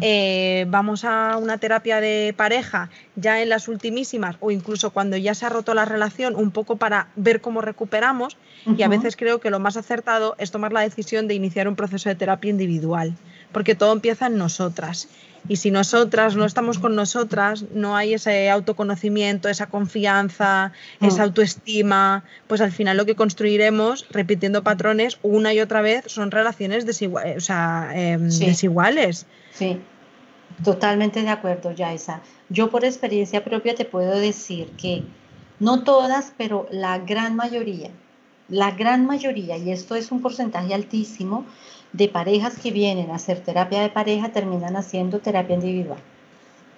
eh, 0.00 0.66
vamos 0.68 1.04
a 1.04 1.36
una 1.36 1.58
terapia 1.58 2.00
de 2.00 2.34
pareja 2.36 2.90
ya 3.16 3.42
en 3.42 3.48
las 3.48 3.68
ultimísimas 3.68 4.36
o 4.40 4.50
incluso 4.50 4.90
cuando 4.90 5.16
ya 5.16 5.34
se 5.34 5.46
ha 5.46 5.48
roto 5.48 5.74
la 5.74 5.84
relación, 5.84 6.36
un 6.36 6.50
poco 6.50 6.76
para 6.76 7.08
ver 7.16 7.40
cómo 7.40 7.60
recuperamos. 7.60 8.36
Y 8.76 8.82
a 8.82 8.88
veces 8.88 9.16
creo 9.16 9.40
que 9.40 9.50
lo 9.50 9.58
más 9.58 9.76
acertado 9.76 10.34
es 10.38 10.50
tomar 10.50 10.72
la 10.72 10.82
decisión 10.82 11.28
de 11.28 11.34
iniciar 11.34 11.66
un 11.66 11.76
proceso 11.76 12.08
de 12.08 12.14
terapia 12.14 12.50
individual, 12.50 13.14
porque 13.52 13.74
todo 13.74 13.92
empieza 13.92 14.26
en 14.26 14.36
nosotras. 14.36 15.08
Y 15.48 15.56
si 15.56 15.70
nosotras 15.70 16.36
no 16.36 16.44
estamos 16.44 16.78
con 16.78 16.94
nosotras, 16.94 17.64
no 17.72 17.96
hay 17.96 18.14
ese 18.14 18.50
autoconocimiento, 18.50 19.48
esa 19.48 19.66
confianza, 19.66 20.72
esa 21.00 21.22
autoestima, 21.22 22.24
pues 22.46 22.60
al 22.60 22.72
final 22.72 22.96
lo 22.96 23.06
que 23.06 23.14
construiremos 23.14 24.06
repitiendo 24.10 24.62
patrones 24.62 25.18
una 25.22 25.54
y 25.54 25.60
otra 25.60 25.80
vez 25.80 26.04
son 26.06 26.30
relaciones 26.30 26.84
desiguales. 26.84 27.48
Em, 27.94 28.28
desiguales. 28.28 29.26
Sí, 29.52 29.80
totalmente 30.64 31.22
de 31.22 31.28
acuerdo, 31.28 31.72
Yaisa. 31.72 32.22
Yo 32.48 32.70
por 32.70 32.84
experiencia 32.84 33.44
propia 33.44 33.74
te 33.74 33.84
puedo 33.84 34.18
decir 34.18 34.70
que 34.76 35.04
no 35.58 35.84
todas, 35.84 36.32
pero 36.36 36.66
la 36.70 36.98
gran 36.98 37.36
mayoría, 37.36 37.90
la 38.48 38.72
gran 38.72 39.06
mayoría, 39.06 39.56
y 39.58 39.70
esto 39.70 39.94
es 39.94 40.10
un 40.10 40.22
porcentaje 40.22 40.74
altísimo, 40.74 41.44
de 41.92 42.08
parejas 42.08 42.58
que 42.58 42.70
vienen 42.70 43.10
a 43.10 43.16
hacer 43.16 43.40
terapia 43.40 43.82
de 43.82 43.90
pareja 43.90 44.30
terminan 44.32 44.76
haciendo 44.76 45.20
terapia 45.20 45.56
individual. 45.56 45.98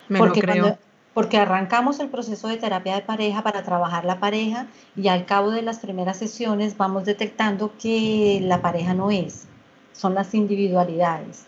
Me 0.08 0.18
porque 0.18 0.40
lo 0.40 0.46
creo. 0.46 0.78
porque 1.14 1.38
arrancamos 1.38 2.00
el 2.00 2.08
proceso 2.08 2.48
de 2.48 2.56
terapia 2.56 2.94
de 2.94 3.02
pareja 3.02 3.42
para 3.42 3.62
trabajar 3.62 4.04
la 4.04 4.18
pareja 4.20 4.66
y 4.96 5.08
al 5.08 5.26
cabo 5.26 5.50
de 5.50 5.62
las 5.62 5.78
primeras 5.78 6.18
sesiones 6.18 6.76
vamos 6.76 7.04
detectando 7.04 7.76
que 7.78 8.40
la 8.42 8.62
pareja 8.62 8.94
no 8.94 9.10
es, 9.10 9.46
son 9.92 10.14
las 10.14 10.34
individualidades. 10.34 11.46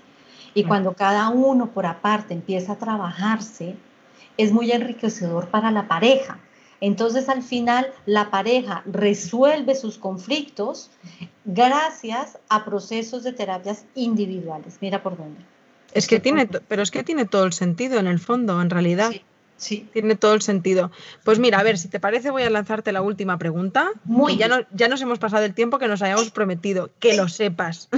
Y 0.54 0.64
cuando 0.64 0.94
cada 0.94 1.28
uno 1.30 1.70
por 1.70 1.86
aparte 1.86 2.32
empieza 2.32 2.72
a 2.72 2.76
trabajarse, 2.76 3.76
es 4.36 4.52
muy 4.52 4.70
enriquecedor 4.72 5.48
para 5.48 5.70
la 5.70 5.88
pareja. 5.88 6.38
Entonces 6.80 7.28
al 7.28 7.42
final 7.42 7.86
la 8.06 8.30
pareja 8.30 8.82
resuelve 8.86 9.74
sus 9.74 9.98
conflictos 9.98 10.90
gracias 11.44 12.38
a 12.48 12.64
procesos 12.64 13.22
de 13.22 13.32
terapias 13.32 13.84
individuales. 13.94 14.78
Mira 14.80 15.02
por 15.02 15.16
dónde. 15.16 15.40
Es 15.92 16.06
que 16.06 16.20
tiene, 16.20 16.46
pero 16.46 16.82
es 16.82 16.90
que 16.90 17.04
tiene 17.04 17.24
todo 17.24 17.44
el 17.44 17.52
sentido 17.52 17.98
en 17.98 18.06
el 18.06 18.18
fondo, 18.18 18.60
en 18.60 18.70
realidad. 18.70 19.12
Sí. 19.56 19.88
Tiene 19.92 20.16
todo 20.16 20.34
el 20.34 20.42
sentido. 20.42 20.90
Pues 21.24 21.38
mira, 21.38 21.60
a 21.60 21.62
ver, 21.62 21.78
si 21.78 21.88
te 21.88 22.00
parece, 22.00 22.30
voy 22.30 22.42
a 22.42 22.50
lanzarte 22.50 22.90
la 22.92 23.00
última 23.00 23.38
pregunta. 23.38 23.92
Muy 24.04 24.36
ya, 24.36 24.48
no, 24.48 24.58
ya 24.72 24.88
nos 24.88 25.00
hemos 25.00 25.18
pasado 25.18 25.44
el 25.44 25.54
tiempo 25.54 25.78
que 25.78 25.86
nos 25.88 26.02
hayamos 26.02 26.30
prometido, 26.32 26.90
que 26.98 27.16
lo 27.16 27.28
sepas. 27.28 27.88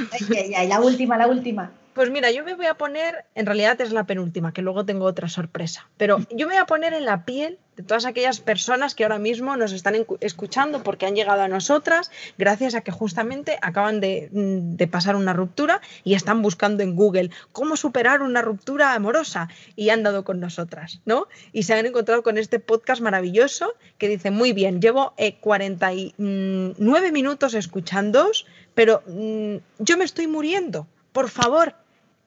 la 0.69 0.81
última, 0.81 1.17
la 1.17 1.27
última. 1.27 1.73
Pues 1.97 2.11
mira, 2.11 2.31
yo 2.31 2.45
me 2.45 2.53
voy 2.53 2.67
a 2.67 2.75
poner, 2.75 3.25
en 3.35 3.47
realidad 3.47 3.81
es 3.81 3.91
la 3.91 4.05
penúltima, 4.05 4.53
que 4.53 4.61
luego 4.61 4.85
tengo 4.85 5.07
otra 5.07 5.31
sorpresa, 5.31 5.89
pero 5.97 6.19
yo 6.31 6.47
me 6.47 6.53
voy 6.53 6.61
a 6.63 6.67
poner 6.67 6.93
en 6.93 7.07
la 7.07 7.25
piel 7.25 7.59
de 7.75 7.85
todas 7.85 8.05
aquellas 8.05 8.39
personas 8.39 8.95
que 8.95 9.05
ahora 9.05 9.19
mismo 9.19 9.57
nos 9.57 9.73
están 9.73 9.97
escuchando 10.21 10.83
porque 10.83 11.07
han 11.07 11.15
llegado 11.15 11.41
a 11.41 11.49
nosotras 11.49 12.11
gracias 12.37 12.75
a 12.75 12.83
que 12.83 12.93
justamente 12.93 13.59
acaban 13.63 14.01
de, 14.01 14.29
mm, 14.31 14.77
de, 14.77 14.87
pasar 14.87 15.17
una 15.17 15.33
ruptura 15.33 15.81
y 16.05 16.13
están 16.13 16.43
buscando 16.43 16.83
en 16.83 16.97
Google 16.97 17.31
cómo 17.53 17.77
superar 17.77 18.21
una 18.21 18.43
ruptura 18.43 18.93
amorosa 18.93 19.49
y 19.75 19.89
han 19.89 20.03
dado 20.03 20.23
con 20.23 20.39
nosotras, 20.39 21.01
¿no? 21.07 21.29
Y 21.55 21.63
se 21.63 21.73
han 21.73 21.87
encontrado 21.87 22.23
con 22.23 22.37
este 22.37 22.61
podcast 22.61 23.01
maravilloso 23.01 23.73
que 23.97 24.09
dice, 24.11 24.31
muy 24.31 24.53
bien, 24.53 24.83
llevo 24.83 25.15
49 25.41 26.17
eh, 26.19 27.13
minutos 27.13 27.55
escuchándoos, 27.55 28.45
pero 28.75 29.03
mm, 29.07 29.57
yo 29.79 29.97
me 29.97 30.05
estoy 30.05 30.27
muriendo, 30.27 30.87
por 31.13 31.31
favor, 31.31 31.75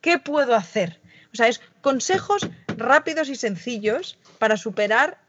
¿Qué 0.01 0.17
puedo 0.19 0.55
hacer? 0.55 0.99
O 1.33 1.35
sea, 1.35 1.47
es 1.47 1.61
consejos 1.81 2.47
rápidos 2.67 3.29
y 3.29 3.35
sencillos 3.35 4.17
para 4.37 4.57
superar 4.57 5.19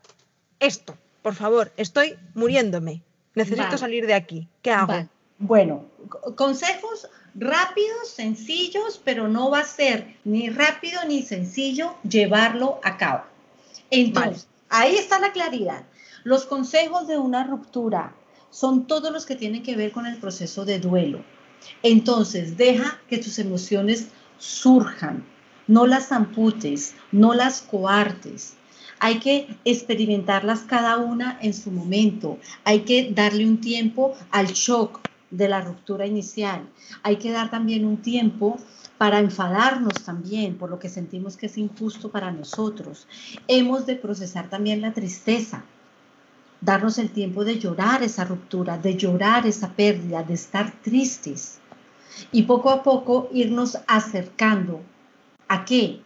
esto. 0.60 0.96
Por 1.22 1.34
favor, 1.34 1.72
estoy 1.76 2.16
muriéndome. 2.34 3.02
Necesito 3.34 3.78
salir 3.78 4.06
de 4.06 4.14
aquí. 4.14 4.48
¿Qué 4.62 4.70
hago? 4.70 5.08
Bueno, 5.38 5.86
consejos 6.36 7.08
rápidos, 7.34 8.08
sencillos, 8.08 9.00
pero 9.04 9.28
no 9.28 9.50
va 9.50 9.60
a 9.60 9.64
ser 9.64 10.16
ni 10.24 10.50
rápido 10.50 11.00
ni 11.06 11.22
sencillo 11.22 11.96
llevarlo 12.02 12.80
a 12.82 12.96
cabo. 12.96 13.24
Entonces, 13.90 14.48
ahí 14.68 14.96
está 14.96 15.18
la 15.18 15.32
claridad. 15.32 15.84
Los 16.24 16.44
consejos 16.44 17.06
de 17.06 17.18
una 17.18 17.44
ruptura 17.44 18.14
son 18.50 18.86
todos 18.86 19.12
los 19.12 19.26
que 19.26 19.36
tienen 19.36 19.62
que 19.62 19.76
ver 19.76 19.92
con 19.92 20.06
el 20.06 20.18
proceso 20.18 20.64
de 20.64 20.78
duelo. 20.78 21.24
Entonces, 21.82 22.56
deja 22.56 23.00
que 23.08 23.18
tus 23.18 23.38
emociones 23.38 24.08
surjan, 24.40 25.24
no 25.68 25.86
las 25.86 26.10
amputes, 26.10 26.94
no 27.12 27.34
las 27.34 27.60
coartes. 27.60 28.54
Hay 28.98 29.20
que 29.20 29.56
experimentarlas 29.64 30.60
cada 30.60 30.96
una 30.96 31.38
en 31.40 31.54
su 31.54 31.70
momento. 31.70 32.38
Hay 32.64 32.80
que 32.80 33.12
darle 33.12 33.46
un 33.46 33.60
tiempo 33.60 34.14
al 34.30 34.48
shock 34.48 35.00
de 35.30 35.48
la 35.48 35.60
ruptura 35.60 36.06
inicial. 36.06 36.68
Hay 37.02 37.16
que 37.16 37.30
dar 37.30 37.50
también 37.50 37.84
un 37.84 37.98
tiempo 37.98 38.58
para 38.98 39.20
enfadarnos 39.20 39.94
también 40.04 40.56
por 40.56 40.70
lo 40.70 40.78
que 40.78 40.88
sentimos 40.88 41.36
que 41.36 41.46
es 41.46 41.56
injusto 41.56 42.10
para 42.10 42.32
nosotros. 42.32 43.06
Hemos 43.46 43.86
de 43.86 43.96
procesar 43.96 44.50
también 44.50 44.80
la 44.80 44.92
tristeza, 44.92 45.64
darnos 46.60 46.98
el 46.98 47.10
tiempo 47.10 47.44
de 47.44 47.58
llorar 47.58 48.02
esa 48.02 48.24
ruptura, 48.24 48.76
de 48.76 48.96
llorar 48.96 49.46
esa 49.46 49.72
pérdida, 49.72 50.22
de 50.22 50.34
estar 50.34 50.72
tristes 50.82 51.59
y 52.32 52.42
poco 52.42 52.70
a 52.70 52.82
poco 52.82 53.28
irnos 53.32 53.78
acercando 53.86 54.80
a 55.48 55.64
qué? 55.64 56.00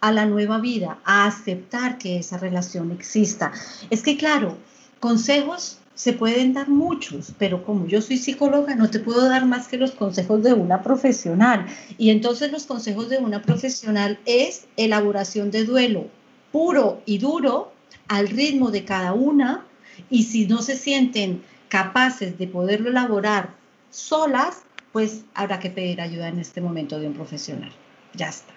A 0.00 0.12
la 0.12 0.26
nueva 0.26 0.58
vida, 0.58 0.98
a 1.04 1.26
aceptar 1.26 1.98
que 1.98 2.18
esa 2.18 2.38
relación 2.38 2.90
exista. 2.90 3.52
Es 3.90 4.02
que 4.02 4.16
claro, 4.16 4.56
consejos 4.98 5.78
se 5.94 6.14
pueden 6.14 6.54
dar 6.54 6.68
muchos, 6.68 7.32
pero 7.38 7.62
como 7.62 7.86
yo 7.86 8.00
soy 8.00 8.16
psicóloga, 8.16 8.74
no 8.74 8.88
te 8.88 9.00
puedo 9.00 9.28
dar 9.28 9.44
más 9.44 9.68
que 9.68 9.76
los 9.76 9.90
consejos 9.90 10.42
de 10.42 10.54
una 10.54 10.82
profesional. 10.82 11.66
Y 11.98 12.08
entonces 12.08 12.50
los 12.50 12.64
consejos 12.64 13.10
de 13.10 13.18
una 13.18 13.42
profesional 13.42 14.18
es 14.24 14.66
elaboración 14.76 15.50
de 15.50 15.64
duelo 15.64 16.06
puro 16.52 17.02
y 17.06 17.18
duro 17.18 17.72
al 18.08 18.28
ritmo 18.28 18.70
de 18.70 18.84
cada 18.84 19.12
una. 19.12 19.64
Y 20.08 20.24
si 20.24 20.46
no 20.46 20.62
se 20.62 20.76
sienten 20.76 21.42
capaces 21.68 22.38
de 22.38 22.46
poderlo 22.46 22.90
elaborar 22.90 23.54
solas, 23.90 24.62
pues 24.92 25.24
habrá 25.34 25.60
que 25.60 25.70
pedir 25.70 26.00
ayuda 26.00 26.28
en 26.28 26.38
este 26.38 26.60
momento 26.60 26.98
de 26.98 27.06
un 27.06 27.14
profesional. 27.14 27.72
Ya 28.14 28.28
está. 28.28 28.52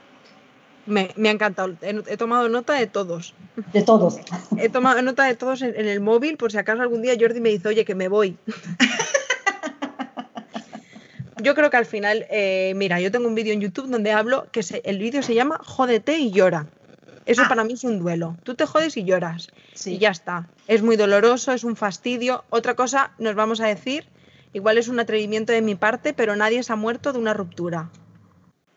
Me, 0.86 1.14
ha 1.16 1.32
encantado. 1.32 1.76
He, 1.82 2.18
tomado 2.18 2.50
nota 2.50 2.74
de 2.74 2.88
todos. 2.88 3.34
De 3.72 3.84
todos. 3.84 4.18
He 4.58 4.70
tomado 4.70 5.02
nota 5.02 5.24
de 5.24 5.36
todos 5.36 5.62
en, 5.62 5.76
el 5.76 6.02
móvil 6.02 6.38
por 6.38 6.52
si 6.52 6.58
acaso 6.58 6.82
algún 6.82 7.02
día 7.02 7.16
Jordi 7.18 7.40
me 7.40 7.50
dice, 7.50 7.70
oye, 7.70 7.86
que 7.86 7.96
me 7.96 8.10
voy. 8.10 8.38
yo 11.42 11.56
creo 11.56 11.70
que 11.70 11.78
al 11.78 11.86
final, 11.86 12.26
eh, 12.30 12.74
mira, 12.76 13.00
yo 13.00 13.12
tengo 13.12 13.28
un 13.28 13.36
vídeo 13.36 13.54
en 13.54 13.62
YouTube 13.62 13.90
donde 13.90 14.12
hablo 14.12 14.48
que 14.52 14.62
el 14.84 15.00
vídeo 15.00 15.24
se 15.24 15.36
llama 15.36 15.60
Jódete 15.64 16.18
y 16.18 16.32
llora. 16.32 16.68
Eso 17.26 17.44
ah. 17.46 17.48
para 17.48 17.64
mí 17.64 17.74
es 17.74 17.86
un 17.86 18.00
duelo. 18.00 18.36
Tú 18.44 18.56
te 18.56 18.66
jodes 18.66 18.98
y 18.98 19.06
lloras. 19.06 19.48
Y 19.86 20.00
ya 20.00 20.10
está. 20.10 20.50
Es 20.68 20.82
muy 20.82 20.98
doloroso, 20.98 21.54
es 21.54 21.64
un 21.64 21.78
fastidio. 21.78 22.44
Otra 22.50 22.76
cosa, 22.76 23.12
nos 23.20 23.36
vamos 23.36 23.62
a 23.62 23.68
decir 23.68 24.06
Igual 24.54 24.78
es 24.78 24.88
un 24.88 25.00
atrevimiento 25.00 25.52
de 25.52 25.62
mi 25.62 25.76
parte, 25.76 26.14
pero 26.14 26.36
nadie 26.36 26.62
se 26.64 26.72
ha 26.72 26.76
muerto 26.76 27.12
de 27.12 27.20
una 27.20 27.34
ruptura. 27.34 27.90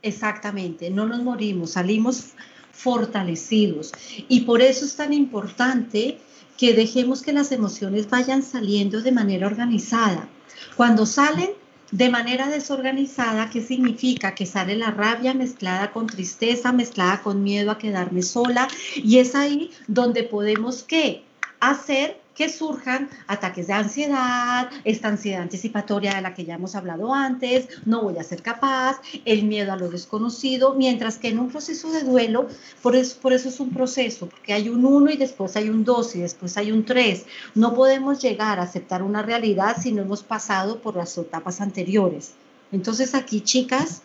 Exactamente, 0.03 0.91
no 0.91 1.07
nos 1.07 1.23
morimos, 1.23 1.73
salimos 1.73 2.35
fortalecidos. 2.73 3.93
Y 4.29 4.41
por 4.43 4.63
eso 4.63 4.85
es 4.85 4.97
tan 4.97 5.13
importante 5.13 6.19
que 6.57 6.75
dejemos 6.75 7.23
que 7.23 7.33
las 7.33 7.53
emociones 7.53 8.09
vayan 8.09 8.43
saliendo 8.43 9.03
de 9.03 9.13
manera 9.13 9.47
organizada. 9.47 10.29
Cuando 10.77 11.07
salen 11.07 11.51
de 11.91 12.09
manera 12.09 12.49
desorganizada, 12.49 13.51
¿qué 13.51 13.63
significa? 13.63 14.35
Que 14.35 14.47
sale 14.47 14.77
la 14.77 14.91
rabia 14.91 15.35
mezclada 15.35 15.93
con 15.93 16.07
tristeza, 16.07 16.73
mezclada 16.73 17.23
con 17.23 17.43
miedo 17.43 17.71
a 17.71 17.79
quedarme 17.79 18.23
sola. 18.23 18.69
Y 18.95 19.19
es 19.19 19.35
ahí 19.35 19.71
donde 19.87 20.23
podemos, 20.23 20.83
¿qué? 20.83 21.23
Hacer 21.61 22.21
que 22.37 22.51
surjan 22.51 23.09
ataques 23.27 23.67
de 23.67 23.73
ansiedad, 23.73 24.71
esta 24.85 25.09
ansiedad 25.09 25.43
anticipatoria 25.43 26.15
de 26.15 26.21
la 26.21 26.35
que 26.35 26.45
ya 26.45 26.55
hemos 26.55 26.75
hablado 26.75 27.13
antes, 27.15 27.69
no 27.87 28.03
voy 28.03 28.19
a 28.19 28.23
ser 28.23 28.43
capaz, 28.43 29.01
el 29.25 29.45
miedo 29.45 29.73
a 29.73 29.77
lo 29.77 29.89
desconocido, 29.89 30.75
mientras 30.75 31.17
que 31.17 31.29
en 31.29 31.39
un 31.39 31.51
proceso 31.51 31.91
de 31.91 32.03
duelo, 32.03 32.49
por 32.83 32.95
eso, 32.95 33.19
por 33.21 33.33
eso 33.33 33.49
es 33.49 33.59
un 33.59 33.71
proceso, 33.71 34.29
porque 34.29 34.53
hay 34.53 34.69
un 34.69 34.85
1 34.85 35.13
y 35.13 35.17
después 35.17 35.57
hay 35.57 35.71
un 35.71 35.83
2 35.85 36.17
y 36.17 36.21
después 36.21 36.57
hay 36.59 36.73
un 36.73 36.85
3. 36.85 37.25
No 37.55 37.75
podemos 37.75 38.21
llegar 38.21 38.61
a 38.61 38.65
aceptar 38.65 39.03
una 39.03 39.23
realidad 39.23 39.77
si 39.81 39.93
no 39.93 40.03
hemos 40.03 40.23
pasado 40.23 40.81
por 40.81 40.97
las 40.97 41.17
etapas 41.17 41.61
anteriores. 41.63 42.33
Entonces 42.71 43.15
aquí, 43.15 43.41
chicas, 43.41 44.03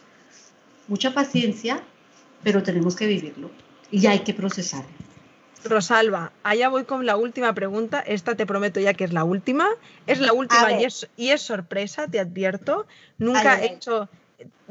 mucha 0.87 1.13
paciencia, 1.13 1.83
pero 2.43 2.63
tenemos 2.63 2.95
que 2.95 3.07
vivirlo 3.07 3.51
y 3.91 4.07
hay 4.07 4.19
que 4.19 4.33
procesarlo. 4.33 5.10
Rosalba, 5.63 6.31
allá 6.43 6.69
voy 6.69 6.85
con 6.85 7.05
la 7.05 7.17
última 7.17 7.53
pregunta. 7.53 7.99
Esta 7.99 8.35
te 8.35 8.45
prometo 8.45 8.79
ya 8.79 8.93
que 8.93 9.03
es 9.03 9.13
la 9.13 9.23
última. 9.23 9.67
Es 10.07 10.19
la 10.19 10.33
última 10.33 10.73
y 10.73 10.85
es, 10.85 11.07
y 11.17 11.29
es, 11.29 11.41
sorpresa, 11.41 12.07
te 12.07 12.19
advierto. 12.19 12.87
Nunca 13.17 13.61
he 13.61 13.73
hecho 13.73 14.09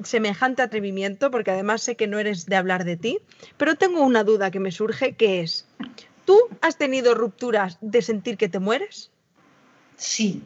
semejante 0.02 0.62
atrevimiento 0.62 1.30
porque 1.30 1.52
además 1.52 1.82
sé 1.82 1.96
que 1.96 2.06
no 2.06 2.18
eres 2.18 2.46
de 2.46 2.56
hablar 2.56 2.84
de 2.84 2.96
ti. 2.96 3.18
Pero 3.56 3.76
tengo 3.76 4.02
una 4.02 4.24
duda 4.24 4.50
que 4.50 4.60
me 4.60 4.72
surge 4.72 5.14
que 5.14 5.40
es, 5.40 5.66
¿tú 6.24 6.38
has 6.60 6.76
tenido 6.76 7.14
rupturas 7.14 7.78
de 7.80 8.02
sentir 8.02 8.36
que 8.36 8.48
te 8.48 8.58
mueres? 8.58 9.10
Sí. 9.96 10.42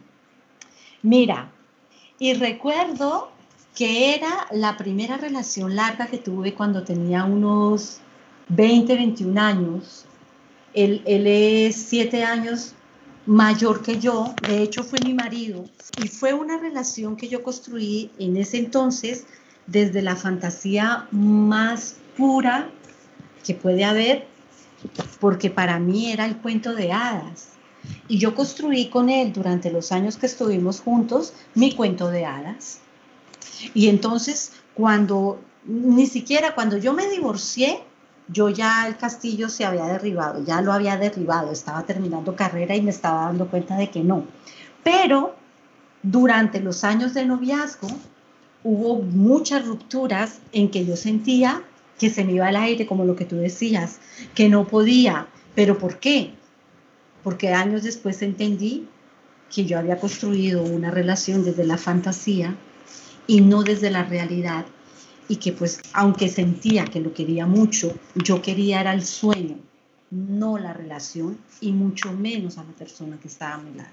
Mira, 1.03 1.51
y 2.19 2.35
recuerdo 2.35 3.31
que 3.75 4.15
era 4.15 4.47
la 4.53 4.77
primera 4.77 5.17
relación 5.17 5.75
larga 5.75 6.07
que 6.07 6.19
tuve 6.19 6.55
cuando 6.55 6.85
tenía 6.85 7.25
unos 7.25 8.01
20, 8.49 8.95
21 8.95 9.41
años 9.41 10.07
él, 10.75 11.03
es 11.07 11.77
siete 11.77 12.25
años 12.25 12.73
mayor 13.27 13.83
que 13.83 13.99
yo, 13.99 14.35
de 14.47 14.63
hecho 14.63 14.83
fue 14.85 14.99
mi 15.01 15.15
marido, 15.15 15.65
y 16.03 16.09
fue 16.09 16.35
una 16.35 16.59
relación 16.59 17.17
que 17.17 17.29
yo 17.29 17.43
construí 17.43 18.11
en 18.19 18.37
ese 18.37 18.59
entonces 18.59 19.25
desde 19.67 20.03
la 20.03 20.17
fantasía 20.17 21.09
más 21.11 21.97
pura 22.17 22.69
que 23.47 23.55
puede 23.55 23.85
haber, 23.85 24.27
porque 25.21 25.49
para 25.49 25.79
mí 25.79 26.13
era 26.13 26.27
el 26.27 26.37
cuento 26.37 26.75
de 26.75 26.93
hadas. 26.93 27.51
Y 28.09 28.19
yo 28.19 28.35
construí 28.35 28.89
con 28.89 29.09
él 29.09 29.33
durante 29.33 29.71
los 29.71 29.93
años 29.93 30.17
que 30.17 30.27
estuvimos 30.27 30.81
juntos 30.81 31.33
mi 31.55 31.75
cuento 31.75 32.11
de 32.11 32.25
hadas. 32.25 32.81
Y 33.75 33.89
entonces, 33.89 34.53
cuando, 34.75 35.41
ni 35.65 36.07
siquiera 36.07 36.55
cuando 36.55 36.77
yo 36.79 36.93
me 36.93 37.09
divorcié, 37.09 37.83
yo 38.29 38.49
ya 38.49 38.87
el 38.89 38.97
castillo 38.97 39.49
se 39.49 39.65
había 39.65 39.85
derribado, 39.85 40.43
ya 40.45 40.61
lo 40.63 40.73
había 40.73 40.97
derribado, 40.97 41.51
estaba 41.51 41.85
terminando 41.85 42.35
carrera 42.35 42.75
y 42.75 42.83
me 42.83 42.91
estaba 42.91 43.27
dando 43.27 43.49
cuenta 43.49 43.77
de 43.77 43.91
que 43.91 44.01
no. 44.01 44.25
Pero 44.83 45.35
durante 46.03 46.61
los 46.61 46.85
años 46.85 47.15
de 47.15 47.27
noviazgo 47.27 47.89
hubo 48.63 49.03
muchas 49.03 49.67
rupturas 49.67 50.39
en 50.53 50.71
que 50.71 50.87
yo 50.87 50.97
sentía 50.97 51.63
que 51.99 52.11
se 52.11 52.25
me 52.25 52.33
iba 52.33 52.49
al 52.49 52.57
aire, 52.57 52.87
como 52.87 53.05
lo 53.05 53.15
que 53.15 53.25
tú 53.25 53.37
decías, 53.37 54.01
que 54.35 54.49
no 54.49 54.67
podía. 54.67 55.29
¿Pero 55.55 55.79
por 55.79 55.99
qué? 55.99 56.35
Porque 57.23 57.53
años 57.53 57.83
después 57.83 58.21
entendí 58.23 58.89
que 59.55 59.65
yo 59.65 59.79
había 59.79 59.99
construido 59.99 60.63
una 60.63 60.91
relación 60.91 61.45
desde 61.45 61.65
la 61.65 61.79
fantasía 61.79 62.57
y 63.27 63.41
no 63.41 63.63
desde 63.63 63.91
la 63.91 64.03
realidad 64.03 64.67
y 65.29 65.37
que 65.37 65.53
pues 65.53 65.81
aunque 65.93 66.29
sentía 66.29 66.85
que 66.85 67.01
lo 67.01 67.13
quería 67.13 67.47
mucho, 67.47 67.95
yo 68.15 68.43
quería 68.43 68.81
era 68.81 68.93
el 68.93 69.05
sueño, 69.05 69.57
no 70.11 70.59
la 70.59 70.73
relación 70.73 71.39
y 71.61 71.73
mucho 71.73 72.13
menos 72.13 72.59
a 72.59 72.65
la 72.65 72.73
persona 72.73 73.19
que 73.21 73.29
estaba 73.29 73.55
a 73.55 73.59
mi 73.59 73.75
lado. 73.77 73.91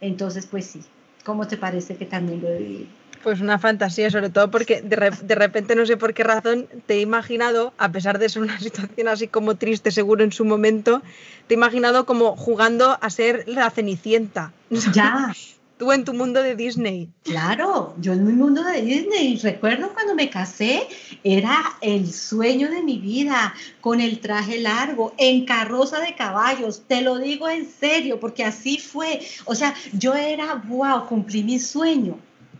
Entonces 0.00 0.46
pues 0.46 0.66
sí, 0.66 0.80
¿cómo 1.24 1.46
te 1.46 1.56
parece 1.56 1.96
que 1.96 2.06
también 2.06 2.40
lo 2.40 2.48
he 2.48 2.58
vivido? 2.58 3.00
Pues 3.22 3.40
una 3.42 3.58
fantasía, 3.58 4.10
sobre 4.10 4.30
todo 4.30 4.50
porque 4.50 4.80
de, 4.80 5.12
de, 5.22 5.34
repente 5.34 5.74
no 5.74 5.84
sé 5.84 5.98
por 5.98 6.14
qué 6.14 6.24
razón 6.24 6.66
te 6.86 6.94
he 6.94 7.00
imaginado, 7.00 7.74
a 7.76 7.92
pesar 7.92 8.18
de 8.18 8.30
ser 8.30 8.42
una 8.42 8.58
situación 8.60 9.08
así 9.08 9.28
como 9.28 9.56
triste 9.56 9.90
seguro 9.90 10.24
en 10.24 10.32
su 10.32 10.44
momento, 10.44 11.02
te 11.46 11.54
he 11.54 11.56
imaginado 11.56 12.06
como 12.06 12.34
jugando 12.36 12.96
a 12.98 13.10
ser 13.10 13.44
la 13.46 13.70
Cenicienta. 13.70 14.52
Ya. 14.94 15.34
Tú 15.80 15.92
en 15.92 16.04
tu 16.04 16.12
mundo 16.12 16.42
de 16.42 16.56
Disney. 16.56 17.08
Claro, 17.22 17.94
yo 18.02 18.12
en 18.12 18.26
mi 18.26 18.34
mundo 18.34 18.62
de 18.62 18.82
Disney. 18.82 19.38
Recuerdo 19.38 19.94
cuando 19.94 20.14
me 20.14 20.28
casé, 20.28 20.86
era 21.24 21.56
el 21.80 22.12
sueño 22.12 22.70
de 22.70 22.82
mi 22.82 22.98
vida, 22.98 23.54
con 23.80 24.02
el 24.02 24.20
traje 24.20 24.60
largo, 24.60 25.14
en 25.16 25.46
carroza 25.46 26.00
de 26.00 26.14
caballos. 26.14 26.82
Te 26.86 27.00
lo 27.00 27.16
digo 27.16 27.48
en 27.48 27.66
serio, 27.66 28.20
porque 28.20 28.44
así 28.44 28.76
fue. 28.76 29.22
O 29.46 29.54
sea, 29.54 29.74
yo 29.94 30.12
era, 30.14 30.56
wow, 30.68 31.06
cumplí 31.06 31.42
mi 31.42 31.58
sueño. 31.58 32.18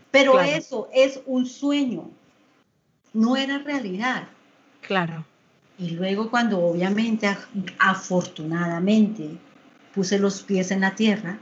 Pero 0.09 0.41
eso 0.41 0.89
es 0.91 1.19
un 1.27 1.45
sueño, 1.45 2.09
no 3.13 3.37
era 3.37 3.59
realidad. 3.59 4.29
Claro. 4.81 5.27
Y 5.77 5.91
luego 5.91 6.31
cuando 6.31 6.59
obviamente, 6.59 7.29
afortunadamente, 7.77 9.37
puse 9.93 10.17
los 10.17 10.41
pies 10.41 10.71
en 10.71 10.81
la 10.81 10.95
tierra, 10.95 11.37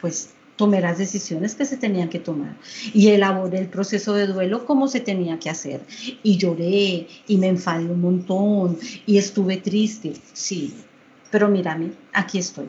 pues 0.00 0.30
tomé 0.60 0.82
las 0.82 0.98
decisiones 0.98 1.54
que 1.54 1.64
se 1.64 1.78
tenían 1.78 2.10
que 2.10 2.18
tomar 2.18 2.54
y 2.92 3.08
elaboré 3.08 3.60
el 3.60 3.68
proceso 3.68 4.12
de 4.12 4.26
duelo 4.26 4.66
como 4.66 4.88
se 4.88 5.00
tenía 5.00 5.38
que 5.38 5.48
hacer. 5.48 5.80
Y 6.22 6.36
lloré 6.36 7.06
y 7.26 7.38
me 7.38 7.46
enfadé 7.46 7.86
un 7.86 8.02
montón 8.02 8.78
y 9.06 9.16
estuve 9.16 9.56
triste, 9.56 10.12
sí, 10.34 10.76
pero 11.30 11.48
mírame, 11.48 11.92
aquí 12.12 12.38
estoy, 12.38 12.68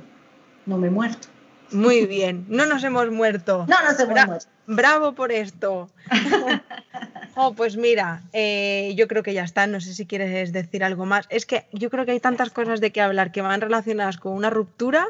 no 0.65 0.77
me 0.77 0.87
he 0.87 0.89
muerto. 0.89 1.27
Muy 1.71 2.05
bien, 2.05 2.45
no 2.47 2.65
nos 2.65 2.81
hemos 2.85 3.11
muerto. 3.11 3.65
No 3.67 3.75
nos 3.83 3.99
hemos 3.99 4.25
muerto. 4.25 4.47
Bravo 4.67 5.13
por 5.13 5.33
esto. 5.33 5.89
oh, 7.35 7.53
pues 7.55 7.75
mira, 7.75 8.23
eh, 8.31 8.93
yo 8.95 9.09
creo 9.09 9.21
que 9.21 9.33
ya 9.33 9.43
está. 9.43 9.67
No 9.67 9.81
sé 9.81 9.93
si 9.93 10.05
quieres 10.05 10.53
decir 10.53 10.85
algo 10.85 11.05
más. 11.05 11.25
Es 11.29 11.45
que 11.45 11.65
yo 11.73 11.89
creo 11.89 12.05
que 12.05 12.11
hay 12.11 12.21
tantas 12.21 12.51
cosas 12.51 12.79
de 12.79 12.91
qué 12.91 13.01
hablar 13.01 13.33
que 13.33 13.41
van 13.41 13.59
relacionadas 13.59 14.15
con 14.15 14.31
una 14.31 14.49
ruptura 14.49 15.07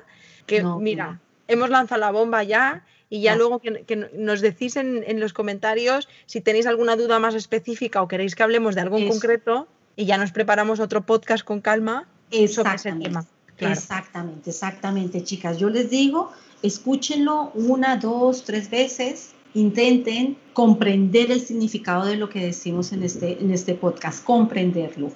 que, 0.48 0.64
mira, 0.64 1.20
hemos 1.52 1.70
lanzado 1.70 2.02
la 2.02 2.12
bomba 2.12 2.44
ya 2.44 2.86
y 3.10 3.22
ya, 3.22 3.36
luego 3.36 3.60
que, 3.60 4.10
nos 4.14 4.40
decís 4.40 4.78
en, 4.78 5.20
los 5.20 5.34
comentarios 5.34 6.08
si 6.26 6.40
tenéis 6.40 6.66
alguna 6.66 6.96
duda 6.96 7.20
más 7.20 7.36
específica 7.36 8.02
o 8.02 8.08
queréis 8.08 8.36
que 8.36 8.44
hablemos 8.44 8.74
de 8.74 8.82
algo 8.82 8.98
en 8.98 9.10
concreto 9.10 9.68
y 9.98 10.06
ya 10.06 10.18
nos 10.18 10.32
preparamos 10.32 10.80
otro 10.80 11.06
podcast 11.06 11.44
con 11.44 11.60
calma 11.60 12.08
sobre 12.48 12.76
ese 12.76 12.94
tema. 12.94 13.26
Exactamente, 13.58 14.50
exactamente, 14.50 15.24
chicas. 15.24 15.58
Yo 15.58 15.70
les 15.70 15.90
digo, 15.90 16.32
escúchenlo 16.64 17.52
una, 17.54 17.98
dos, 17.98 18.44
tres 18.44 18.70
veces, 18.70 19.34
intenten 19.54 20.38
comprender 20.54 21.32
el 21.32 21.42
significado 21.42 22.06
de 22.06 22.16
lo 22.16 22.30
que 22.30 22.40
decimos 22.40 22.92
en 22.94 23.04
este, 23.04 23.42
en 23.42 23.52
este 23.52 23.76
podcast, 23.76 24.24
comprenderlo. 24.24 25.12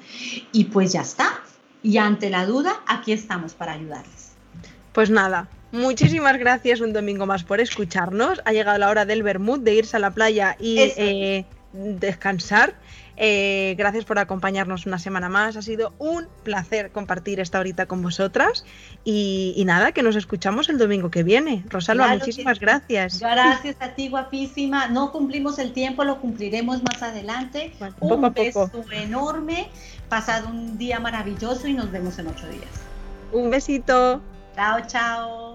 Y 0.52 0.66
pues 0.66 0.92
ya 0.92 1.02
está. 1.02 1.42
Y 1.82 1.98
ante 1.98 2.30
la 2.30 2.46
duda, 2.46 2.82
aquí 2.88 3.14
estamos 3.14 3.54
para 3.54 3.74
ayudarles. 3.74 4.34
Pues 4.92 5.10
nada, 5.10 5.50
Muchísimas 5.76 6.38
gracias 6.38 6.80
un 6.80 6.94
domingo 6.94 7.26
más 7.26 7.44
por 7.44 7.60
escucharnos. 7.60 8.42
Ha 8.46 8.54
llegado 8.54 8.78
la 8.78 8.90
hora 8.90 9.06
del 9.06 9.24
Bermud, 9.24 9.60
de 9.60 9.74
irse 9.74 9.98
a 9.98 10.00
la 10.00 10.12
playa 10.12 10.56
y 10.60 10.80
eh, 10.80 11.46
descansar. 11.74 12.76
Eh, 13.18 13.76
gracias 13.78 14.04
por 14.04 14.20
acompañarnos 14.20 14.86
una 14.86 15.00
semana 15.00 15.30
más. 15.30 15.56
Ha 15.56 15.62
sido 15.62 15.94
un 16.00 16.28
placer 16.44 16.92
compartir 16.92 17.40
esta 17.40 17.60
horita 17.60 17.86
con 17.86 18.02
vosotras. 18.02 18.66
Y, 19.04 19.62
nada, 19.66 19.92
que 19.92 20.04
nos 20.04 20.16
escuchamos 20.16 20.70
el 20.70 20.78
domingo 20.78 21.12
que 21.12 21.24
viene. 21.24 21.64
Rosalba, 21.70 22.08
muchísimas 22.10 22.60
gracias. 22.60 23.20
Gracias 23.20 23.76
a 23.80 23.96
ti, 23.96 24.10
guapísima. 24.10 24.88
No 24.88 25.12
cumplimos 25.12 25.60
el 25.60 25.74
tiempo, 25.74 26.04
lo 26.04 26.20
cumpliremos 26.20 26.82
más 26.84 27.02
adelante. 27.04 27.74
un 28.00 28.34
beso 28.34 28.72
enorme. 28.92 29.70
Pasado 30.10 30.50
un 30.50 30.78
día 30.78 31.00
maravilloso 31.00 31.68
y 31.68 31.74
nos 31.74 31.92
vemos 31.92 32.18
en 32.20 32.28
ocho 32.28 32.48
días. 32.48 32.70
Un 33.32 33.50
besito. 33.50 34.22
Chao, 34.56 34.80
chao. 34.88 35.55